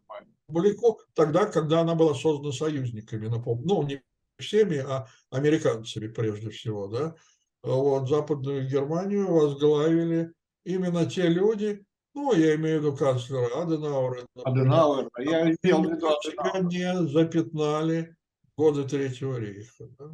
тогда, 1.14 1.46
когда 1.46 1.82
она 1.82 1.96
была 1.96 2.14
создана 2.14 2.52
союзниками, 2.52 3.28
напомню. 3.28 3.66
Ну, 3.66 3.84
не 3.84 4.02
всеми, 4.38 4.78
а 4.78 5.08
американцами 5.32 6.08
прежде 6.08 6.50
всего, 6.50 6.88
да. 6.88 7.16
Вот, 7.62 8.08
Западную 8.08 8.68
Германию 8.68 9.28
возглавили 9.28 10.32
именно 10.64 11.06
те 11.06 11.28
люди, 11.28 11.84
ну, 12.14 12.34
я 12.34 12.56
имею 12.56 12.80
в 12.80 12.84
виду 12.84 12.98
канцлера 12.98 13.62
Аденауэра. 13.62 14.26
Аденауэр, 14.44 15.10
я 15.20 15.52
имел 15.52 15.84
в 15.84 15.92
виду 15.92 16.70
не 16.70 17.08
запятнали 17.08 18.16
годы 18.58 18.84
Третьего 18.84 19.38
рейха. 19.38 19.88
Да? 19.98 20.12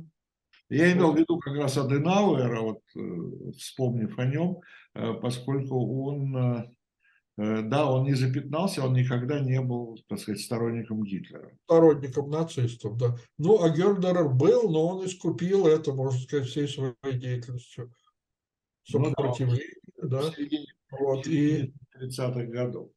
Я 0.70 0.92
имел 0.92 1.14
в 1.14 1.18
виду 1.18 1.38
как 1.38 1.56
раз 1.56 1.78
Аденауэра, 1.78 2.62
вот, 2.62 2.82
э, 2.96 3.52
вспомнив 3.58 4.18
о 4.18 4.26
нем, 4.26 4.62
э, 4.96 5.14
поскольку 5.14 6.06
он, 6.06 6.36
э, 6.36 6.70
да, 7.38 7.92
он 7.92 8.06
не 8.06 8.14
запятнался, 8.14 8.84
он 8.84 8.94
никогда 8.94 9.40
не 9.40 9.62
был, 9.62 9.98
так 10.08 10.20
сказать, 10.20 10.42
сторонником 10.42 11.04
Гитлера. 11.04 11.52
Сторонником 11.66 12.30
нацистов, 12.30 12.98
да. 12.98 13.16
Ну, 13.38 13.62
а 13.62 13.70
Гердерер 13.70 14.30
был, 14.30 14.70
но 14.72 14.88
он 14.88 15.06
искупил 15.06 15.68
это, 15.68 15.94
можно 15.94 16.20
сказать, 16.20 16.48
всей 16.48 16.68
своей 16.68 16.96
деятельностью. 17.20 17.92
Сопротивление, 18.84 19.76
ну, 19.98 20.08
да. 20.08 20.22
да. 20.22 20.34
Вот, 20.92 21.28
и 21.28 21.74
30-х 22.00 22.44
годов. 22.46 22.90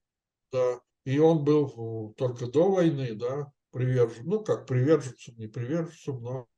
Да, 0.52 0.80
и 1.04 1.18
он 1.18 1.42
был 1.42 2.14
только 2.16 2.46
до 2.46 2.70
войны, 2.70 3.14
да, 3.14 3.50
привержен, 3.72 4.24
ну, 4.24 4.44
как 4.44 4.66
приверженцем, 4.66 5.34
не 5.36 5.46
приверженцем, 5.46 6.22
но 6.22 6.48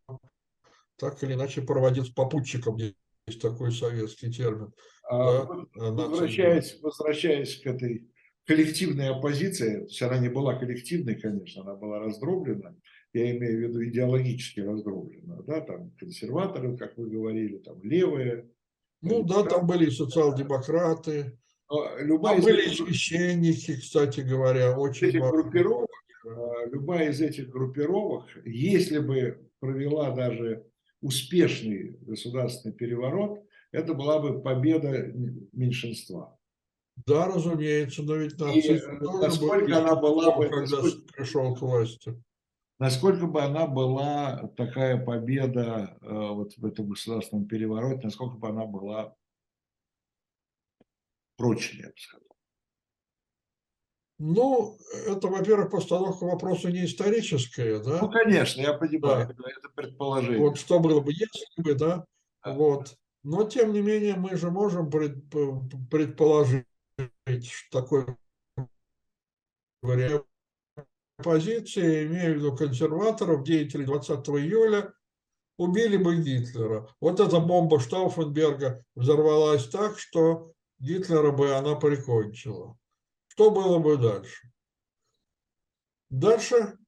так 0.97 1.23
или 1.23 1.35
иначе 1.35 1.63
проводил 1.63 2.05
с 2.05 2.11
попутчиком, 2.11 2.77
есть 2.77 3.41
такой 3.41 3.73
советский 3.73 4.31
термин. 4.31 4.73
А, 5.11 5.45
да, 5.75 6.07
возвращаясь, 6.07 6.79
возвращаясь 6.81 7.61
к 7.61 7.67
этой 7.67 8.09
коллективной 8.47 9.09
оппозиции, 9.09 9.89
она 10.05 10.19
не 10.19 10.29
была 10.29 10.55
коллективной, 10.57 11.17
конечно, 11.17 11.63
она 11.63 11.75
была 11.75 11.99
раздроблена, 11.99 12.77
я 13.13 13.37
имею 13.37 13.59
в 13.59 13.61
виду 13.63 13.85
идеологически 13.85 14.61
раздроблена, 14.61 15.43
да, 15.43 15.63
там 15.63 15.91
консерваторы, 15.99 16.77
как 16.77 16.97
вы 16.97 17.11
говорили, 17.11 17.59
там 17.59 17.83
левые. 17.83 18.49
Ну 19.03 19.25
да, 19.25 19.43
там 19.43 19.67
были 19.67 19.91
социал-демократы, 19.91 21.37
любая 21.99 22.37
там 22.37 22.45
были 22.45 22.67
этих, 22.67 22.87
священники, 22.87 23.81
кстати 23.81 24.21
говоря, 24.21 24.79
очень 24.79 25.09
этих 25.09 25.23
группировок, 25.23 25.91
а, 26.25 26.67
Любая 26.71 27.11
из 27.11 27.21
этих 27.21 27.49
группировок, 27.49 28.27
если 28.45 29.01
бы 29.01 29.51
провела 29.59 30.11
даже 30.13 30.67
успешный 31.01 31.97
государственный 32.03 32.75
переворот, 32.75 33.41
это 33.73 33.95
была 33.95 34.19
бы 34.19 34.41
победа 34.41 35.13
меньшинства. 35.53 36.37
Да, 37.07 37.27
разумеется, 37.27 38.03
но 38.03 38.17
ведь 38.17 38.39
нацизм 38.39 38.99
насколько 39.21 39.79
она 39.79 39.97
была 39.97 40.37
бы, 40.37 40.49
когда 40.49 40.83
насколько, 40.83 41.13
пришел 41.13 41.55
к 41.55 41.61
власти. 41.61 42.23
Насколько 42.79 43.27
бы 43.27 43.43
она 43.43 43.67
была 43.67 44.49
такая 44.57 45.03
победа 45.03 45.97
э, 46.01 46.09
вот 46.09 46.55
в 46.57 46.65
этом 46.65 46.89
государственном 46.89 47.47
перевороте, 47.47 48.01
насколько 48.05 48.37
бы 48.37 48.49
она 48.49 48.67
была 48.67 49.15
прочнее, 51.37 51.85
я 51.85 51.89
бы 51.89 51.95
сказал. 51.97 52.31
Ну, 54.23 54.77
это, 55.07 55.29
во-первых, 55.29 55.71
постановка 55.71 56.25
вопроса 56.25 56.71
не 56.71 56.85
историческая, 56.85 57.83
да? 57.83 58.01
Ну, 58.03 58.11
конечно, 58.11 58.61
я 58.61 58.75
понимаю, 58.75 59.27
да. 59.27 59.45
это 59.51 59.69
предположение. 59.75 60.41
Вот 60.41 60.59
что 60.59 60.79
было 60.79 61.01
бы, 61.01 61.11
если 61.13 61.63
бы, 61.63 61.75
да? 61.75 62.05
да. 62.45 62.53
Вот. 62.53 62.95
Но, 63.23 63.45
тем 63.45 63.73
не 63.73 63.83
менее, 63.83 64.17
мы 64.17 64.37
же 64.37 64.51
можем 64.51 64.91
предположить 64.91 66.67
такой 67.71 68.07
вариант 69.83 70.25
позиции, 71.23 72.07
имею 72.07 72.35
в 72.35 72.37
виду 72.39 72.57
консерваторов, 72.57 73.45
деятелей 73.45 73.85
20 73.85 74.27
июля, 74.29 74.95
убили 75.59 75.99
бы 75.99 76.17
Гитлера. 76.17 76.89
Вот 76.99 77.21
эта 77.21 77.41
бомба 77.41 77.79
Штауфенберга 77.79 78.83
взорвалась 78.95 79.69
так, 79.69 79.99
что 79.99 80.55
Гитлера 80.79 81.31
бы 81.31 81.55
она 81.55 81.75
прикончила. 81.77 82.79
Что 83.27 83.51
было 83.51 83.79
бы 83.79 83.99
дальше? 83.99 84.51
Дальше, 86.09 86.79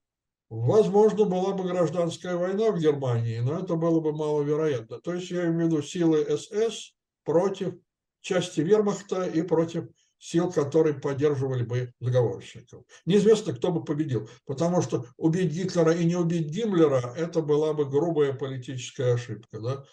возможно, 0.53 1.25
была 1.25 1.55
бы 1.55 1.65
гражданская 1.65 2.37
война 2.37 2.73
в 2.73 2.79
Германии, 2.79 3.39
но 3.39 3.61
это 3.61 3.75
было 3.75 4.01
бы 4.01 4.13
маловероятно. 4.13 5.01
То 5.01 5.15
есть 5.15 5.31
я 5.31 5.47
имею 5.47 5.69
в 5.69 5.73
виду 5.73 5.83
силы 5.83 6.27
СС 6.37 6.93
против 7.25 7.75
части 8.21 8.61
вермахта 8.61 9.25
и 9.25 9.41
против 9.41 9.89
сил, 10.19 10.53
которые 10.53 10.95
поддерживали 10.95 11.65
бы 11.65 11.95
заговорщиков. 12.01 12.85
Неизвестно, 13.07 13.55
кто 13.55 13.73
бы 13.73 13.83
победил, 13.83 14.29
потому 14.45 14.83
что 14.83 15.07
убить 15.17 15.53
Гитлера 15.53 15.95
и 15.95 16.05
не 16.05 16.17
убить 16.17 16.49
Гиммлера– 16.49 17.15
это 17.17 17.41
была 17.41 17.73
бы 17.73 17.87
грубая 17.87 18.35
политическая 18.35 19.15
ошибка. 19.15 19.59
Да? 19.59 19.85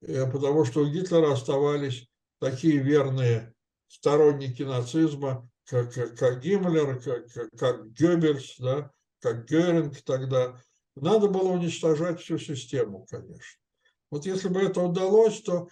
Э, 0.00 0.30
потому 0.30 0.64
что 0.64 0.80
у 0.80 0.86
Гитлера 0.86 1.30
оставались 1.30 2.08
такие 2.40 2.78
верные 2.78 3.52
сторонники 3.86 4.62
нацизма, 4.62 5.46
как, 5.66 5.92
как, 5.92 6.40
Гиммлер, 6.40 7.00
как, 7.02 7.26
как 7.58 7.92
Геббельс, 7.92 8.56
да? 8.58 8.90
Как 9.24 9.46
Геринг 9.46 10.02
тогда. 10.02 10.60
Надо 10.96 11.28
было 11.28 11.48
уничтожать 11.48 12.20
всю 12.20 12.36
систему, 12.36 13.06
конечно. 13.08 13.58
Вот 14.10 14.26
если 14.26 14.48
бы 14.48 14.60
это 14.60 14.82
удалось, 14.82 15.40
то 15.40 15.66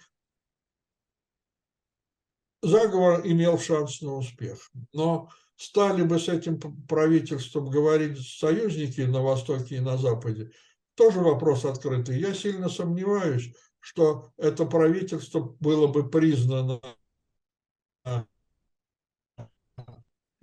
заговор 2.63 3.21
имел 3.27 3.59
шанс 3.59 4.01
на 4.01 4.15
успех. 4.15 4.71
Но 4.91 5.29
стали 5.55 6.01
бы 6.01 6.19
с 6.19 6.29
этим 6.29 6.59
правительством 6.87 7.69
говорить 7.69 8.27
союзники 8.27 9.01
на 9.01 9.21
Востоке 9.21 9.75
и 9.75 9.81
на 9.81 9.97
Западе, 9.97 10.51
тоже 10.95 11.19
вопрос 11.19 11.63
открытый. 11.63 12.19
Я 12.19 12.33
сильно 12.33 12.69
сомневаюсь, 12.69 13.53
что 13.79 14.31
это 14.37 14.65
правительство 14.65 15.55
было 15.59 15.85
бы 15.85 16.09
признано 16.09 16.81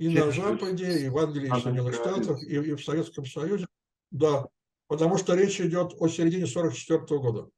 и 0.01 0.09
на 0.09 0.30
Западе, 0.32 1.05
и 1.05 1.09
в 1.11 1.18
Англии, 1.18 1.46
и 1.46 1.51
в 1.51 1.61
Соединенных 1.61 1.94
Штатах, 1.94 2.42
и, 2.42 2.55
и 2.55 2.74
в 2.74 2.82
Советском 2.82 3.26
Союзе. 3.26 3.66
Да, 4.11 4.46
потому 4.88 5.18
что 5.18 5.34
речь 5.34 5.61
идет 5.61 5.92
о 6.01 6.09
середине 6.09 6.44
1944 6.44 7.20
года, 7.20 7.51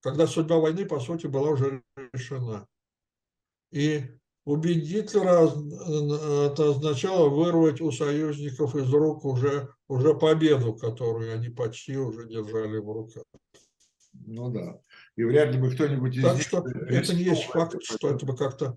когда 0.00 0.26
судьба 0.26 0.56
войны, 0.56 0.84
по 0.84 0.98
сути, 0.98 1.28
была 1.28 1.50
уже 1.50 1.84
решена. 2.12 2.66
И 3.70 4.02
убить 4.44 4.82
Гитлера 4.82 5.46
это 6.50 6.70
означало 6.70 7.28
вырвать 7.28 7.80
у 7.80 7.92
союзников 7.92 8.74
из 8.74 8.92
рук 8.92 9.24
уже, 9.24 9.72
уже 9.86 10.12
победу, 10.12 10.74
которую 10.74 11.34
они 11.34 11.50
почти 11.50 11.96
уже 11.96 12.28
держали 12.28 12.78
в 12.78 12.92
руках. 12.92 13.22
Ну 14.12 14.50
да. 14.50 14.80
И 15.14 15.22
вряд 15.22 15.54
ли 15.54 15.60
бы 15.60 15.70
кто-нибудь 15.70 16.16
из 16.16 16.24
Так 16.24 16.42
что 16.42 16.66
это 16.66 17.14
не 17.14 17.22
есть 17.22 17.44
факт, 17.44 17.80
что 17.80 18.08
это 18.08 18.26
бы 18.26 18.36
как-то 18.36 18.76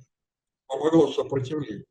помогло 0.67 1.11
сопротивлению. 1.11 1.87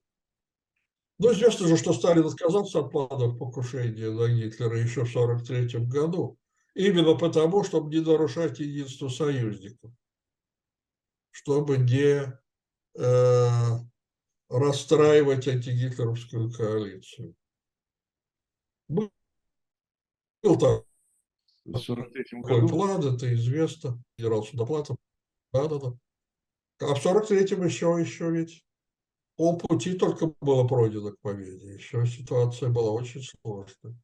Ну, 1.18 1.32
известно 1.32 1.66
же, 1.66 1.76
что 1.76 1.92
Сталин 1.92 2.24
отказался 2.24 2.80
от 2.80 2.92
планов 2.92 3.38
покушения 3.38 4.10
на 4.10 4.28
Гитлера 4.28 4.78
еще 4.78 5.04
в 5.04 5.10
1943 5.10 5.86
году. 5.86 6.38
Именно 6.74 7.16
потому, 7.16 7.64
чтобы 7.64 7.90
не 7.90 8.00
нарушать 8.00 8.60
единство 8.60 9.08
союзников. 9.08 9.90
Чтобы 11.32 11.78
не 11.78 12.32
э, 12.96 13.78
расстраивать 14.48 15.48
антигитлеровскую 15.48 16.52
коалицию. 16.52 17.34
Был, 18.86 19.10
там 20.42 20.82
такой 21.72 22.68
план, 22.68 23.14
это 23.14 23.34
известно, 23.34 24.02
генерал 24.16 24.44
Судоплатов. 24.44 24.96
Да-да-да. 25.52 25.98
А 26.80 26.94
в 26.94 27.04
43-м 27.04 27.64
еще, 27.64 27.96
еще 28.00 28.30
ведь 28.30 28.64
полпути 29.38 29.94
только 29.94 30.34
было 30.40 30.68
пройдено 30.68 31.12
к 31.12 31.20
победе. 31.20 31.74
Еще 31.74 32.04
ситуация 32.06 32.68
была 32.68 32.90
очень 32.90 33.22
сложная. 33.22 33.98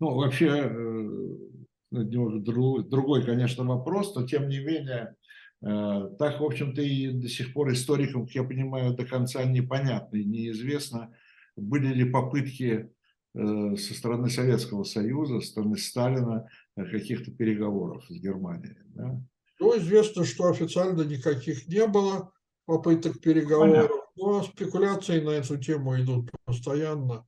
Ну, 0.00 0.14
вообще, 0.14 0.48
э, 0.48 1.90
другой, 1.90 3.24
конечно, 3.24 3.64
вопрос, 3.64 4.14
но 4.14 4.26
тем 4.26 4.48
не 4.48 4.60
менее, 4.60 5.14
Э, 5.60 6.10
так, 6.18 6.40
в 6.40 6.44
общем-то, 6.44 6.80
и 6.82 7.10
до 7.10 7.28
сих 7.28 7.52
пор 7.52 7.72
историкам, 7.72 8.26
как 8.26 8.34
я 8.34 8.44
понимаю, 8.44 8.94
до 8.94 9.04
конца 9.04 9.44
непонятно 9.44 10.16
и 10.16 10.24
неизвестно, 10.24 11.14
были 11.56 11.92
ли 11.92 12.04
попытки 12.04 12.90
э, 13.34 13.76
со 13.76 13.94
стороны 13.94 14.30
Советского 14.30 14.84
Союза, 14.84 15.40
со 15.40 15.48
стороны 15.48 15.76
Сталина 15.76 16.48
каких-то 16.76 17.32
переговоров 17.32 18.04
с 18.08 18.20
Германией. 18.20 18.76
Да? 18.94 19.20
Ну, 19.58 19.78
известно, 19.78 20.24
что 20.24 20.48
официально 20.48 21.02
никаких 21.02 21.66
не 21.66 21.86
было 21.88 22.32
попыток 22.68 23.18
переговоров, 23.20 23.88
Понятно. 23.88 23.96
но 24.16 24.42
спекуляции 24.42 25.20
на 25.20 25.30
эту 25.30 25.56
тему 25.56 25.98
идут 25.98 26.30
постоянно. 26.44 27.26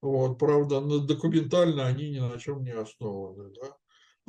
Вот, 0.00 0.38
правда, 0.38 0.80
документально 0.80 1.84
они 1.84 2.08
ни 2.08 2.18
на 2.18 2.40
чем 2.40 2.64
не 2.64 2.70
основаны. 2.70 3.50
Да? 3.60 3.76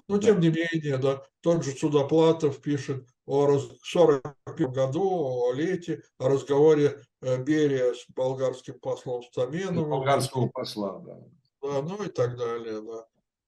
Но 0.09 0.17
тем 0.17 0.41
не 0.41 0.49
менее, 0.49 0.97
да, 0.97 1.23
тот 1.39 1.63
же 1.63 1.71
Судоплатов 1.71 2.61
пишет 2.61 3.07
о 3.25 3.45
1941 3.45 4.71
году, 4.73 5.47
о 5.47 5.53
лете, 5.53 6.01
о 6.17 6.27
разговоре 6.27 7.01
э, 7.21 7.41
Берия 7.41 7.93
с 7.93 8.05
болгарским 8.13 8.77
послом 8.81 9.23
Стаменовым. 9.23 9.89
Болгарского 9.89 10.49
посла, 10.49 10.99
да. 10.99 11.17
Да, 11.61 11.81
ну 11.81 12.03
и 12.03 12.09
так 12.09 12.35
далее, 12.35 12.81
да. 12.81 13.05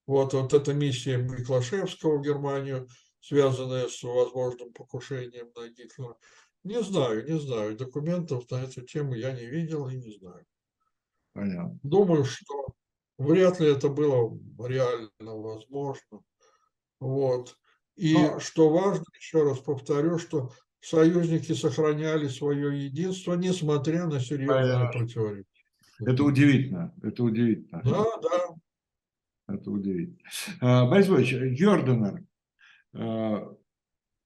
Вот, 0.08 0.34
вот 0.34 0.54
эта 0.54 0.74
миссия 0.74 1.18
Миклашевского 1.18 2.18
в 2.18 2.22
Германию, 2.22 2.88
связанная 3.20 3.90
с 3.90 4.02
возможным 4.04 4.72
покушением 4.72 5.50
на 5.54 5.68
Гитлера. 5.68 6.16
Не 6.64 6.82
знаю, 6.82 7.26
не 7.26 7.40
знаю. 7.40 7.76
Документов 7.76 8.50
на 8.50 8.64
эту 8.64 8.82
тему 8.82 9.14
я 9.14 9.32
не 9.34 9.46
видел 9.46 9.88
и 9.90 9.96
не 9.96 10.18
знаю. 10.18 10.46
Понятно. 11.34 11.78
Думаю, 11.84 12.26
что 12.26 12.68
вряд 13.18 13.60
ли 13.60 13.68
это 13.68 13.90
было 13.90 14.38
реально 14.60 15.10
возможно. 15.20 16.22
Вот. 17.00 17.58
И 17.96 18.14
Но... 18.14 18.40
что 18.40 18.70
важно, 18.70 19.06
еще 19.16 19.44
раз 19.44 19.60
повторю, 19.60 20.18
что 20.18 20.52
союзники 20.80 21.54
сохраняли 21.54 22.28
свое 22.28 22.86
единство, 22.86 23.34
несмотря 23.34 24.08
на 24.08 24.20
серьезные 24.20 24.90
противоречия. 24.92 25.48
Это 26.00 26.24
удивительно, 26.24 26.94
это 27.02 27.24
удивительно. 27.24 27.82
Да, 27.84 28.06
да. 28.22 28.56
Это 29.48 29.70
удивительно. 29.70 30.30
А, 30.62 30.86
Борис 30.88 31.08
Борисович, 31.08 31.60
Герденер 31.60 32.24
а, 32.94 33.56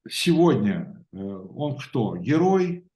сегодня, 0.08 0.97
он 1.14 1.78
кто? 1.78 2.16
Герой? 2.18 2.88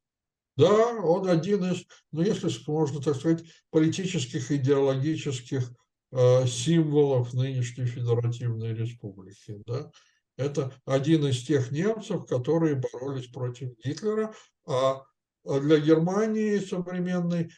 Да, 0.57 0.95
он 0.95 1.29
один 1.29 1.63
из, 1.65 1.85
ну, 2.11 2.21
если 2.21 2.49
можно 2.67 3.01
так 3.01 3.15
сказать, 3.15 3.43
политических, 3.69 4.51
идеологических 4.51 5.71
э, 6.11 6.45
символов 6.45 7.33
нынешней 7.33 7.85
Федеративной 7.85 8.75
Республики. 8.75 9.61
Да? 9.65 9.89
Это 10.37 10.73
один 10.85 11.25
из 11.25 11.43
тех 11.43 11.71
немцев, 11.71 12.25
которые 12.25 12.75
боролись 12.75 13.27
против 13.27 13.71
Гитлера, 13.83 14.33
а 14.67 15.03
для 15.43 15.79
Германии 15.79 16.59
современной 16.59 17.49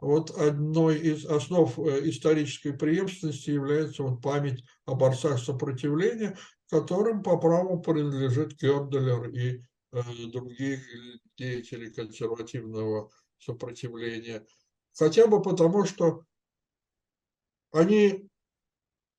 вот 0.00 0.30
одной 0.30 0.98
из 0.98 1.26
основ 1.26 1.76
э, 1.78 2.08
исторической 2.08 2.72
преемственности 2.72 3.50
является 3.50 4.04
вот 4.04 4.22
память 4.22 4.62
о 4.86 4.94
борцах 4.94 5.38
сопротивления, 5.38 6.36
которым 6.70 7.22
по 7.22 7.36
праву 7.36 7.80
принадлежит 7.80 8.56
Герделер 8.60 9.28
и 9.30 9.64
э, 9.92 10.02
другие 10.26 10.80
деятели 11.36 11.90
консервативного 11.90 13.10
сопротивления. 13.38 14.46
Хотя 14.94 15.26
бы 15.26 15.40
потому, 15.40 15.84
что 15.84 16.24
они 17.72 18.28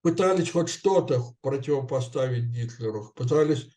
пытались 0.02 0.52
хоть 0.52 0.70
что-то 0.70 1.24
противопоставить 1.42 2.46
Гитлеру, 2.46 3.12
пытались 3.16 3.68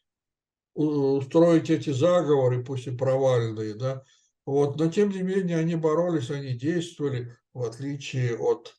устроить 0.74 1.70
эти 1.70 1.90
заговоры, 1.90 2.64
пусть 2.64 2.86
и 2.86 2.97
провальные, 2.97 3.74
да, 3.74 4.03
вот, 4.47 4.76
но 4.76 4.90
тем 4.90 5.11
не 5.11 5.22
менее 5.22 5.59
они 5.59 5.76
боролись, 5.76 6.30
они 6.30 6.55
действовали, 6.55 7.36
в 7.53 7.62
отличие 7.62 8.36
от, 8.38 8.74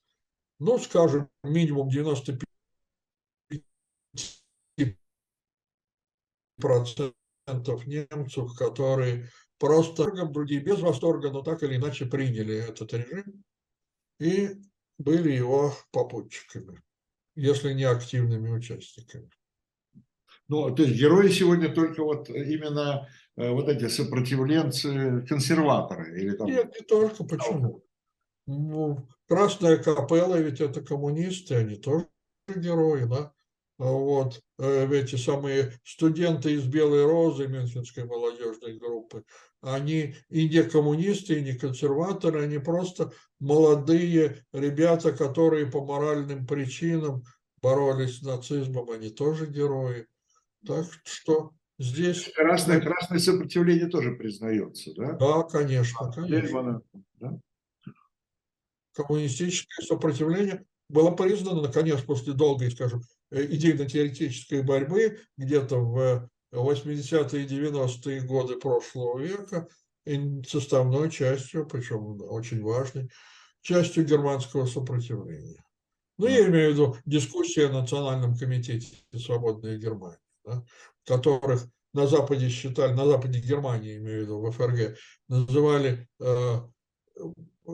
ну, 0.59 0.80
скажем, 0.80 1.30
минимум 1.43 1.89
95 1.89 2.41
процентов 7.45 7.85
немцев, 7.87 8.55
которые 8.57 9.29
просто 9.59 10.11
другие 10.27 10.61
без 10.61 10.79
восторга, 10.79 11.31
но 11.31 11.41
так 11.41 11.63
или 11.63 11.77
иначе 11.77 12.05
приняли 12.05 12.55
этот 12.55 12.93
режим 12.93 13.43
и 14.19 14.49
были 14.97 15.31
его 15.31 15.73
попутчиками 15.91 16.81
если 17.35 17.73
не 17.73 17.83
активными 17.83 18.49
участниками. 18.49 19.29
Ну, 20.47 20.73
то 20.75 20.83
есть 20.83 20.95
герои 20.99 21.29
сегодня 21.29 21.73
только 21.73 22.03
вот 22.03 22.29
именно 22.29 23.07
э, 23.37 23.49
вот 23.49 23.69
эти 23.69 23.87
сопротивленцы, 23.87 25.25
консерваторы? 25.27 26.19
Или 26.19 26.35
там... 26.35 26.47
Нет, 26.47 26.75
не 26.79 26.85
только. 26.85 27.23
Почему? 27.23 27.83
Ну, 28.45 29.07
Красная 29.27 29.77
капелла 29.77 30.35
ведь 30.35 30.59
это 30.59 30.81
коммунисты, 30.81 31.55
они 31.55 31.75
тоже 31.75 32.07
герои, 32.53 33.05
да? 33.05 33.33
Вот 33.78 34.39
э, 34.59 34.88
эти 34.93 35.15
самые 35.15 35.74
студенты 35.84 36.53
из 36.53 36.65
Белой 36.65 37.05
Розы, 37.05 37.47
Мюнхенской 37.47 38.05
молодежной 38.05 38.78
группы, 38.78 39.24
они 39.61 40.15
и 40.30 40.49
не 40.49 40.63
коммунисты, 40.63 41.39
и 41.39 41.41
не 41.41 41.53
консерваторы, 41.53 42.43
они 42.43 42.59
просто 42.59 43.11
молодые 43.39 44.45
ребята, 44.51 45.11
которые 45.11 45.65
по 45.65 45.84
моральным 45.84 46.45
причинам 46.45 47.24
боролись 47.61 48.19
с 48.19 48.21
нацизмом, 48.21 48.89
они 48.91 49.09
тоже 49.09 49.47
герои. 49.47 50.07
Так 50.65 50.86
что 51.05 51.51
здесь... 51.80 52.32
Красное, 52.36 52.80
красное 52.80 53.19
сопротивление 53.19 53.88
тоже 53.88 54.11
признается, 54.11 54.93
да? 54.95 55.13
Да, 55.13 55.43
конечно, 55.43 56.11
конечно. 56.11 56.82
Да? 57.19 57.39
Коммунистическое 58.93 59.86
сопротивление 59.86 60.65
было 60.89 61.11
признано, 61.11 61.61
наконец, 61.61 62.01
после 62.01 62.34
долгой, 62.34 62.69
скажем, 62.69 63.01
идейно-теоретической 63.34 64.61
борьбы, 64.61 65.19
где-то 65.38 65.77
в 65.77 66.29
80-е 66.51 67.43
и 67.43 67.47
90-е 67.47 68.21
годы 68.21 68.57
прошлого 68.57 69.19
века, 69.19 69.67
составной 70.47 71.09
частью, 71.09 71.65
причем 71.65 72.21
очень 72.21 72.61
важной, 72.61 73.09
частью 73.61 74.05
германского 74.05 74.65
сопротивления. 74.65 75.63
Ну, 76.17 76.27
я 76.27 76.47
имею 76.47 76.69
в 76.69 76.73
виду 76.73 76.97
дискуссии 77.05 77.63
о 77.63 77.71
Национальном 77.71 78.36
комитете 78.36 78.95
«Свободная 79.15 79.77
Германия», 79.77 80.19
да, 80.45 80.63
которых 81.05 81.65
на 81.93 82.07
Западе 82.07 82.49
считали, 82.49 82.93
на 82.93 83.05
Западе 83.05 83.39
Германии, 83.39 83.97
имею 83.97 84.19
в 84.19 84.23
виду, 84.23 84.39
в 84.39 84.51
ФРГ, 84.51 84.97
называли 85.27 86.07
э, 86.19 86.55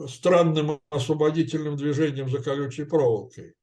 странным 0.08 0.80
освободительным 0.90 1.76
движением 1.76 2.30
за 2.30 2.42
колючей 2.42 2.84
проволокой 2.84 3.54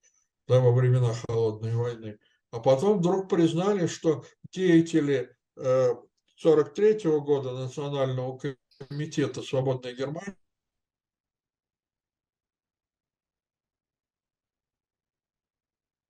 да, 0.48 0.60
во 0.60 0.72
времена 0.72 1.14
Холодной 1.14 1.76
войны. 1.76 2.18
А 2.52 2.60
потом 2.60 3.00
вдруг 3.00 3.30
признали, 3.30 3.88
что 3.88 4.24
деятели 4.52 5.36
1943 5.56 6.94
э, 7.04 7.20
года 7.20 7.52
Национального 7.54 8.40
комитета 8.88 9.42
«Свободной 9.42 9.96
Германии» 9.96 10.36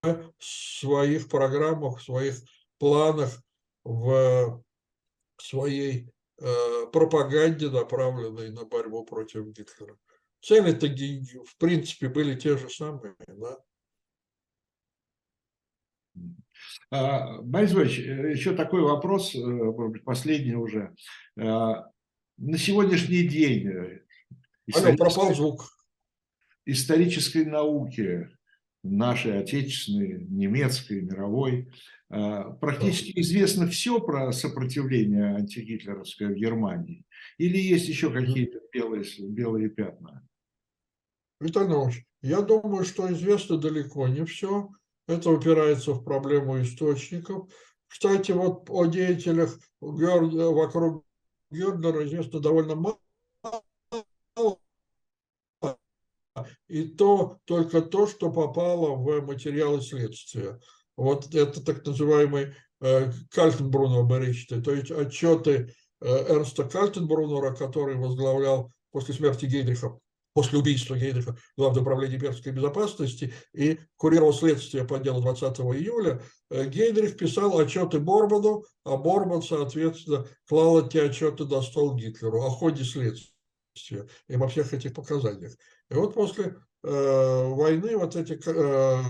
в 0.03 0.29
своих 0.39 1.27
программах, 1.27 1.99
в 1.99 2.03
своих 2.03 2.35
планах, 2.77 3.29
в 3.83 4.63
своей 5.37 6.09
э, 6.39 6.85
пропаганде, 6.93 7.69
направленной 7.69 8.51
на 8.51 8.63
борьбу 8.65 9.03
против 9.03 9.47
Гитлера. 9.47 9.97
Цели-то, 10.41 10.87
в 10.87 11.57
принципе, 11.57 12.09
были 12.09 12.39
те 12.39 12.57
же 12.57 12.69
самые. 12.69 13.15
Да? 13.27 13.57
А, 16.89 17.41
Борис 17.41 17.73
Иванович, 17.73 17.99
э, 17.99 18.31
еще 18.31 18.55
такой 18.55 18.81
вопрос, 18.81 19.35
э, 19.35 19.73
последний 20.05 20.55
уже. 20.55 20.95
А, 21.39 21.89
на 22.37 22.57
сегодняшний 22.57 23.27
день 23.27 23.67
э, 23.67 24.01
Алло, 24.73 24.95
пропал 24.95 25.33
звук. 25.33 25.65
исторической 26.65 27.45
науки, 27.45 28.29
нашей 28.83 29.39
отечественной, 29.39 30.25
немецкой, 30.25 31.01
мировой, 31.01 31.69
а, 32.09 32.51
практически 32.51 33.19
известно 33.19 33.67
все 33.67 33.99
про 33.99 34.31
сопротивление 34.31 35.35
антигитлеровское 35.35 36.29
в 36.29 36.35
Германии? 36.35 37.05
Или 37.37 37.57
есть 37.57 37.89
еще 37.89 38.11
какие-то 38.11 38.59
белые, 38.71 39.03
белые 39.19 39.69
пятна? 39.69 40.25
Виталий 41.41 41.73
Иванович, 41.73 42.05
я 42.21 42.41
думаю, 42.41 42.85
что 42.85 43.11
известно 43.11 43.57
далеко 43.57 44.07
не 44.07 44.25
все. 44.25 44.69
Это 45.07 45.29
упирается 45.29 45.93
в 45.93 46.03
проблему 46.03 46.61
источников. 46.61 47.49
Кстати, 47.87 48.31
вот 48.33 48.69
о 48.69 48.85
деятелях 48.85 49.57
вокруг 49.79 51.05
Гердера 51.49 52.05
известно 52.05 52.39
довольно 52.39 52.75
мало. 52.75 52.99
И 56.67 56.83
то 56.83 57.39
только 57.45 57.81
то, 57.81 58.05
что 58.05 58.31
попало 58.31 58.95
в 58.95 59.25
материалы 59.25 59.81
следствия. 59.81 60.59
Вот 60.95 61.33
это 61.33 61.63
так 61.63 61.85
называемый 61.85 62.53
э, 62.81 63.11
Кальтенбруннер 63.31 64.03
Беричты, 64.03 64.61
то 64.61 64.71
есть 64.71 64.91
отчеты 64.91 65.73
э, 66.01 66.07
Эрнста 66.07 66.63
Кальтенбруннера, 66.65 67.55
который 67.55 67.95
возглавлял 67.95 68.71
после 68.91 69.15
смерти 69.15 69.45
Гейдриха 69.45 69.97
после 70.37 70.59
убийства 70.59 70.95
Гейдриха 70.95 71.35
Главное 71.57 71.81
управление 71.81 72.17
имперской 72.17 72.51
безопасности 72.51 73.33
и 73.53 73.79
курировал 73.95 74.31
следствие 74.31 74.85
по 74.85 74.99
делу 74.99 75.19
20 75.19 75.41
июля, 75.75 76.21
э, 76.51 76.67
Гейдрих 76.67 77.17
писал 77.17 77.57
отчеты 77.57 77.99
Борману, 77.99 78.63
а 78.83 78.97
Борман, 78.97 79.41
соответственно, 79.41 80.27
клал 80.47 80.85
эти 80.85 80.99
отчеты 80.99 81.45
до 81.45 81.63
стол 81.63 81.95
Гитлеру 81.95 82.43
о 82.43 82.51
ходе 82.51 82.83
следствия 82.83 84.07
и 84.27 84.35
во 84.35 84.47
всех 84.47 84.75
этих 84.75 84.93
показаниях. 84.93 85.53
И 85.89 85.95
вот 85.95 86.13
после 86.13 86.55
э, 86.83 87.47
войны 87.47 87.97
вот 87.97 88.15
эти 88.15 88.39
э, 88.47 89.03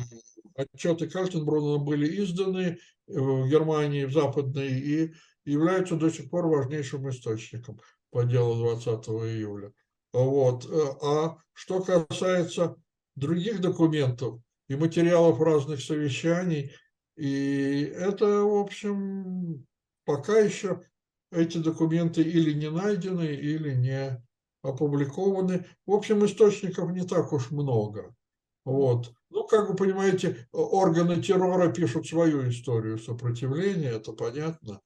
отчеты 0.55 1.09
Кальтенбруна 1.09 1.83
были 1.83 2.23
изданы 2.23 2.77
в 3.05 3.49
Германии, 3.49 4.05
в 4.05 4.13
Западной, 4.13 4.69
и 4.69 5.13
являются 5.43 5.97
до 5.97 6.09
сих 6.09 6.29
пор 6.29 6.47
важнейшим 6.47 7.09
источником 7.09 7.81
по 8.11 8.23
делу 8.23 8.55
20 8.55 9.09
июля. 9.09 9.73
Вот. 10.13 10.65
Э, 10.65 10.95
а 11.01 11.37
что 11.53 11.81
касается 11.81 12.75
других 13.15 13.61
документов 13.61 14.39
и 14.67 14.75
материалов 14.75 15.41
разных 15.41 15.81
совещаний, 15.81 16.71
и 17.15 17.91
это, 17.95 18.43
в 18.43 18.57
общем, 18.57 19.65
пока 20.05 20.37
еще 20.39 20.81
эти 21.31 21.57
документы 21.57 22.21
или 22.21 22.53
не 22.53 22.69
найдены, 22.69 23.25
или 23.25 23.73
не 23.73 24.23
опубликованы. 24.61 25.65
В 25.85 25.93
общем, 25.93 26.25
источников 26.25 26.91
не 26.91 27.05
так 27.05 27.33
уж 27.33 27.51
много. 27.51 28.15
Вот. 28.65 29.13
Ну, 29.29 29.45
как 29.47 29.69
вы 29.69 29.75
понимаете, 29.75 30.47
органы 30.51 31.21
террора 31.21 31.71
пишут 31.71 32.07
свою 32.07 32.49
историю 32.49 32.99
сопротивления, 32.99 33.89
это 33.89 34.13
понятно. 34.13 34.81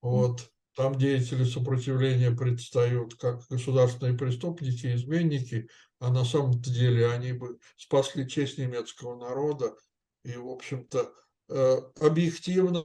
Вот. 0.00 0.50
Там 0.76 0.94
деятели 0.98 1.42
сопротивления 1.44 2.30
предстают 2.32 3.14
как 3.14 3.40
государственные 3.48 4.16
преступники, 4.16 4.94
изменники, 4.94 5.70
а 6.00 6.12
на 6.12 6.22
самом-то 6.22 6.70
деле 6.70 7.08
они 7.08 7.32
бы 7.32 7.58
спасли 7.76 8.28
честь 8.28 8.58
немецкого 8.58 9.16
народа 9.16 9.74
и, 10.22 10.36
в 10.36 10.46
общем-то, 10.50 11.14
э, 11.48 11.76
объективно 11.98 12.84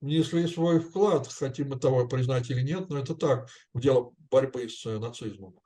внесли 0.00 0.46
свой 0.46 0.78
вклад, 0.78 1.26
хотим 1.26 1.70
мы 1.70 1.76
того 1.80 2.06
признать 2.06 2.50
или 2.50 2.60
нет, 2.60 2.88
но 2.88 2.98
это 2.98 3.16
так, 3.16 3.48
в 3.74 3.80
дело 3.80 4.12
борьбы 4.30 4.68
с 4.68 4.86
э, 4.86 5.00
нацизмом. 5.00 5.58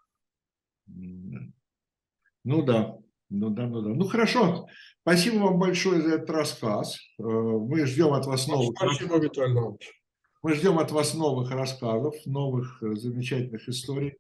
Ну 0.87 2.63
да, 2.63 2.97
ну 3.29 3.51
да, 3.51 3.67
ну 3.67 3.83
да. 3.83 3.91
Ну 3.91 4.09
хорошо, 4.09 4.69
спасибо 5.03 5.43
вам 5.43 5.59
большое 5.59 6.01
за 6.01 6.15
этот 6.15 6.31
рассказ. 6.31 6.97
Э, 7.19 7.23
мы 7.25 7.85
ждем 7.85 8.15
от 8.15 8.25
вас 8.25 8.47
новых... 8.47 8.75
Спасибо, 8.79 9.19
Виталий 9.19 9.53
Иванович. 9.53 10.00
Мы 10.43 10.55
ждем 10.55 10.79
от 10.79 10.91
вас 10.91 11.13
новых 11.13 11.51
рассказов, 11.51 12.15
новых 12.25 12.83
э, 12.83 12.95
замечательных 12.95 13.69
историй. 13.69 14.17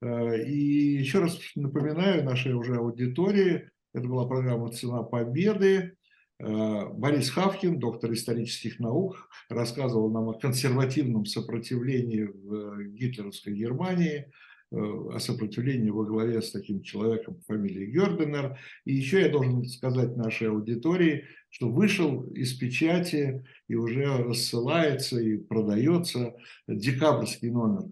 Э, 0.00 0.42
и 0.42 0.96
еще 0.96 1.18
раз 1.18 1.38
напоминаю 1.54 2.24
нашей 2.24 2.54
уже 2.54 2.76
аудитории, 2.76 3.68
это 3.92 4.08
была 4.08 4.26
программа 4.26 4.72
«Цена 4.72 5.02
победы». 5.02 5.98
Э, 6.38 6.86
Борис 6.94 7.28
Хавкин, 7.28 7.78
доктор 7.78 8.10
исторических 8.14 8.80
наук, 8.80 9.28
рассказывал 9.50 10.10
нам 10.10 10.30
о 10.30 10.32
консервативном 10.32 11.26
сопротивлении 11.26 12.22
в 12.22 12.82
гитлеровской 12.94 13.52
Германии, 13.52 14.32
о 14.72 15.18
сопротивлении 15.18 15.90
во 15.90 16.04
главе 16.04 16.42
с 16.42 16.52
таким 16.52 16.82
человеком 16.82 17.34
по 17.34 17.54
фамилии 17.54 17.90
Герденер. 17.90 18.58
И 18.84 18.94
еще 18.94 19.20
я 19.20 19.28
должен 19.28 19.64
сказать 19.64 20.16
нашей 20.16 20.48
аудитории, 20.48 21.24
что 21.48 21.68
вышел 21.68 22.24
из 22.34 22.54
печати 22.54 23.44
и 23.68 23.74
уже 23.74 24.06
рассылается 24.06 25.20
и 25.20 25.36
продается 25.36 26.36
декабрьский 26.68 27.50
номер 27.50 27.90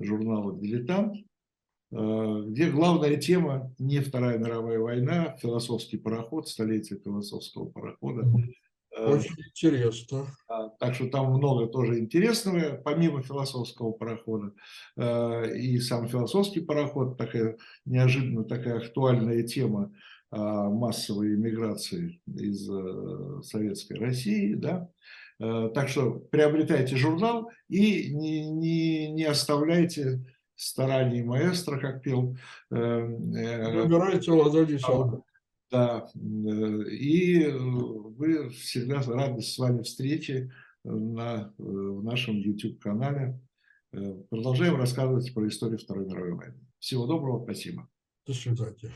журнала 0.00 0.58
«Дилетант», 0.58 1.16
э, 1.92 2.42
где 2.46 2.70
главная 2.70 3.16
тема 3.16 3.74
не 3.78 4.00
Вторая 4.00 4.38
мировая 4.38 4.78
война, 4.78 5.36
философский 5.40 5.98
пароход, 5.98 6.48
столетие 6.48 6.98
философского 6.98 7.66
парохода. 7.66 8.24
Э, 8.96 9.12
Очень 9.12 9.36
интересно. 9.48 10.26
Так 10.78 10.94
что 10.94 11.08
там 11.08 11.32
много 11.32 11.66
тоже 11.66 11.98
интересного, 11.98 12.76
помимо 12.76 13.22
философского 13.22 13.92
парохода. 13.92 14.52
Э, 14.96 15.56
и 15.56 15.78
сам 15.78 16.08
философский 16.08 16.60
пароход, 16.60 17.16
такая 17.16 17.56
неожиданно 17.84 18.44
такая 18.44 18.78
актуальная 18.78 19.42
тема 19.42 19.92
массовой 20.32 21.34
иммиграции 21.34 22.20
из 22.26 22.70
э, 22.70 23.42
Советской 23.42 23.98
России, 23.98 24.54
да, 24.54 24.88
так 25.38 25.88
что 25.88 26.20
приобретайте 26.30 26.94
журнал 26.94 27.50
и 27.68 28.14
не, 28.14 28.48
не, 28.48 29.10
не 29.10 29.24
оставляйте 29.24 30.20
стараний 30.54 31.22
маэстро, 31.22 31.80
как 31.80 32.02
пел. 32.02 32.36
Выбирайте 32.68 34.30
ладони 34.30 34.76
Да, 35.70 36.08
и 36.14 37.46
мы 37.48 38.48
всегда 38.50 39.02
рады 39.02 39.40
с 39.40 39.56
вами 39.56 39.82
встрече 39.82 40.52
на, 40.82 41.54
в 41.58 42.02
нашем 42.02 42.36
YouTube-канале. 42.36 43.40
Продолжаем 44.30 44.76
рассказывать 44.76 45.32
про 45.32 45.46
историю 45.46 45.78
Второй 45.78 46.06
мировой 46.06 46.34
войны. 46.34 46.66
Всего 46.80 47.06
доброго, 47.06 47.44
спасибо. 47.44 47.88
До 48.26 48.32
свидания. 48.32 48.92